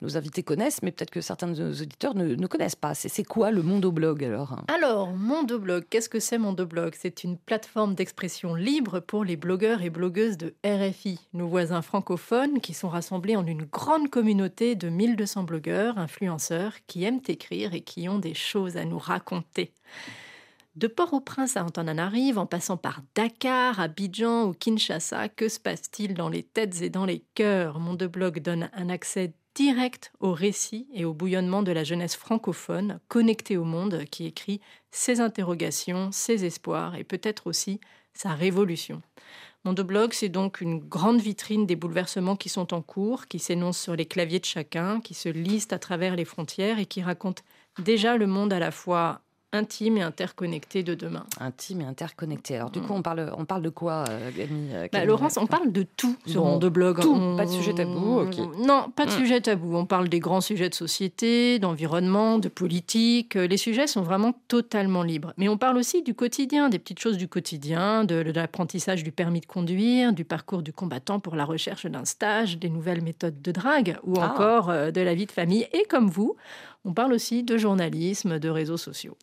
nos 0.00 0.16
invités 0.16 0.42
connaissent, 0.42 0.80
mais 0.82 0.90
peut-être 0.90 1.10
que 1.10 1.20
certains 1.20 1.48
de 1.48 1.62
nos 1.62 1.72
auditeurs 1.72 2.14
ne, 2.14 2.46
connaissent 2.46 2.76
pas. 2.76 2.94
C'est 2.94 3.24
quoi 3.24 3.50
le 3.50 3.62
Mondoblog 3.62 4.24
alors? 4.24 4.56
Alors, 4.68 5.12
Mondoblog, 5.12 5.84
qu'est-ce 5.90 6.08
que 6.08 6.20
c'est 6.20 6.38
Mondoblog 6.38 6.94
C'est 6.98 7.22
une 7.22 7.36
plateforme 7.36 7.94
d'expression 7.94 8.54
libre 8.54 9.00
pour 9.00 9.22
les 9.22 9.36
blogueurs 9.36 9.82
et 9.82 9.90
blogueuses 9.90 10.38
de 10.38 10.54
RFI, 10.64 11.20
nos 11.34 11.48
voisins 11.48 11.82
francophones 11.82 12.60
qui 12.60 12.72
sont 12.72 12.88
rassemblés 12.88 13.36
en 13.36 13.44
une 13.44 13.64
grande 13.64 14.08
communauté 14.08 14.76
de 14.76 14.88
1200 14.88 15.42
blogueurs, 15.42 15.98
influenceurs 15.98 16.72
qui 16.86 17.04
aiment 17.04 17.20
écrire 17.28 17.74
et 17.74 17.82
qui 17.82 18.08
ont 18.08 18.18
des 18.18 18.34
choses 18.34 18.78
à 18.78 18.86
nous 18.86 18.98
raconter 18.98 19.41
de 20.74 20.86
Port-au-Prince 20.86 21.56
à 21.56 21.64
Antananarive, 21.64 22.38
en 22.38 22.46
passant 22.46 22.76
par 22.76 23.02
Dakar, 23.14 23.78
Abidjan 23.78 24.44
ou 24.44 24.52
Kinshasa, 24.52 25.28
que 25.28 25.48
se 25.48 25.60
passe-t-il 25.60 26.14
dans 26.14 26.28
les 26.28 26.42
têtes 26.42 26.80
et 26.80 26.90
dans 26.90 27.04
les 27.04 27.24
cœurs? 27.34 27.78
Mon 27.78 27.94
de 27.94 28.06
blog 28.06 28.40
donne 28.40 28.70
un 28.72 28.88
accès 28.88 29.34
direct 29.54 30.12
au 30.20 30.32
récit 30.32 30.88
et 30.94 31.04
au 31.04 31.12
bouillonnement 31.12 31.62
de 31.62 31.72
la 31.72 31.84
jeunesse 31.84 32.16
francophone, 32.16 33.00
connectée 33.08 33.58
au 33.58 33.64
monde, 33.64 34.04
qui 34.10 34.24
écrit 34.24 34.60
ses 34.90 35.20
interrogations, 35.20 36.10
ses 36.10 36.46
espoirs 36.46 36.94
et 36.94 37.04
peut-être 37.04 37.46
aussi 37.46 37.78
sa 38.14 38.30
révolution. 38.30 39.02
Mon 39.64 39.74
blog, 39.74 40.12
c'est 40.12 40.28
donc 40.28 40.60
une 40.60 40.80
grande 40.80 41.20
vitrine 41.20 41.66
des 41.66 41.76
bouleversements 41.76 42.34
qui 42.34 42.48
sont 42.48 42.74
en 42.74 42.82
cours, 42.82 43.28
qui 43.28 43.38
s'énoncent 43.38 43.80
sur 43.80 43.94
les 43.94 44.06
claviers 44.06 44.40
de 44.40 44.44
chacun, 44.44 45.00
qui 45.00 45.14
se 45.14 45.28
lisent 45.28 45.68
à 45.70 45.78
travers 45.78 46.16
les 46.16 46.24
frontières 46.24 46.78
et 46.78 46.86
qui 46.86 47.00
racontent 47.00 47.42
déjà 47.78 48.16
le 48.16 48.26
monde 48.26 48.52
à 48.52 48.58
la 48.58 48.70
fois 48.70 49.20
intime 49.52 49.98
et 49.98 50.02
interconnecté 50.02 50.82
de 50.82 50.94
demain. 50.94 51.24
Intime 51.38 51.82
et 51.82 51.84
interconnecté. 51.84 52.56
Alors 52.56 52.70
du 52.70 52.80
coup, 52.80 52.92
on 52.94 53.02
parle, 53.02 53.32
on 53.36 53.44
parle 53.44 53.62
de 53.62 53.68
quoi, 53.68 54.04
euh, 54.08 54.30
euh 54.38 54.88
bah, 54.92 55.04
Laurence, 55.04 55.36
on 55.36 55.46
parle 55.46 55.70
de 55.70 55.82
tout 55.82 56.16
sur 56.26 56.44
mon 56.44 56.58
blog. 56.58 57.00
Tout, 57.00 57.36
pas 57.36 57.44
de 57.44 57.50
sujet 57.50 57.74
tabou. 57.74 58.22
Non, 58.58 58.90
pas 58.94 59.04
de 59.04 59.10
mm. 59.10 59.14
sujet 59.14 59.40
tabou. 59.40 59.76
On 59.76 59.86
parle 59.86 60.08
des 60.08 60.20
grands 60.20 60.40
sujets 60.40 60.68
de 60.68 60.74
société, 60.74 61.58
d'environnement, 61.58 62.38
de 62.38 62.48
politique. 62.48 63.34
Les 63.34 63.56
sujets 63.56 63.86
sont 63.86 64.02
vraiment 64.02 64.32
totalement 64.48 65.02
libres. 65.02 65.34
Mais 65.36 65.48
on 65.48 65.58
parle 65.58 65.76
aussi 65.76 66.02
du 66.02 66.14
quotidien, 66.14 66.68
des 66.68 66.78
petites 66.78 67.00
choses 67.00 67.18
du 67.18 67.28
quotidien, 67.28 68.04
de, 68.04 68.16
l'apprentissage 68.34 69.04
du 69.04 69.12
permis 69.12 69.40
de 69.40 69.46
conduire, 69.46 70.12
du 70.12 70.24
parcours 70.24 70.62
du 70.62 70.72
combattant 70.72 71.20
pour 71.20 71.36
la 71.36 71.44
recherche 71.44 71.86
d'un 71.86 72.04
stage, 72.04 72.58
des 72.58 72.70
nouvelles 72.70 73.02
méthodes 73.02 73.42
de 73.42 73.52
drague 73.52 73.98
ou 74.04 74.14
ah. 74.18 74.30
encore 74.30 74.70
euh, 74.70 74.90
de 74.90 75.00
la 75.00 75.14
vie 75.14 75.26
de 75.26 75.32
famille. 75.32 75.66
Et 75.72 75.84
comme 75.88 76.08
vous, 76.08 76.36
on 76.84 76.94
parle 76.94 77.12
aussi 77.12 77.42
de 77.42 77.56
journalisme, 77.56 78.38
de 78.38 78.48
réseaux 78.48 78.76
sociaux. 78.76 79.16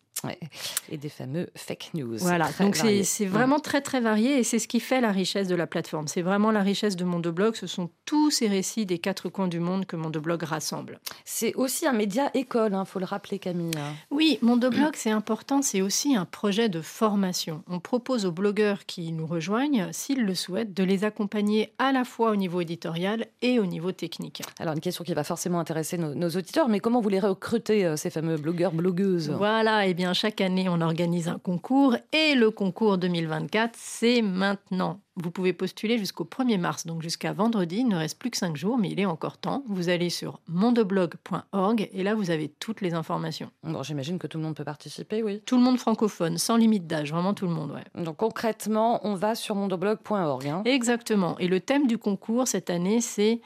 Et 0.90 0.98
des 0.98 1.10
fameux 1.10 1.48
fake 1.56 1.92
news. 1.94 2.18
Voilà, 2.20 2.50
donc 2.60 2.76
c'est 2.76 3.26
vraiment 3.26 3.60
mm. 3.60 3.62
très 3.62 3.82
très 3.82 4.02
varié 4.02 4.40
et 4.40 4.44
c'est 4.44 4.60
ce 4.60 4.68
qui 4.68 4.80
fait 4.80 5.00
la 5.00 5.12
richesse 5.12 5.48
de 5.48 5.56
la 5.56 5.68
plateforme. 5.68 6.08
C'est 6.08 6.22
vraiment 6.22 6.52
la 6.52 6.62
richesse 6.62 6.96
de 6.96 7.06
Mondoblog. 7.06 7.56
Ce 7.56 7.68
sont 7.68 7.90
tous 8.06 8.32
ces 8.32 8.48
récits 8.48 8.86
des 8.86 9.00
quatre 9.00 9.30
coins 9.30 9.48
du 9.48 9.60
monde 9.60 9.86
que 9.86 9.96
Mondoblog 9.96 10.44
rassemble. 10.44 11.00
C'est 11.24 11.56
aussi 11.56 11.88
un 11.88 11.94
média 11.94 12.32
école, 12.34 12.72
il 12.72 12.76
hein, 12.76 12.86
faut 12.86 13.00
le 13.00 13.06
rappeler 13.06 13.40
Camille. 13.40 13.72
Oui, 14.12 14.40
Mondoblog 14.42 14.96
c'est 14.96 15.12
important, 15.12 15.62
c'est 15.62 15.82
aussi 15.82 16.16
un 16.16 16.26
projet 16.26 16.68
de 16.68 16.82
formation. 16.82 17.64
On 17.68 17.80
propose 17.80 18.26
aux 18.26 18.32
blogueurs 18.32 18.86
qui 18.86 19.12
nous 19.12 19.28
rejoignent, 19.28 19.88
s'ils 19.92 20.26
le 20.26 20.36
souhaitent, 20.36 20.74
de 20.74 20.84
les 20.84 21.06
accompagner 21.06 21.74
à 21.78 21.92
la 21.92 22.04
fois 22.04 22.32
au 22.32 22.36
niveau 22.36 22.60
éditorial 22.62 23.28
et 23.42 23.60
au 23.60 23.66
niveau 23.66 23.92
technique. 23.92 24.42
Alors 24.60 24.74
une 24.74 24.82
question 24.82 25.04
qui 25.04 25.14
va 25.14 25.24
forcément 25.24 25.60
intéresser 25.60 25.98
nos, 25.98 26.14
nos 26.14 26.30
auditeurs, 26.30 26.68
mais 26.68 26.80
comment 26.80 27.00
vous 27.00 27.10
les 27.10 27.20
recrutez, 27.20 27.86
euh, 27.86 27.96
ces 27.96 28.10
fameux 28.10 28.38
blogueurs, 28.38 28.74
blogueuses? 28.74 29.30
Voilà, 29.30 29.88
et 29.88 29.92
eh 29.92 29.94
bien 30.00 30.14
chaque 30.14 30.40
année, 30.40 30.70
on 30.70 30.80
organise 30.80 31.28
un 31.28 31.40
concours 31.40 31.98
et 32.14 32.34
le 32.34 32.52
concours 32.52 32.98
2024, 32.98 33.74
c'est 33.76 34.22
maintenant. 34.22 35.02
Vous 35.18 35.30
pouvez 35.30 35.52
postuler 35.52 35.98
jusqu'au 35.98 36.24
1er 36.24 36.58
mars, 36.58 36.86
donc 36.86 37.02
jusqu'à 37.02 37.34
vendredi. 37.34 37.80
Il 37.80 37.90
ne 37.90 37.98
reste 37.98 38.18
plus 38.18 38.32
que 38.32 38.38
5 38.38 38.56
jours, 38.56 38.78
mais 38.78 38.92
il 38.92 39.00
est 39.02 39.06
encore 39.06 39.38
temps. 39.38 39.62
Vous 39.68 39.90
allez 39.90 40.10
sur 40.10 40.40
mondeblog.org 40.48 41.90
et 41.92 42.04
là, 42.04 42.16
vous 42.16 42.32
avez 42.32 42.48
toutes 42.48 42.80
les 42.80 42.94
informations. 42.94 43.52
Bon, 43.64 43.84
j'imagine 43.84 44.20
que 44.20 44.28
tout 44.28 44.38
le 44.38 44.46
monde 44.46 44.56
peut 44.56 44.64
participer, 44.64 45.22
oui. 45.22 45.42
Tout 45.46 45.58
le 45.58 45.64
monde 45.64 45.78
francophone, 45.78 46.38
sans 46.38 46.56
limite 46.56 46.88
d'âge, 46.88 47.12
vraiment 47.12 47.34
tout 47.34 47.46
le 47.46 47.52
monde, 47.52 47.72
ouais. 47.72 48.02
Donc 48.02 48.16
concrètement, 48.16 49.02
on 49.06 49.16
va 49.16 49.36
sur 49.36 49.56
mondeblog.org. 49.56 50.48
Hein. 50.48 50.62
Exactement. 50.64 51.38
Et 51.40 51.50
le 51.50 51.60
thème 51.60 51.88
du 51.88 51.98
concours 51.98 52.48
cette 52.48 52.70
année, 52.70 53.02
c'est 53.02 53.42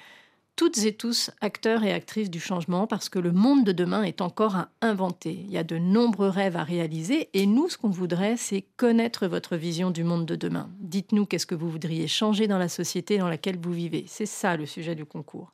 toutes 0.55 0.77
et 0.79 0.93
tous 0.93 1.31
acteurs 1.41 1.83
et 1.83 1.91
actrices 1.91 2.29
du 2.29 2.39
changement 2.39 2.87
parce 2.87 3.09
que 3.09 3.19
le 3.19 3.31
monde 3.31 3.63
de 3.63 3.71
demain 3.71 4.03
est 4.03 4.21
encore 4.21 4.55
à 4.55 4.69
inventer. 4.81 5.31
Il 5.31 5.51
y 5.51 5.57
a 5.57 5.63
de 5.63 5.77
nombreux 5.77 6.29
rêves 6.29 6.57
à 6.57 6.63
réaliser 6.63 7.29
et 7.33 7.45
nous, 7.45 7.69
ce 7.69 7.77
qu'on 7.77 7.89
voudrait, 7.89 8.37
c'est 8.37 8.65
connaître 8.77 9.27
votre 9.27 9.55
vision 9.55 9.91
du 9.91 10.03
monde 10.03 10.25
de 10.25 10.35
demain. 10.35 10.69
Dites-nous 10.79 11.25
qu'est-ce 11.25 11.45
que 11.45 11.55
vous 11.55 11.69
voudriez 11.69 12.07
changer 12.07 12.47
dans 12.47 12.57
la 12.57 12.69
société 12.69 13.17
dans 13.17 13.29
laquelle 13.29 13.57
vous 13.59 13.73
vivez. 13.73 14.05
C'est 14.07 14.25
ça 14.25 14.55
le 14.55 14.65
sujet 14.65 14.95
du 14.95 15.05
concours. 15.05 15.53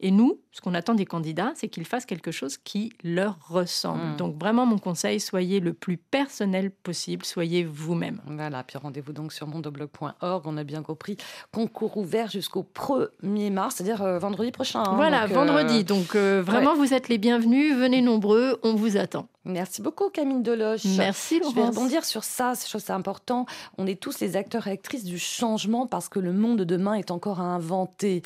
Et 0.00 0.10
nous, 0.10 0.40
ce 0.52 0.60
qu'on 0.60 0.74
attend 0.74 0.94
des 0.94 1.04
candidats, 1.04 1.52
c'est 1.54 1.68
qu'ils 1.68 1.84
fassent 1.84 2.06
quelque 2.06 2.30
chose 2.30 2.56
qui 2.58 2.92
leur 3.04 3.38
ressemble. 3.48 4.14
Hmm. 4.14 4.16
Donc 4.16 4.38
vraiment, 4.38 4.66
mon 4.66 4.78
conseil, 4.78 5.20
soyez 5.20 5.60
le 5.60 5.74
plus 5.74 5.96
personnel 5.96 6.70
possible, 6.70 7.24
soyez 7.24 7.64
vous-même. 7.64 8.20
Voilà, 8.26 8.64
puis 8.64 8.78
rendez-vous 8.78 9.12
donc 9.12 9.32
sur 9.32 9.46
mondoblog.org. 9.46 10.42
On 10.46 10.56
a 10.56 10.64
bien 10.64 10.82
compris, 10.82 11.16
concours 11.52 11.96
ouvert 11.96 12.28
jusqu'au 12.30 12.66
1er 12.74 13.50
mars, 13.52 13.76
c'est-à-dire 13.76 14.02
euh, 14.02 14.18
vendredi 14.40 14.52
prochain. 14.52 14.82
Hein. 14.82 14.92
voilà, 14.96 15.26
vendredi. 15.26 15.80
Euh, 15.80 15.82
donc 15.82 16.14
euh, 16.14 16.42
vraiment, 16.44 16.74
vous 16.74 16.94
êtes 16.94 17.08
les 17.08 17.18
bienvenus. 17.18 17.76
Venez 17.76 18.00
nombreux, 18.00 18.58
on 18.62 18.74
vous 18.74 18.96
attend. 18.96 19.26
Merci 19.46 19.80
beaucoup 19.80 20.10
Camille 20.10 20.42
Deloche. 20.42 20.84
Merci 20.98 21.38
Laurence. 21.38 21.54
Je 21.54 21.60
vais 21.60 21.66
rebondir 21.66 22.04
sur 22.04 22.24
ça, 22.24 22.52
je 22.54 22.68
trouve 22.68 22.80
c'est 22.80 22.92
important. 22.92 23.46
On 23.78 23.86
est 23.86 23.98
tous 23.98 24.20
les 24.20 24.36
acteurs 24.36 24.66
et 24.66 24.72
actrices 24.72 25.04
du 25.04 25.18
changement 25.18 25.86
parce 25.86 26.10
que 26.10 26.18
le 26.18 26.34
monde 26.34 26.58
de 26.58 26.64
demain 26.64 26.94
est 26.94 27.10
encore 27.10 27.40
à 27.40 27.44
inventer. 27.44 28.22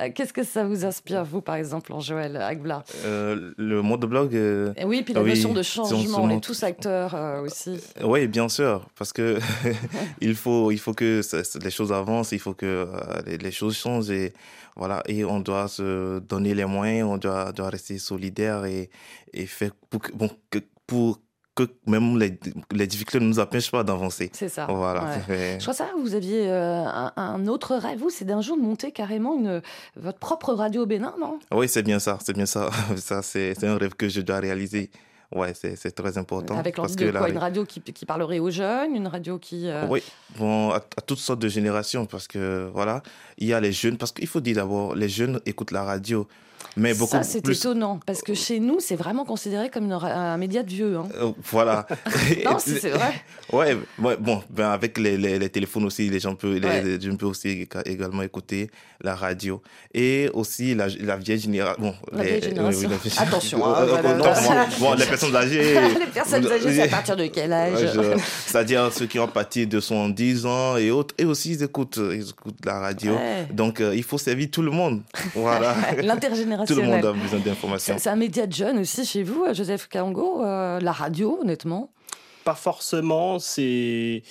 Euh, 0.00 0.08
qu'est-ce 0.12 0.32
que 0.32 0.42
ça 0.42 0.64
vous 0.64 0.84
inspire, 0.84 1.24
vous, 1.24 1.40
par 1.40 1.54
exemple, 1.54 1.92
en 1.92 2.00
Joël 2.00 2.36
Agla 2.36 2.82
euh, 3.04 3.52
Le 3.56 3.80
monde 3.82 4.02
de 4.02 4.06
blog... 4.06 4.34
Euh, 4.34 4.72
oui, 4.84 5.02
puis 5.02 5.14
la 5.14 5.22
notion 5.22 5.52
de 5.52 5.62
changement, 5.62 6.18
on 6.22 6.30
est 6.30 6.40
tous 6.40 6.64
acteurs 6.64 7.14
aussi. 7.44 7.78
Oui, 8.02 8.26
bien 8.26 8.48
sûr, 8.48 8.86
parce 8.98 9.12
que 9.12 9.38
il, 10.20 10.34
faut, 10.34 10.72
il 10.72 10.78
faut 10.78 10.94
que 10.94 11.20
les 11.62 11.70
choses 11.70 11.92
avancent, 11.92 12.32
il 12.32 12.40
faut 12.40 12.54
que 12.54 12.88
les, 13.26 13.50
choses 13.52 13.76
changent 13.76 14.10
et 14.10 14.32
voilà, 14.74 15.02
et 15.06 15.24
on 15.24 15.40
doit 15.40 15.68
se 15.68 16.18
donner 16.18 16.54
les 16.54 16.66
moyens, 16.66 17.08
on 17.08 17.16
doit, 17.16 17.52
doit 17.52 17.70
rester 17.70 17.98
solidaire 17.98 18.64
et, 18.66 18.90
et 19.36 19.46
faire 19.46 19.72
pour 19.90 20.00
que, 20.00 20.12
bon, 20.12 20.30
que, 20.50 20.58
pour 20.86 21.20
que 21.54 21.64
même 21.86 22.18
les, 22.18 22.38
les 22.72 22.86
difficultés 22.86 23.18
ne 23.18 23.28
nous 23.28 23.38
empêchent 23.38 23.70
pas 23.70 23.82
d'avancer. 23.82 24.30
C'est 24.32 24.48
ça. 24.48 24.66
Voilà. 24.66 25.18
Je 25.28 25.62
crois 25.62 25.74
ça, 25.74 25.88
vous 25.98 26.14
aviez 26.14 26.48
euh, 26.50 26.84
un, 27.16 27.46
autre 27.46 27.76
rêve, 27.76 27.98
vous, 27.98 28.10
c'est 28.10 28.26
d'un 28.26 28.42
jour 28.42 28.56
de 28.56 28.62
monter 28.62 28.92
carrément 28.92 29.36
une, 29.36 29.62
votre 29.96 30.18
propre 30.18 30.52
radio 30.52 30.82
au 30.82 30.86
Bénin, 30.86 31.14
non? 31.18 31.38
Oui, 31.52 31.68
c'est 31.68 31.82
bien 31.82 31.98
ça, 31.98 32.18
c'est 32.24 32.34
bien 32.34 32.46
ça. 32.46 32.68
ça 32.96 33.22
c'est 33.22 33.64
un 33.64 33.78
rêve 33.78 33.94
que 33.94 34.08
je 34.08 34.20
dois 34.20 34.38
réaliser. 34.38 34.90
Ouais, 35.34 35.54
c'est 35.54 35.90
très 35.90 36.18
important. 36.18 36.56
Avec 36.56 36.76
de 36.76 37.10
quoi? 37.10 37.28
Une 37.28 37.38
radio 37.38 37.64
qui, 37.64 37.80
qui, 37.80 38.06
parlerait 38.06 38.38
aux 38.38 38.50
jeunes, 38.50 38.94
une 38.94 39.08
radio 39.08 39.38
qui... 39.38 39.68
Euh, 39.68 39.84
oui, 39.88 40.00
bon, 40.38 40.70
à, 40.70 40.80
toutes 41.04 41.18
sortes 41.18 41.40
de 41.40 41.48
générations, 41.48 42.06
parce 42.06 42.28
que 42.28 42.70
voilà, 42.72 43.02
il 43.38 43.48
y 43.48 43.52
a 43.52 43.60
les 43.60 43.72
jeunes, 43.72 43.98
parce 43.98 44.12
qu'il 44.12 44.28
faut 44.28 44.40
dire 44.40 44.56
d'abord, 44.56 44.94
les 44.94 45.08
jeunes 45.08 45.40
écoutent 45.44 45.72
la 45.72 45.82
radio, 45.82 46.28
mais 46.76 46.92
beaucoup 46.92 47.12
Ça, 47.12 47.22
c'est 47.22 47.46
étonnant, 47.48 48.00
parce 48.04 48.20
que 48.20 48.34
chez 48.34 48.60
nous, 48.60 48.80
c'est 48.80 48.96
vraiment 48.96 49.24
considéré 49.24 49.70
comme 49.70 49.90
un 49.90 50.36
média 50.36 50.62
de 50.62 50.68
vieux. 50.68 50.96
Hein. 50.96 51.08
Euh, 51.18 51.32
voilà. 51.50 51.86
non, 52.44 52.58
c'est 52.58 52.90
vrai. 52.90 53.14
Ouais, 53.50 53.76
bon, 53.98 54.42
ben 54.50 54.68
avec 54.68 54.98
les, 54.98 55.16
les, 55.16 55.48
téléphones 55.48 55.84
aussi, 55.84 56.10
les 56.10 56.20
gens 56.20 56.34
peuvent, 56.34 56.58
les, 56.58 57.00
jeunes 57.00 57.16
peuvent 57.16 57.30
aussi 57.30 57.66
également 57.86 58.22
écouter 58.22 58.70
la 59.00 59.14
radio. 59.14 59.62
Et 59.94 60.28
aussi 60.34 60.74
la, 60.74 60.88
la 61.00 61.16
vieille 61.16 61.38
génération. 61.38 61.80
Bon, 61.80 61.94
la 62.12 62.24
vieille 62.24 62.42
génération. 62.42 62.90
Attention. 63.18 63.58
bon, 64.80 64.94
les 64.94 65.06
personnes 65.06 65.36
âgées. 65.36 65.74
les 65.98 66.06
personnes 66.12 66.46
âgées, 66.46 66.72
c'est 66.74 66.82
à 66.82 66.88
partir 66.88 67.16
de 67.16 67.26
quel 67.26 67.52
âge? 67.52 67.88
C'est-à-dire 68.46 68.92
ceux 68.92 69.06
qui 69.06 69.18
ont 69.18 69.28
parti 69.28 69.66
de 69.66 69.80
110 69.80 70.44
ans 70.44 70.76
et 70.76 70.90
autres. 70.90 71.14
Et 71.16 71.24
aussi, 71.24 71.52
ils 71.52 71.62
écoutent, 71.62 72.00
ils 72.12 72.28
écoutent 72.28 72.64
la 72.66 72.80
radio. 72.80 73.16
Donc, 73.50 73.80
euh, 73.80 73.94
il 73.94 74.02
faut 74.02 74.18
servir 74.18 74.48
tout 74.50 74.62
le 74.62 74.70
monde. 74.70 75.02
Voilà. 75.34 75.74
Tout 76.66 76.74
le 76.74 76.82
monde 76.82 77.04
a 77.04 77.12
besoin 77.12 77.40
d'informations. 77.40 77.96
C'est 77.98 78.10
un 78.10 78.16
média 78.16 78.46
de 78.46 78.52
jeunes 78.52 78.78
aussi 78.78 79.04
chez 79.04 79.22
vous, 79.22 79.44
Joseph 79.52 79.88
Kango, 79.88 80.42
euh, 80.44 80.80
la 80.80 80.92
radio, 80.92 81.38
honnêtement 81.40 81.90
Pas 82.44 82.54
forcément, 82.54 83.38
c'est 83.38 84.22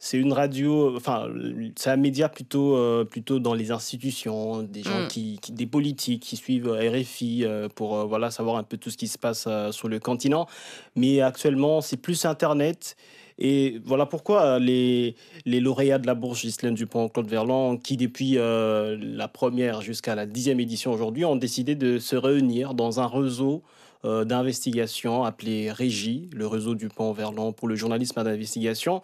c'est 0.00 0.16
une 0.16 0.32
radio, 0.32 0.94
enfin, 0.96 1.26
c'est 1.74 1.90
un 1.90 1.96
média 1.96 2.28
plutôt, 2.28 2.76
euh, 2.76 3.04
plutôt 3.04 3.40
dans 3.40 3.54
les 3.54 3.72
institutions, 3.72 4.62
des 4.62 4.84
gens 4.84 5.06
mm. 5.06 5.08
qui, 5.08 5.40
des 5.48 5.66
politiques 5.66 6.22
qui 6.22 6.36
suivent 6.36 6.70
RFI 6.70 7.44
euh, 7.44 7.68
pour 7.68 8.06
voilà 8.06 8.30
savoir 8.30 8.58
un 8.58 8.62
peu 8.62 8.76
tout 8.76 8.90
ce 8.90 8.96
qui 8.96 9.08
se 9.08 9.18
passe 9.18 9.48
sur 9.72 9.88
le 9.88 9.98
continent. 9.98 10.46
Mais 10.94 11.20
actuellement, 11.20 11.80
c'est 11.80 11.96
plus 11.96 12.24
Internet. 12.26 12.96
Et 13.38 13.80
voilà 13.84 14.06
pourquoi 14.06 14.58
les, 14.58 15.14
lauréats 15.46 15.98
de 15.98 16.06
la 16.06 16.14
bourse 16.14 16.42
Ghislaine 16.42 16.74
Dupont-Claude 16.74 17.28
Verland, 17.28 17.80
qui 17.80 17.96
depuis 17.96 18.36
euh, 18.36 18.96
la 19.00 19.28
première 19.28 19.80
jusqu'à 19.80 20.14
la 20.14 20.26
dixième 20.26 20.58
édition 20.60 20.92
aujourd'hui, 20.92 21.24
ont 21.24 21.36
décidé 21.36 21.76
de 21.76 21.98
se 21.98 22.16
réunir 22.16 22.74
dans 22.74 23.00
un 23.00 23.06
réseau 23.06 23.62
euh, 24.04 24.24
d'investigation 24.24 25.24
appelé 25.24 25.70
Régie, 25.70 26.28
le 26.32 26.46
réseau 26.46 26.74
Dupont-Verland 26.74 27.52
pour 27.52 27.68
le 27.68 27.76
journalisme 27.76 28.22
d'investigation. 28.22 29.02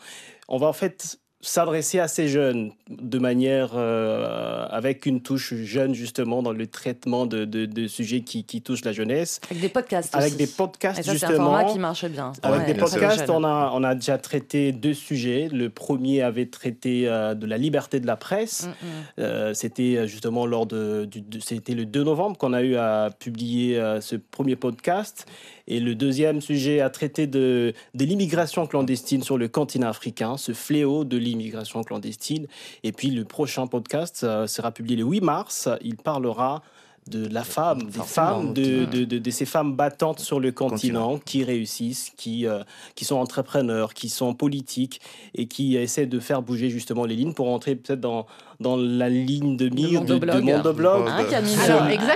On 0.48 0.58
va 0.58 0.66
en 0.66 0.72
fait 0.72 1.18
s'adresser 1.44 2.00
à 2.00 2.08
ces 2.08 2.28
jeunes 2.28 2.72
de 2.88 3.18
manière 3.18 3.72
euh, 3.74 4.66
avec 4.70 5.04
une 5.04 5.20
touche 5.20 5.54
jeune 5.54 5.94
justement 5.94 6.42
dans 6.42 6.52
le 6.52 6.66
traitement 6.66 7.26
de, 7.26 7.44
de, 7.44 7.86
sujets 7.86 8.20
qui, 8.20 8.44
qui, 8.44 8.62
touchent 8.62 8.84
la 8.84 8.92
jeunesse. 8.92 9.40
Avec 9.50 9.60
des 9.60 9.68
podcasts. 9.68 10.14
Avec 10.14 10.36
des 10.36 10.46
podcasts 10.46 11.02
ça, 11.02 11.12
justement. 11.12 11.30
C'est 11.30 11.40
un 11.40 11.44
format 11.44 11.64
qui 11.64 11.78
marche 11.78 12.06
bien. 12.06 12.32
Avec 12.42 12.66
des 12.66 12.74
podcasts, 12.74 13.28
on 13.28 13.44
a, 13.44 13.70
on 13.74 13.84
a 13.84 13.94
déjà 13.94 14.16
traité 14.16 14.72
deux 14.72 14.94
sujets. 14.94 15.48
Le 15.52 15.68
premier 15.68 16.22
avait 16.22 16.46
traité 16.46 17.08
euh, 17.08 17.34
de 17.34 17.46
la 17.46 17.58
liberté 17.58 18.00
de 18.00 18.06
la 18.06 18.16
presse. 18.16 18.66
Mm, 18.66 18.68
mm. 18.68 18.90
Euh, 19.18 19.54
c'était 19.54 20.08
justement 20.08 20.46
lors 20.46 20.66
de, 20.66 21.04
du, 21.04 21.40
c'était 21.40 21.74
le 21.74 21.84
2 21.84 22.04
novembre 22.04 22.38
qu'on 22.38 22.54
a 22.54 22.62
eu 22.62 22.76
à 22.76 23.10
publier 23.18 23.80
ce 24.00 24.16
premier 24.16 24.56
podcast. 24.56 25.26
Et 25.66 25.80
le 25.80 25.94
deuxième 25.94 26.40
sujet 26.40 26.80
a 26.80 26.90
traité 26.90 27.26
de, 27.26 27.72
de 27.94 28.04
l'immigration 28.04 28.66
clandestine 28.66 29.22
sur 29.22 29.38
le 29.38 29.48
continent 29.48 29.88
africain, 29.88 30.36
ce 30.36 30.52
fléau 30.52 31.04
de 31.04 31.16
l'immigration 31.16 31.82
clandestine. 31.82 32.46
Et 32.82 32.92
puis 32.92 33.10
le 33.10 33.24
prochain 33.24 33.66
podcast 33.66 34.24
euh, 34.24 34.46
sera 34.46 34.72
publié 34.72 34.96
le 34.96 35.04
8 35.04 35.20
mars. 35.20 35.68
Il 35.82 35.96
parlera 35.96 36.62
de 37.08 37.26
la 37.26 37.44
femme, 37.44 37.82
des 37.82 38.00
femmes, 38.00 38.54
de, 38.54 38.86
de, 38.86 39.04
de, 39.04 39.30
ces 39.30 39.44
femmes 39.44 39.74
battantes 39.74 40.20
sur 40.20 40.40
le 40.40 40.52
continent, 40.52 41.18
qui 41.18 41.44
réussissent, 41.44 42.10
qui, 42.16 42.46
euh, 42.46 42.62
qui 42.94 43.04
sont 43.04 43.16
entrepreneurs, 43.16 43.92
qui 43.92 44.08
sont 44.08 44.34
politiques 44.34 45.00
et 45.34 45.46
qui 45.46 45.76
essaient 45.76 46.06
de 46.06 46.18
faire 46.18 46.40
bouger 46.40 46.70
justement 46.70 47.04
les 47.04 47.14
lignes 47.14 47.34
pour 47.34 47.50
entrer 47.50 47.76
peut-être 47.76 48.00
dans, 48.00 48.26
dans 48.60 48.76
la 48.76 49.08
ligne 49.08 49.56
de 49.56 49.68
mire 49.68 50.02
de, 50.02 50.18
de 50.18 50.40
Mondoblog. 50.40 51.08
Hein, 51.08 51.24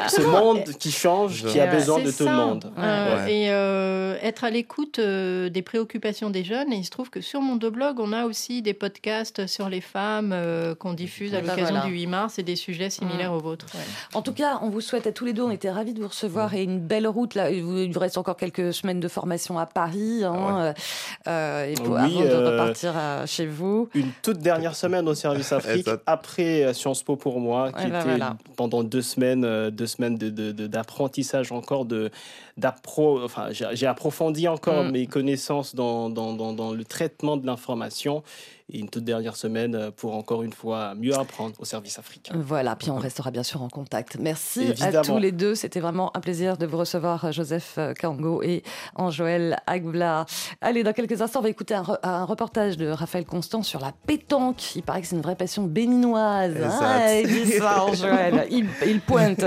ce, 0.09 0.20
monde 0.22 0.64
qui 0.78 0.91
change, 0.91 1.45
qui 1.45 1.61
a 1.61 1.66
besoin 1.66 2.01
de 2.01 2.11
tout 2.11 2.24
le 2.24 2.32
monde. 2.32 2.70
Euh, 2.78 3.26
et 3.26 3.51
euh, 3.51 4.16
être 4.22 4.45
à 4.45 4.51
l'écoute 4.51 4.99
euh, 4.99 5.49
des 5.49 5.62
préoccupations 5.62 6.30
des 6.30 6.45
jeunes. 6.45 6.72
Et 6.72 6.76
il 6.76 6.84
se 6.84 6.91
trouve 6.91 7.11
que 7.11 7.20
sur 7.20 7.41
Mondoblog, 7.41 8.01
on 8.01 8.12
a 8.12 8.24
aussi 8.24 8.62
des 8.62 8.74
podcasts 8.74 9.47
sur 9.47 9.68
les 9.68 9.80
femmes 9.80 10.34
qu'on 10.78 10.93
diffuse 10.93 11.34
à 11.34 11.41
l'occasion 11.41 11.84
du 11.84 11.93
8 11.93 12.07
mars 12.07 12.39
et 12.39 12.43
des 12.43 12.57
sujets 12.57 12.91
similaires 12.91 13.32
aux 13.32 13.41
vôtres. 13.41 13.66
En 14.14 14.22
tout 14.22 14.32
cas, 14.32 14.59
on 14.62 14.70
vous 14.70 14.80
souhaite 14.80 15.07
à 15.07 15.12
tous 15.12 15.24
les 15.24 15.32
deux, 15.32 15.43
on 15.43 15.51
était 15.51 15.70
ravis 15.70 15.95
de 15.95 16.01
vous 16.01 16.09
recevoir 16.09 16.55
et 16.55 16.62
une 16.62 16.80
belle 16.80 17.07
route. 17.07 17.34
Là. 17.34 17.51
Il 17.51 17.62
vous 17.62 18.01
reste 18.01 18.18
encore 18.18 18.36
quelques 18.36 18.72
semaines 18.72 19.01
de 19.01 19.09
formation 19.09 19.59
à 19.59 19.66
Paris 19.66 20.24
hein, 20.24 20.74
et 21.26 21.74
pour, 21.74 21.99
avant 21.99 22.20
de 22.20 22.51
repartir 22.51 22.95
chez 23.26 23.47
vous. 23.47 23.89
Une 23.95 24.11
toute 24.22 24.39
dernière 24.39 24.76
semaine 24.76 25.09
au 25.09 25.14
service 25.14 25.53
Afrique 25.59 25.89
après 26.07 26.38
Sciences 26.72 27.03
Po 27.03 27.16
pour 27.16 27.41
moi, 27.41 27.72
qui 27.72 27.89
ben 27.89 28.01
était 28.01 28.24
pendant 28.57 28.82
deux 28.82 29.03
semaines, 29.03 29.45
euh, 29.45 29.70
deux 29.70 29.86
semaines 29.86 30.16
d'apprentissage 30.16 31.49
de, 31.49 31.55
de, 31.55 31.59
encore 31.59 31.84
de 31.84 32.11
d'appro. 32.57 33.22
Enfin, 33.22 33.49
j'ai 33.51 33.86
approfondi 33.86 34.49
encore 34.49 34.84
mm. 34.84 34.91
mes 34.91 35.07
connaissances 35.07 35.74
dans, 35.74 36.11
dans, 36.11 36.32
dans, 36.32 36.53
dans 36.53 36.72
le 36.72 36.84
traitement 36.84 37.36
de 37.36 37.47
l'information 37.47 38.22
et 38.71 38.79
une 38.79 38.89
toute 38.89 39.05
dernière 39.05 39.37
semaine 39.37 39.75
euh, 39.75 39.91
pour 39.91 40.14
encore 40.14 40.43
une 40.43 40.53
fois 40.53 40.95
mieux 40.95 41.14
apprendre 41.14 41.55
au 41.59 41.64
service 41.64 41.99
africain. 41.99 42.35
Voilà, 42.37 42.77
puis 42.77 42.91
on 42.91 42.97
restera 42.97 43.31
bien 43.31 43.43
sûr 43.43 43.62
en 43.62 43.69
contact. 43.69 44.16
Merci 44.21 44.73
à 44.81 45.03
tous 45.03 45.19
les 45.19 45.33
deux. 45.33 45.55
C'était 45.55 45.81
vraiment 45.81 46.14
un 46.16 46.21
plaisir 46.21 46.57
de 46.57 46.66
vous 46.66 46.77
recevoir, 46.77 47.33
Joseph 47.33 47.77
euh, 47.79 47.95
Kango 47.95 48.43
et 48.43 48.62
Anjoël 48.95 49.59
Agbla. 49.66 50.27
Allez, 50.61 50.83
dans 50.83 50.93
quelques 50.93 51.21
instants, 51.23 51.41
on 51.41 51.43
va 51.43 51.49
écouter 51.49 51.75
un, 51.75 52.25
reportage 52.25 52.77
de 52.77 52.89
Raphaël 52.89 53.25
Constant 53.25 53.62
sur 53.62 53.81
la 53.81 53.93
pétanque. 54.07 54.77
Il 54.77 54.83
paraît 54.83 55.01
que 55.01 55.07
c'est 55.07 55.16
une 55.16 55.23
vraie 55.23 55.37
passion 55.37 55.64
béninoise. 55.64 56.57
Hein 56.62 57.21
il 57.23 57.45
dit 57.45 57.53
ça, 57.53 57.85
Anjoël. 57.85 58.47
Il, 58.51 58.66
il, 58.87 59.01
pointe. 59.01 59.45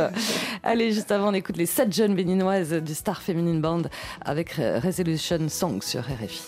Allez, 0.63 0.91
juste 0.91 1.11
avant, 1.11 1.29
on 1.29 1.33
écoute 1.33 1.57
les 1.57 1.65
sept 1.65 1.93
jeunes 1.93 2.15
béninoises 2.15 2.73
du 2.73 2.93
Star 2.93 3.21
Feminine 3.21 3.61
Band 3.61 3.83
avec 4.23 4.53
Resolution 4.53 5.47
Song 5.49 5.81
sur 5.81 6.01
RFI. 6.01 6.41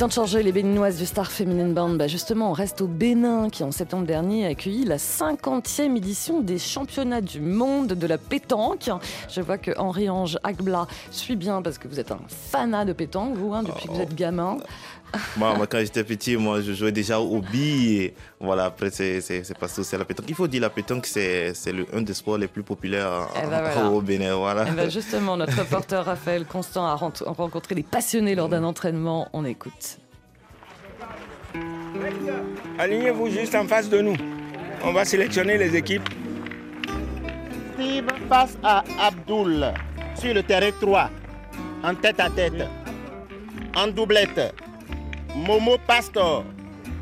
Temps 0.00 0.08
de 0.08 0.12
changer 0.14 0.42
les 0.42 0.52
béninoises 0.52 0.96
du 0.96 1.04
Star 1.04 1.30
Feminine 1.30 1.74
Band. 1.74 1.90
Bah 1.90 2.06
justement, 2.06 2.48
on 2.48 2.52
reste 2.54 2.80
au 2.80 2.86
Bénin 2.86 3.50
qui, 3.50 3.62
en 3.64 3.70
septembre 3.70 4.06
dernier, 4.06 4.46
a 4.46 4.48
accueilli 4.48 4.86
la 4.86 4.96
50e 4.96 5.94
édition 5.94 6.40
des 6.40 6.58
championnats 6.58 7.20
du 7.20 7.38
monde 7.38 7.88
de 7.88 8.06
la 8.06 8.16
pétanque. 8.16 8.88
Je 9.28 9.42
vois 9.42 9.58
que 9.58 9.72
Henri-Ange 9.76 10.38
Agbla 10.42 10.86
suit 11.10 11.36
bien 11.36 11.60
parce 11.60 11.76
que 11.76 11.86
vous 11.86 12.00
êtes 12.00 12.12
un 12.12 12.20
fanat 12.28 12.86
de 12.86 12.94
pétanque, 12.94 13.36
vous, 13.36 13.52
hein, 13.52 13.62
depuis 13.62 13.88
que 13.88 13.92
vous 13.92 14.00
êtes 14.00 14.14
gamin. 14.14 14.56
Moi, 15.36 15.66
quand 15.66 15.78
j'étais 15.78 16.04
petit, 16.04 16.36
moi, 16.36 16.60
je 16.60 16.72
jouais 16.72 16.92
déjà 16.92 17.20
au 17.20 17.40
billes. 17.40 18.12
Voilà, 18.38 18.66
après, 18.66 18.90
c'est 18.90 19.58
passé 19.58 19.80
aussi 19.80 19.94
à 19.94 19.98
la 19.98 20.04
pétanque. 20.04 20.26
Il 20.28 20.34
faut 20.34 20.46
dire 20.46 20.62
la 20.62 20.70
pétanque, 20.70 21.06
c'est 21.06 21.52
un 21.92 22.02
des 22.02 22.14
sports 22.14 22.38
les 22.38 22.48
plus 22.48 22.62
populaires 22.62 23.28
eh 23.36 23.46
ben 23.46 23.86
au 23.92 24.00
Bénin. 24.00 24.36
Voilà. 24.36 24.66
Eh 24.68 24.72
ben 24.72 24.90
justement, 24.90 25.36
notre 25.36 25.58
reporter 25.58 26.04
Raphaël 26.04 26.44
Constant 26.44 26.86
a 26.86 26.94
rencontré 26.94 27.74
des 27.74 27.82
passionnés 27.82 28.34
lors 28.34 28.48
d'un 28.48 28.64
entraînement. 28.64 29.28
On 29.32 29.44
écoute. 29.44 29.98
Alignez-vous 32.78 33.30
juste 33.30 33.54
en 33.54 33.66
face 33.66 33.88
de 33.88 34.00
nous. 34.00 34.16
On 34.84 34.92
va 34.92 35.04
sélectionner 35.04 35.58
les 35.58 35.76
équipes. 35.76 36.08
Steve 37.74 38.06
face 38.28 38.56
à 38.62 38.84
Abdul 39.00 39.72
sur 40.14 40.34
le 40.34 40.42
terrain 40.42 40.70
3, 40.80 41.10
en 41.82 41.94
tête 41.94 42.20
à 42.20 42.30
tête, 42.30 42.66
en 43.74 43.88
doublette. 43.88 44.54
Momo 45.36 45.78
Pastor, 45.86 46.44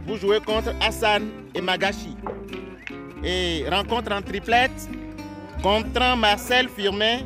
vous 0.06 0.16
jouez 0.16 0.40
contre 0.40 0.74
Hassan 0.80 1.28
et 1.54 1.60
Magashi. 1.60 2.16
Et 3.24 3.64
rencontre 3.70 4.12
en 4.12 4.22
triplette, 4.22 4.88
contre 5.62 6.16
Marcel 6.16 6.68
Firmin 6.68 7.18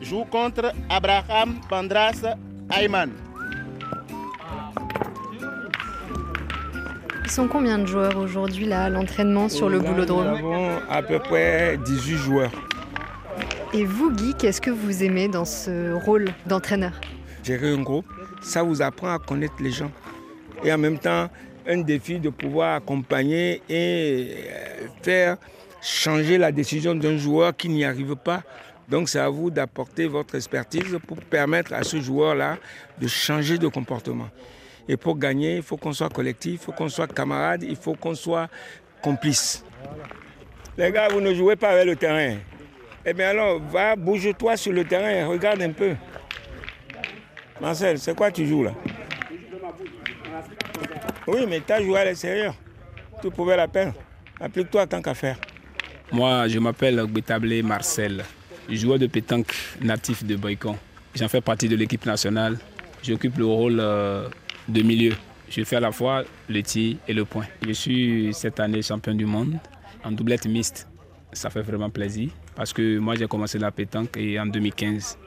joue 0.00 0.24
contre 0.24 0.72
Abraham 0.88 1.56
Pandras 1.68 2.22
Ayman. 2.70 3.10
Ils 7.24 7.30
sont 7.30 7.48
combien 7.48 7.78
de 7.78 7.86
joueurs 7.86 8.16
aujourd'hui 8.18 8.66
là 8.66 8.84
à 8.84 8.90
l'entraînement 8.90 9.48
sur 9.48 9.68
le 9.68 9.80
boulodrome 9.80 10.28
Nous 10.28 10.36
avons 10.36 10.78
à 10.90 11.02
peu 11.02 11.18
près 11.18 11.78
18 11.78 12.16
joueurs. 12.16 12.52
Et 13.72 13.84
vous 13.86 14.10
Guy, 14.10 14.34
qu'est-ce 14.38 14.60
que 14.60 14.70
vous 14.70 15.02
aimez 15.02 15.28
dans 15.28 15.46
ce 15.46 15.92
rôle 16.04 16.26
d'entraîneur? 16.46 16.92
Gérer 17.42 17.72
un 17.72 17.80
groupe, 17.82 18.06
ça 18.42 18.62
vous 18.62 18.82
apprend 18.82 19.14
à 19.14 19.18
connaître 19.18 19.54
les 19.60 19.70
gens 19.70 19.90
et 20.64 20.72
en 20.72 20.78
même 20.78 20.98
temps 20.98 21.28
un 21.66 21.78
défi 21.78 22.18
de 22.18 22.28
pouvoir 22.28 22.76
accompagner 22.76 23.62
et 23.68 24.36
euh, 24.48 24.86
faire 25.02 25.36
changer 25.80 26.38
la 26.38 26.52
décision 26.52 26.94
d'un 26.94 27.16
joueur 27.16 27.56
qui 27.56 27.68
n'y 27.68 27.84
arrive 27.84 28.16
pas. 28.16 28.42
Donc 28.88 29.08
c'est 29.08 29.18
à 29.18 29.28
vous 29.28 29.50
d'apporter 29.50 30.06
votre 30.06 30.34
expertise 30.34 30.98
pour 31.06 31.18
permettre 31.18 31.72
à 31.72 31.82
ce 31.82 32.00
joueur-là 32.00 32.58
de 33.00 33.06
changer 33.06 33.58
de 33.58 33.68
comportement. 33.68 34.28
Et 34.88 34.96
pour 34.96 35.16
gagner, 35.16 35.56
il 35.56 35.62
faut 35.62 35.76
qu'on 35.76 35.92
soit 35.92 36.08
collectif, 36.08 36.54
il 36.54 36.58
faut 36.58 36.72
qu'on 36.72 36.88
soit 36.88 37.06
camarade, 37.06 37.62
il 37.62 37.76
faut 37.76 37.94
qu'on 37.94 38.14
soit 38.14 38.48
complice. 39.00 39.64
Les 40.76 40.90
gars, 40.90 41.08
vous 41.08 41.20
ne 41.20 41.32
jouez 41.34 41.56
pas 41.56 41.70
avec 41.70 41.86
le 41.86 41.96
terrain. 41.96 42.36
Eh 43.04 43.12
bien 43.12 43.30
alors, 43.30 43.60
va, 43.60 43.96
bouge-toi 43.96 44.56
sur 44.56 44.72
le 44.72 44.84
terrain 44.84 45.26
regarde 45.26 45.62
un 45.62 45.72
peu. 45.72 45.94
Marcel, 47.60 47.98
c'est 47.98 48.14
quoi 48.14 48.30
tu 48.30 48.46
joues 48.46 48.64
là? 48.64 48.72
Oui, 51.26 51.46
mais 51.48 51.60
tu 51.66 51.72
as 51.72 51.82
joué 51.82 51.98
à 51.98 52.04
l'extérieur. 52.04 52.54
Tu 53.20 53.30
pouvais 53.30 53.56
la 53.56 53.68
peine. 53.68 53.92
Applique-toi 54.40 54.86
tant 54.86 55.00
qu'à 55.00 55.14
faire. 55.14 55.36
Moi, 56.10 56.48
je 56.48 56.58
m'appelle 56.58 57.04
Bétablé 57.06 57.62
Marcel, 57.62 58.24
joueur 58.68 58.98
de 58.98 59.06
pétanque 59.06 59.54
natif 59.80 60.24
de 60.24 60.36
Boycon. 60.36 60.76
J'en 61.14 61.28
fais 61.28 61.40
partie 61.40 61.68
de 61.68 61.76
l'équipe 61.76 62.04
nationale. 62.04 62.58
J'occupe 63.02 63.38
le 63.38 63.46
rôle 63.46 63.78
euh, 63.80 64.28
de 64.68 64.82
milieu. 64.82 65.14
Je 65.48 65.62
fais 65.64 65.76
à 65.76 65.80
la 65.80 65.92
fois 65.92 66.24
le 66.48 66.62
tir 66.62 66.96
et 67.06 67.12
le 67.12 67.24
point. 67.24 67.46
Je 67.66 67.72
suis 67.72 68.32
cette 68.32 68.58
année 68.60 68.82
champion 68.82 69.14
du 69.14 69.26
monde 69.26 69.58
en 70.04 70.12
doublette 70.12 70.46
mixte. 70.46 70.88
Ça 71.32 71.50
fait 71.50 71.62
vraiment 71.62 71.90
plaisir 71.90 72.30
parce 72.54 72.72
que 72.72 72.98
moi 72.98 73.14
j'ai 73.14 73.26
commencé 73.26 73.58
la 73.58 73.70
pétanque 73.70 74.18
en 74.38 74.46
2015. 74.46 75.18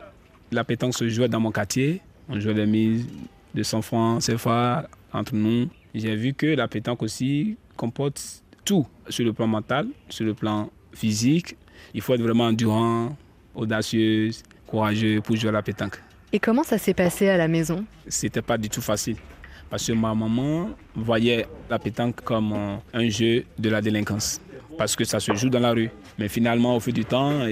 La 0.52 0.64
pétanque 0.64 0.96
se 0.96 1.08
jouait 1.10 1.28
dans 1.28 1.40
mon 1.40 1.52
quartier. 1.52 2.02
On 2.30 2.40
jouait 2.40 2.54
des 2.54 2.66
mises 2.66 3.08
de 3.54 3.64
100 3.64 3.82
francs 3.82 4.22
CFA 4.24 4.88
entre 5.16 5.36
nous 5.36 5.68
j'ai 5.96 6.16
vu 6.16 6.34
que 6.34 6.48
la 6.48 6.68
pétanque 6.68 7.02
aussi 7.04 7.56
comporte 7.78 8.22
tout 8.66 8.86
sur 9.08 9.24
le 9.24 9.32
plan 9.32 9.48
mental, 9.48 9.88
sur 10.10 10.26
le 10.26 10.34
plan 10.34 10.70
physique. 10.92 11.56
Il 11.94 12.02
faut 12.02 12.14
être 12.14 12.22
vraiment 12.22 12.46
endurant, 12.46 13.16
audacieux, 13.54 14.32
courageux 14.68 15.22
pour 15.22 15.38
jouer 15.38 15.50
à 15.50 15.54
la 15.54 15.62
pétanque. 15.62 16.02
Et 16.34 16.40
comment 16.40 16.64
ça 16.64 16.78
s'est 16.78 16.94
passé 16.94 17.30
à 17.30 17.38
la 17.38 17.48
maison? 17.48 17.86
C'était 18.08 18.42
pas 18.42 18.58
du 18.58 18.68
tout 18.68 18.82
facile. 18.82 19.16
Parce 19.70 19.88
que 19.88 19.94
ma 19.94 20.14
maman 20.14 20.72
voyait 20.96 21.48
la 21.70 21.80
pétanque 21.80 22.22
comme 22.22 22.54
un 22.94 23.10
jeu 23.10 23.46
de 23.58 23.70
la 23.70 23.82
délinquance. 23.82 24.42
Parce 24.78 24.98
que 24.98 25.06
ça 25.06 25.22
se 25.22 25.34
joue 25.34 25.50
dans 25.50 25.62
la 25.62 25.72
rue. 25.72 25.90
Mais 26.20 26.28
finalement, 26.28 26.76
au 26.76 26.82
fil 26.82 26.94
du 26.94 27.06
temps, 27.06 27.48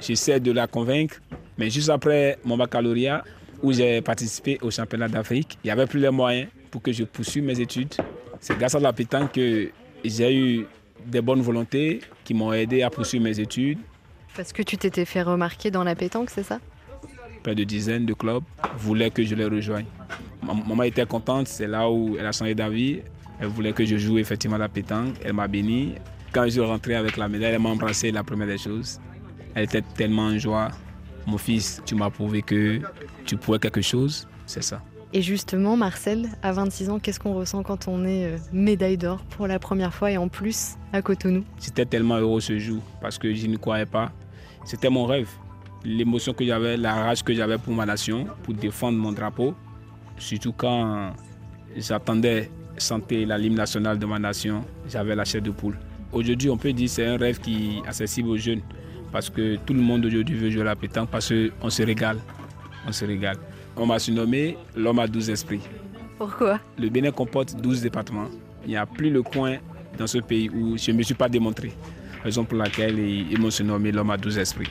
j'essaie 0.00 0.38
de 0.38 0.52
la 0.52 0.68
convaincre. 0.68 1.16
Mais 1.58 1.70
juste 1.70 1.90
après 1.90 2.38
mon 2.44 2.56
baccalauréat, 2.56 3.24
où 3.62 3.72
j'ai 3.72 4.00
participé 4.00 4.58
au 4.62 4.70
championnat 4.70 5.08
d'Afrique, 5.08 5.58
il 5.64 5.66
n'y 5.66 5.70
avait 5.72 5.86
plus 5.86 5.98
les 5.98 6.10
moyens 6.10 6.48
pour 6.70 6.82
que 6.82 6.92
je 6.92 7.04
poursuive 7.04 7.44
mes 7.44 7.60
études. 7.60 7.94
C'est 8.40 8.56
grâce 8.58 8.74
à 8.74 8.80
la 8.80 8.92
pétanque 8.92 9.32
que 9.32 9.70
j'ai 10.04 10.36
eu 10.36 10.66
des 11.04 11.20
bonnes 11.20 11.40
volontés 11.40 12.00
qui 12.24 12.34
m'ont 12.34 12.52
aidé 12.52 12.82
à 12.82 12.90
poursuivre 12.90 13.24
mes 13.24 13.38
études. 13.40 13.78
Parce 14.36 14.52
que 14.52 14.62
tu 14.62 14.76
t'étais 14.76 15.04
fait 15.04 15.22
remarquer 15.22 15.70
dans 15.70 15.84
la 15.84 15.94
pétanque, 15.94 16.30
c'est 16.30 16.42
ça? 16.42 16.60
Près 17.42 17.54
de 17.54 17.64
dizaines 17.64 18.06
de 18.06 18.14
clubs 18.14 18.42
voulaient 18.76 19.10
que 19.10 19.24
je 19.24 19.34
les 19.34 19.44
rejoigne. 19.44 19.86
Maman 20.42 20.84
était 20.84 21.06
contente, 21.06 21.48
c'est 21.48 21.66
là 21.66 21.90
où 21.90 22.16
elle 22.18 22.26
a 22.26 22.32
changé 22.32 22.54
d'avis. 22.54 23.00
Elle 23.40 23.48
voulait 23.48 23.72
que 23.72 23.84
je 23.84 23.96
joue 23.96 24.18
effectivement 24.18 24.56
à 24.56 24.60
la 24.60 24.68
pétanque. 24.68 25.14
Elle 25.24 25.32
m'a 25.32 25.48
béni. 25.48 25.94
Quand 26.32 26.44
je 26.44 26.50
suis 26.50 26.60
rentré 26.60 26.94
avec 26.94 27.16
la 27.16 27.28
médaille, 27.28 27.54
elle 27.54 27.60
m'a 27.60 27.70
embrassé 27.70 28.10
la 28.10 28.22
première 28.22 28.48
des 28.48 28.58
choses. 28.58 29.00
Elle 29.54 29.64
était 29.64 29.82
tellement 29.82 30.26
en 30.26 30.38
joie. 30.38 30.68
Mon 31.26 31.38
fils, 31.38 31.82
tu 31.84 31.94
m'as 31.94 32.10
prouvé 32.10 32.42
que 32.42 32.80
tu 33.24 33.36
pouvais 33.36 33.58
quelque 33.58 33.82
chose, 33.82 34.26
c'est 34.46 34.62
ça. 34.62 34.82
Et 35.14 35.22
justement, 35.22 35.76
Marcel, 35.76 36.28
à 36.42 36.52
26 36.52 36.90
ans, 36.90 36.98
qu'est-ce 36.98 37.18
qu'on 37.18 37.32
ressent 37.34 37.62
quand 37.62 37.88
on 37.88 38.04
est 38.04 38.24
euh, 38.24 38.36
médaille 38.52 38.98
d'or 38.98 39.22
pour 39.30 39.46
la 39.46 39.58
première 39.58 39.94
fois 39.94 40.10
et 40.10 40.18
en 40.18 40.28
plus 40.28 40.76
à 40.92 41.00
Cotonou? 41.00 41.44
J'étais 41.58 41.86
tellement 41.86 42.16
heureux 42.16 42.40
ce 42.40 42.58
jour 42.58 42.82
parce 43.00 43.16
que 43.16 43.32
je 43.32 43.46
ne 43.46 43.56
croyais 43.56 43.86
pas. 43.86 44.12
C'était 44.64 44.90
mon 44.90 45.06
rêve. 45.06 45.30
L'émotion 45.82 46.34
que 46.34 46.44
j'avais, 46.44 46.76
la 46.76 46.94
rage 46.94 47.22
que 47.22 47.32
j'avais 47.32 47.56
pour 47.56 47.72
ma 47.72 47.86
nation, 47.86 48.26
pour 48.42 48.52
défendre 48.52 48.98
mon 48.98 49.12
drapeau. 49.12 49.54
Surtout 50.18 50.52
quand 50.52 51.12
j'attendais 51.74 52.50
santé 52.76 53.24
la 53.24 53.38
l'hymne 53.38 53.54
nationale 53.54 53.98
de 53.98 54.04
ma 54.04 54.18
nation, 54.18 54.62
j'avais 54.88 55.14
la 55.14 55.24
chair 55.24 55.40
de 55.40 55.50
poule. 55.50 55.78
Aujourd'hui, 56.12 56.50
on 56.50 56.58
peut 56.58 56.72
dire 56.72 56.86
que 56.86 56.92
c'est 56.92 57.06
un 57.06 57.16
rêve 57.16 57.40
qui 57.40 57.78
est 57.78 57.88
accessible 57.88 58.28
aux 58.28 58.36
jeunes 58.36 58.60
parce 59.10 59.30
que 59.30 59.56
tout 59.56 59.72
le 59.72 59.80
monde 59.80 60.04
aujourd'hui 60.04 60.36
veut 60.36 60.50
jouer 60.50 60.62
à 60.62 60.64
la 60.64 60.76
pétanque 60.76 61.08
parce 61.08 61.32
qu'on 61.32 61.70
se 61.70 61.82
régale. 61.82 62.18
On 62.86 62.92
se 62.92 63.06
régale. 63.06 63.36
On 63.80 63.86
m'a 63.86 63.98
surnommé 64.00 64.58
l'homme 64.74 64.98
à 64.98 65.06
12 65.06 65.30
esprits. 65.30 65.60
Pourquoi? 66.18 66.58
Le 66.76 66.88
Bénin 66.88 67.12
comporte 67.12 67.54
12 67.54 67.82
départements. 67.82 68.26
Il 68.64 68.70
n'y 68.70 68.76
a 68.76 68.84
plus 68.86 69.08
le 69.08 69.22
coin 69.22 69.58
dans 69.96 70.08
ce 70.08 70.18
pays 70.18 70.50
où 70.50 70.76
je 70.76 70.90
ne 70.90 70.96
me 70.96 71.02
suis 71.04 71.14
pas 71.14 71.28
démontré. 71.28 71.72
Raison 72.24 72.44
pour 72.44 72.58
laquelle 72.58 72.98
ils 72.98 73.38
m'ont 73.40 73.50
surnommé 73.50 73.92
l'homme 73.92 74.10
à 74.10 74.16
12 74.16 74.38
esprits. 74.38 74.68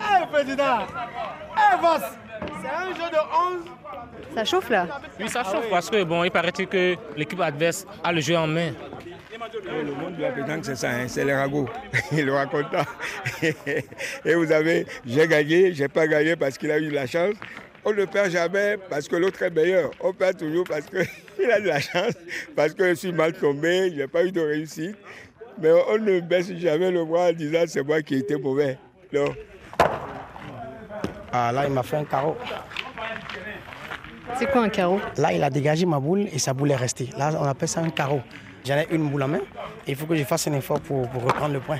Hey, 0.00 0.26
président 0.32 0.80
Hey, 1.56 1.78
C'est 2.60 2.68
un 2.68 2.94
jeu 2.94 3.10
de 3.12 3.58
11 3.58 3.64
Ça 4.34 4.44
chauffe 4.44 4.70
là 4.70 4.86
Oui, 5.20 5.28
ça 5.28 5.44
chauffe 5.44 5.70
parce 5.70 5.88
que, 5.88 6.02
bon, 6.02 6.24
il 6.24 6.30
paraît 6.32 6.50
que 6.50 6.96
l'équipe 7.16 7.40
adverse 7.40 7.86
a 8.02 8.12
le 8.12 8.20
jeu 8.20 8.36
en 8.36 8.48
main. 8.48 8.72
Le 9.54 9.92
monde 9.92 10.16
de 10.16 10.22
la 10.22 10.32
pétanque, 10.32 10.64
c'est 10.64 10.74
ça, 10.76 10.90
hein, 10.90 11.06
c'est 11.06 11.24
les 11.24 11.34
ragots. 11.34 11.68
Il 12.12 12.26
le 12.26 12.32
raconte. 12.34 12.66
Et 14.24 14.34
vous 14.34 14.50
avez, 14.50 14.86
j'ai 15.06 15.28
gagné, 15.28 15.72
j'ai 15.72 15.88
pas 15.88 16.06
gagné 16.06 16.34
parce 16.34 16.58
qu'il 16.58 16.70
a 16.70 16.78
eu 16.78 16.88
de 16.88 16.94
la 16.94 17.06
chance. 17.06 17.34
On 17.84 17.92
ne 17.92 18.04
perd 18.04 18.30
jamais 18.30 18.76
parce 18.90 19.06
que 19.06 19.14
l'autre 19.14 19.40
est 19.42 19.50
meilleur. 19.50 19.90
On 20.00 20.12
perd 20.12 20.36
toujours 20.36 20.64
parce 20.64 20.86
qu'il 20.86 21.50
a 21.52 21.60
de 21.60 21.68
la 21.68 21.80
chance, 21.80 22.14
parce 22.56 22.74
que 22.74 22.88
je 22.88 22.94
suis 22.94 23.12
mal 23.12 23.32
tombé, 23.34 23.90
je 23.92 23.96
n'ai 23.98 24.08
pas 24.08 24.24
eu 24.24 24.32
de 24.32 24.40
réussite. 24.40 24.96
Mais 25.60 25.70
on 25.88 25.98
ne 25.98 26.20
baisse 26.20 26.52
jamais 26.56 26.90
le 26.90 27.04
bras 27.04 27.28
en 27.28 27.32
disant 27.32 27.64
c'est 27.66 27.82
moi 27.82 28.02
qui 28.02 28.16
étais 28.16 28.36
mauvais. 28.36 28.78
Non. 29.12 29.32
Ah, 31.32 31.52
là, 31.52 31.66
il 31.66 31.72
m'a 31.72 31.82
fait 31.82 31.96
un 31.96 32.04
carreau. 32.04 32.36
C'est 34.34 34.50
quoi 34.50 34.62
un 34.62 34.68
carreau? 34.68 35.00
Là, 35.16 35.32
il 35.32 35.42
a 35.42 35.50
dégagé 35.50 35.86
ma 35.86 36.00
boule 36.00 36.26
et 36.32 36.38
sa 36.38 36.52
boule 36.52 36.72
est 36.72 36.76
restée. 36.76 37.08
Là, 37.16 37.30
on 37.40 37.44
appelle 37.44 37.68
ça 37.68 37.80
un 37.80 37.90
carreau. 37.90 38.20
J'en 38.66 38.76
ai 38.76 38.86
une 38.90 39.08
boule 39.08 39.22
en 39.22 39.28
main 39.28 39.40
il 39.86 39.94
faut 39.94 40.06
que 40.06 40.16
je 40.16 40.24
fasse 40.24 40.48
un 40.48 40.52
effort 40.54 40.80
pour, 40.80 41.02
reprendre 41.02 41.54
le 41.54 41.60
point. 41.60 41.78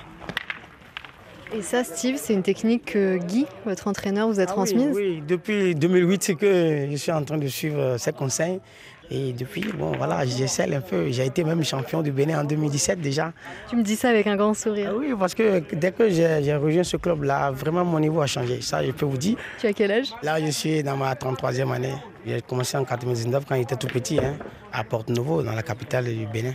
Et 1.54 1.62
ça, 1.62 1.84
Steve, 1.84 2.16
c'est 2.16 2.34
une 2.34 2.42
technique 2.42 2.92
que 2.92 3.18
Guy, 3.18 3.46
votre 3.64 3.88
entraîneur, 3.88 4.28
vous 4.28 4.40
a 4.40 4.44
ah 4.44 4.46
transmise 4.46 4.90
oui, 4.92 5.22
depuis 5.26 5.74
2008, 5.74 6.22
c'est 6.22 6.34
que 6.34 6.88
je 6.90 6.96
suis 6.96 7.12
en 7.12 7.22
train 7.24 7.38
de 7.38 7.46
suivre 7.46 7.96
ses 7.98 8.12
conseils. 8.12 8.60
Et 9.08 9.32
depuis, 9.32 9.64
bon, 9.72 9.92
voilà, 9.96 10.26
j'essaie 10.26 10.74
un 10.74 10.80
peu. 10.80 11.08
J'ai 11.10 11.26
été 11.26 11.44
même 11.44 11.62
champion 11.62 12.02
du 12.02 12.10
Bénin 12.10 12.40
en 12.40 12.44
2017 12.44 13.00
déjà. 13.00 13.32
Tu 13.68 13.76
me 13.76 13.82
dis 13.82 13.94
ça 13.94 14.08
avec 14.08 14.26
un 14.26 14.34
grand 14.34 14.52
sourire. 14.54 14.90
Ah 14.92 14.96
oui, 14.98 15.14
parce 15.16 15.34
que 15.34 15.62
dès 15.72 15.92
que 15.92 16.10
j'ai 16.10 16.54
rejoint 16.56 16.82
ce 16.82 16.96
club-là, 16.96 17.52
vraiment 17.52 17.84
mon 17.84 18.00
niveau 18.00 18.20
a 18.20 18.26
changé. 18.26 18.60
Ça, 18.60 18.84
je 18.84 18.90
peux 18.90 19.06
vous 19.06 19.16
dire. 19.16 19.36
Tu 19.60 19.68
as 19.68 19.72
quel 19.72 19.92
âge? 19.92 20.08
Là, 20.24 20.44
je 20.44 20.50
suis 20.50 20.82
dans 20.82 20.96
ma 20.96 21.14
33e 21.14 21.72
année. 21.72 21.94
J'ai 22.26 22.42
commencé 22.42 22.76
en 22.76 22.84
99 22.84 23.44
quand 23.48 23.54
j'étais 23.54 23.76
tout 23.76 23.86
petit, 23.86 24.18
hein, 24.18 24.36
à 24.72 24.82
Porte-Nouveau, 24.82 25.44
dans 25.44 25.52
la 25.52 25.62
capitale 25.62 26.06
du 26.06 26.26
Bénin. 26.26 26.54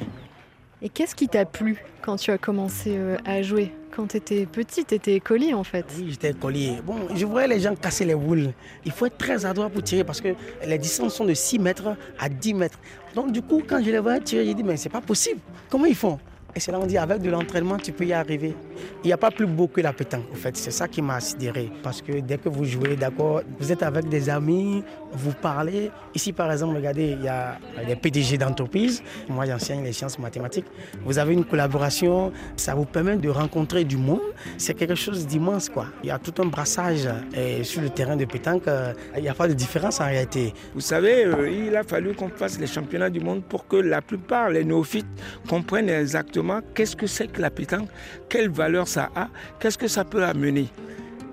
Et 0.81 0.89
qu'est-ce 0.89 1.15
qui 1.15 1.29
t'a 1.29 1.45
plu 1.45 1.81
quand 2.01 2.17
tu 2.17 2.29
as 2.31 2.37
commencé 2.37 2.97
euh, 2.97 3.15
à 3.23 3.41
jouer? 3.41 3.71
Quand 3.95 4.07
tu 4.07 4.17
étais 4.17 4.45
petit, 4.45 4.83
tu 4.83 4.95
étais 4.95 5.13
écolier 5.13 5.53
en 5.53 5.63
fait. 5.63 5.85
Oui, 5.97 6.07
j'étais 6.09 6.31
écolier. 6.31 6.73
Bon, 6.85 6.95
je 7.15 7.25
voyais 7.25 7.47
les 7.47 7.59
gens 7.61 7.73
casser 7.75 8.03
les 8.03 8.15
boules. 8.15 8.51
Il 8.83 8.91
faut 8.91 9.05
être 9.05 9.17
très 9.17 9.45
adroit 9.45 9.69
pour 9.69 9.81
tirer 9.81 10.03
parce 10.03 10.19
que 10.19 10.35
les 10.65 10.77
distances 10.77 11.15
sont 11.15 11.25
de 11.25 11.33
6 11.33 11.59
mètres 11.59 11.95
à 12.19 12.27
10 12.27 12.53
mètres. 12.53 12.79
Donc 13.15 13.31
du 13.31 13.41
coup, 13.41 13.61
quand 13.65 13.81
je 13.81 13.91
les 13.91 13.99
voyais 13.99 14.19
tirer, 14.19 14.45
j'ai 14.45 14.53
dit, 14.53 14.63
mais 14.63 14.75
c'est 14.75 14.89
pas 14.89 15.01
possible. 15.01 15.39
Comment 15.69 15.85
ils 15.85 15.95
font? 15.95 16.19
Et 16.55 16.59
c'est 16.59 16.71
là 16.71 16.79
on 16.81 16.85
dit 16.85 16.97
avec 16.97 17.21
de 17.21 17.29
l'entraînement, 17.29 17.77
tu 17.77 17.91
peux 17.91 18.05
y 18.05 18.13
arriver. 18.13 18.55
Il 19.03 19.07
n'y 19.07 19.13
a 19.13 19.17
pas 19.17 19.31
plus 19.31 19.45
beau 19.45 19.67
que 19.67 19.81
la 19.81 19.93
pétanque, 19.93 20.25
en 20.31 20.35
fait. 20.35 20.55
C'est 20.57 20.71
ça 20.71 20.87
qui 20.87 21.01
m'a 21.01 21.19
sidéré. 21.19 21.71
Parce 21.83 22.01
que 22.01 22.19
dès 22.19 22.37
que 22.37 22.49
vous 22.49 22.65
jouez, 22.65 22.95
d'accord, 22.95 23.41
vous 23.59 23.71
êtes 23.71 23.83
avec 23.83 24.09
des 24.09 24.29
amis, 24.29 24.83
vous 25.13 25.33
parlez. 25.33 25.91
Ici, 26.15 26.33
par 26.33 26.51
exemple, 26.51 26.75
regardez, 26.75 27.15
il 27.17 27.23
y 27.23 27.27
a 27.27 27.57
des 27.87 27.95
PDG 27.95 28.37
d'entreprise. 28.37 29.03
Moi, 29.29 29.45
j'enseigne 29.45 29.83
les 29.83 29.93
sciences 29.93 30.17
mathématiques. 30.19 30.65
Vous 31.05 31.19
avez 31.19 31.33
une 31.33 31.45
collaboration, 31.45 32.31
ça 32.55 32.73
vous 32.75 32.85
permet 32.85 33.17
de 33.17 33.29
rencontrer 33.29 33.83
du 33.83 33.97
monde. 33.97 34.21
C'est 34.57 34.73
quelque 34.73 34.95
chose 34.95 35.25
d'immense, 35.27 35.69
quoi. 35.69 35.85
Il 36.03 36.07
y 36.07 36.11
a 36.11 36.19
tout 36.19 36.33
un 36.41 36.45
brassage 36.45 37.07
et 37.35 37.63
sur 37.63 37.81
le 37.81 37.89
terrain 37.89 38.15
de 38.15 38.25
pétanque. 38.25 38.67
euh, 38.67 38.93
Il 39.15 39.21
n'y 39.23 39.29
a 39.29 39.33
pas 39.33 39.47
de 39.47 39.53
différence 39.53 39.99
en 40.01 40.05
réalité. 40.05 40.53
Vous 40.73 40.81
savez, 40.81 41.25
euh, 41.25 41.49
il 41.49 41.75
a 41.75 41.83
fallu 41.83 42.13
qu'on 42.13 42.29
fasse 42.29 42.59
les 42.59 42.67
championnats 42.67 43.09
du 43.09 43.19
monde 43.19 43.43
pour 43.43 43.67
que 43.67 43.75
la 43.77 44.01
plupart, 44.01 44.49
les 44.49 44.63
néophytes, 44.63 45.05
comprennent 45.47 45.89
exactement 45.89 46.31
qu'est-ce 46.73 46.95
que 46.95 47.07
c'est 47.07 47.27
que 47.27 47.41
la 47.41 47.49
pétanque, 47.49 47.87
quelle 48.29 48.49
valeur 48.49 48.87
ça 48.87 49.09
a, 49.15 49.29
qu'est-ce 49.59 49.77
que 49.77 49.87
ça 49.87 50.03
peut 50.03 50.23
amener? 50.23 50.67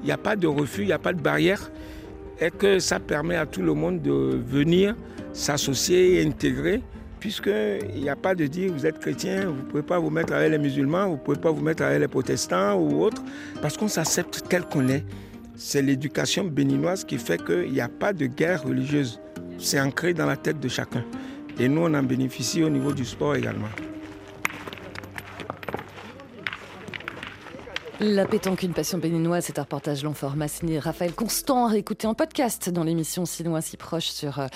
Il 0.02 0.06
n'y 0.06 0.12
a 0.12 0.18
pas 0.18 0.36
de 0.36 0.46
refus, 0.46 0.82
il 0.82 0.86
n'y 0.86 0.92
a 0.92 0.98
pas 0.98 1.12
de 1.12 1.20
barrière, 1.20 1.70
et 2.40 2.50
que 2.50 2.78
ça 2.78 3.00
permet 3.00 3.36
à 3.36 3.46
tout 3.46 3.62
le 3.62 3.74
monde 3.74 4.00
de 4.00 4.40
venir 4.46 4.94
s'associer 5.32 6.20
et 6.20 6.26
intégrer, 6.26 6.82
puisqu'il 7.20 8.00
n'y 8.00 8.08
a 8.08 8.16
pas 8.16 8.34
de 8.34 8.46
dire 8.46 8.72
vous 8.72 8.86
êtes 8.86 8.98
chrétien, 8.98 9.46
vous 9.46 9.56
ne 9.56 9.62
pouvez 9.62 9.82
pas 9.82 9.98
vous 9.98 10.10
mettre 10.10 10.32
avec 10.32 10.50
les 10.50 10.58
musulmans, 10.58 11.06
vous 11.06 11.14
ne 11.14 11.18
pouvez 11.18 11.38
pas 11.38 11.50
vous 11.50 11.62
mettre 11.62 11.82
avec 11.82 12.00
les 12.00 12.08
protestants 12.08 12.76
ou 12.76 13.02
autres, 13.02 13.22
parce 13.60 13.76
qu'on 13.76 13.88
s'accepte 13.88 14.44
tel 14.48 14.64
qu'on 14.64 14.88
est. 14.88 15.04
C'est 15.56 15.82
l'éducation 15.82 16.44
béninoise 16.44 17.04
qui 17.04 17.18
fait 17.18 17.44
qu'il 17.44 17.72
n'y 17.72 17.80
a 17.80 17.88
pas 17.88 18.12
de 18.12 18.26
guerre 18.26 18.62
religieuse. 18.62 19.20
C'est 19.58 19.80
ancré 19.80 20.14
dans 20.14 20.26
la 20.26 20.36
tête 20.36 20.60
de 20.60 20.68
chacun. 20.68 21.04
Et 21.58 21.68
nous, 21.68 21.80
on 21.80 21.94
en 21.94 22.02
bénéficie 22.04 22.62
au 22.62 22.70
niveau 22.70 22.92
du 22.92 23.04
sport 23.04 23.34
également. 23.34 23.66
La 28.00 28.26
pétanque, 28.26 28.62
une 28.62 28.74
passion 28.74 28.98
béninoise, 28.98 29.46
c'est 29.46 29.58
un 29.58 29.62
reportage 29.62 30.04
long 30.04 30.14
format 30.14 30.46
signé 30.46 30.78
Raphaël 30.78 31.12
Constant, 31.12 31.66
réécouté 31.66 32.06
en 32.06 32.14
podcast 32.14 32.70
dans 32.70 32.84
l'émission 32.84 33.26
Si 33.26 33.42
loin 33.42 33.60
si 33.60 33.76
proche 33.76 34.06
sur 34.06 34.38
euh, 34.38 34.46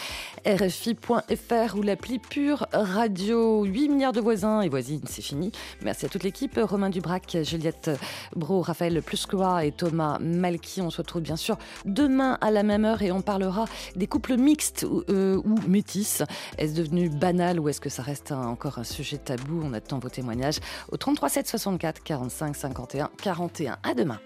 RFI.fr 0.46 1.76
ou 1.76 1.82
l'appli 1.82 2.20
Pure 2.20 2.68
Radio. 2.72 3.64
8 3.64 3.88
milliards 3.88 4.12
de 4.12 4.20
voisins 4.20 4.60
et 4.60 4.68
voisines, 4.68 5.02
c'est 5.06 5.22
fini. 5.22 5.50
Merci 5.82 6.06
à 6.06 6.08
toute 6.08 6.22
l'équipe, 6.22 6.56
Romain 6.62 6.88
Dubrac, 6.88 7.38
Juliette 7.42 7.90
Bro, 8.36 8.62
Raphaël 8.62 9.02
Pluscoa 9.02 9.64
et 9.64 9.72
Thomas 9.72 10.20
Malky. 10.20 10.80
On 10.80 10.90
se 10.90 10.98
retrouve 10.98 11.22
bien 11.22 11.34
sûr 11.34 11.58
demain 11.84 12.38
à 12.42 12.52
la 12.52 12.62
même 12.62 12.84
heure 12.84 13.02
et 13.02 13.10
on 13.10 13.22
parlera 13.22 13.64
des 13.96 14.06
couples 14.06 14.36
mixtes 14.36 14.86
ou, 14.88 15.02
euh, 15.08 15.42
ou 15.44 15.56
métis. 15.66 16.22
Est-ce 16.58 16.74
devenu 16.74 17.08
banal 17.08 17.58
ou 17.58 17.68
est-ce 17.68 17.80
que 17.80 17.90
ça 17.90 18.04
reste 18.04 18.30
encore 18.30 18.78
un 18.78 18.84
sujet 18.84 19.18
tabou? 19.18 19.62
On 19.64 19.74
attend 19.74 19.98
vos 19.98 20.10
témoignages 20.10 20.60
au 20.92 20.96
33 20.96 21.28
7 21.28 21.48
64 21.48 22.04
45 22.04 22.54
51 22.54 23.10
41. 23.34 23.78
À 23.82 23.94
demain. 23.94 24.18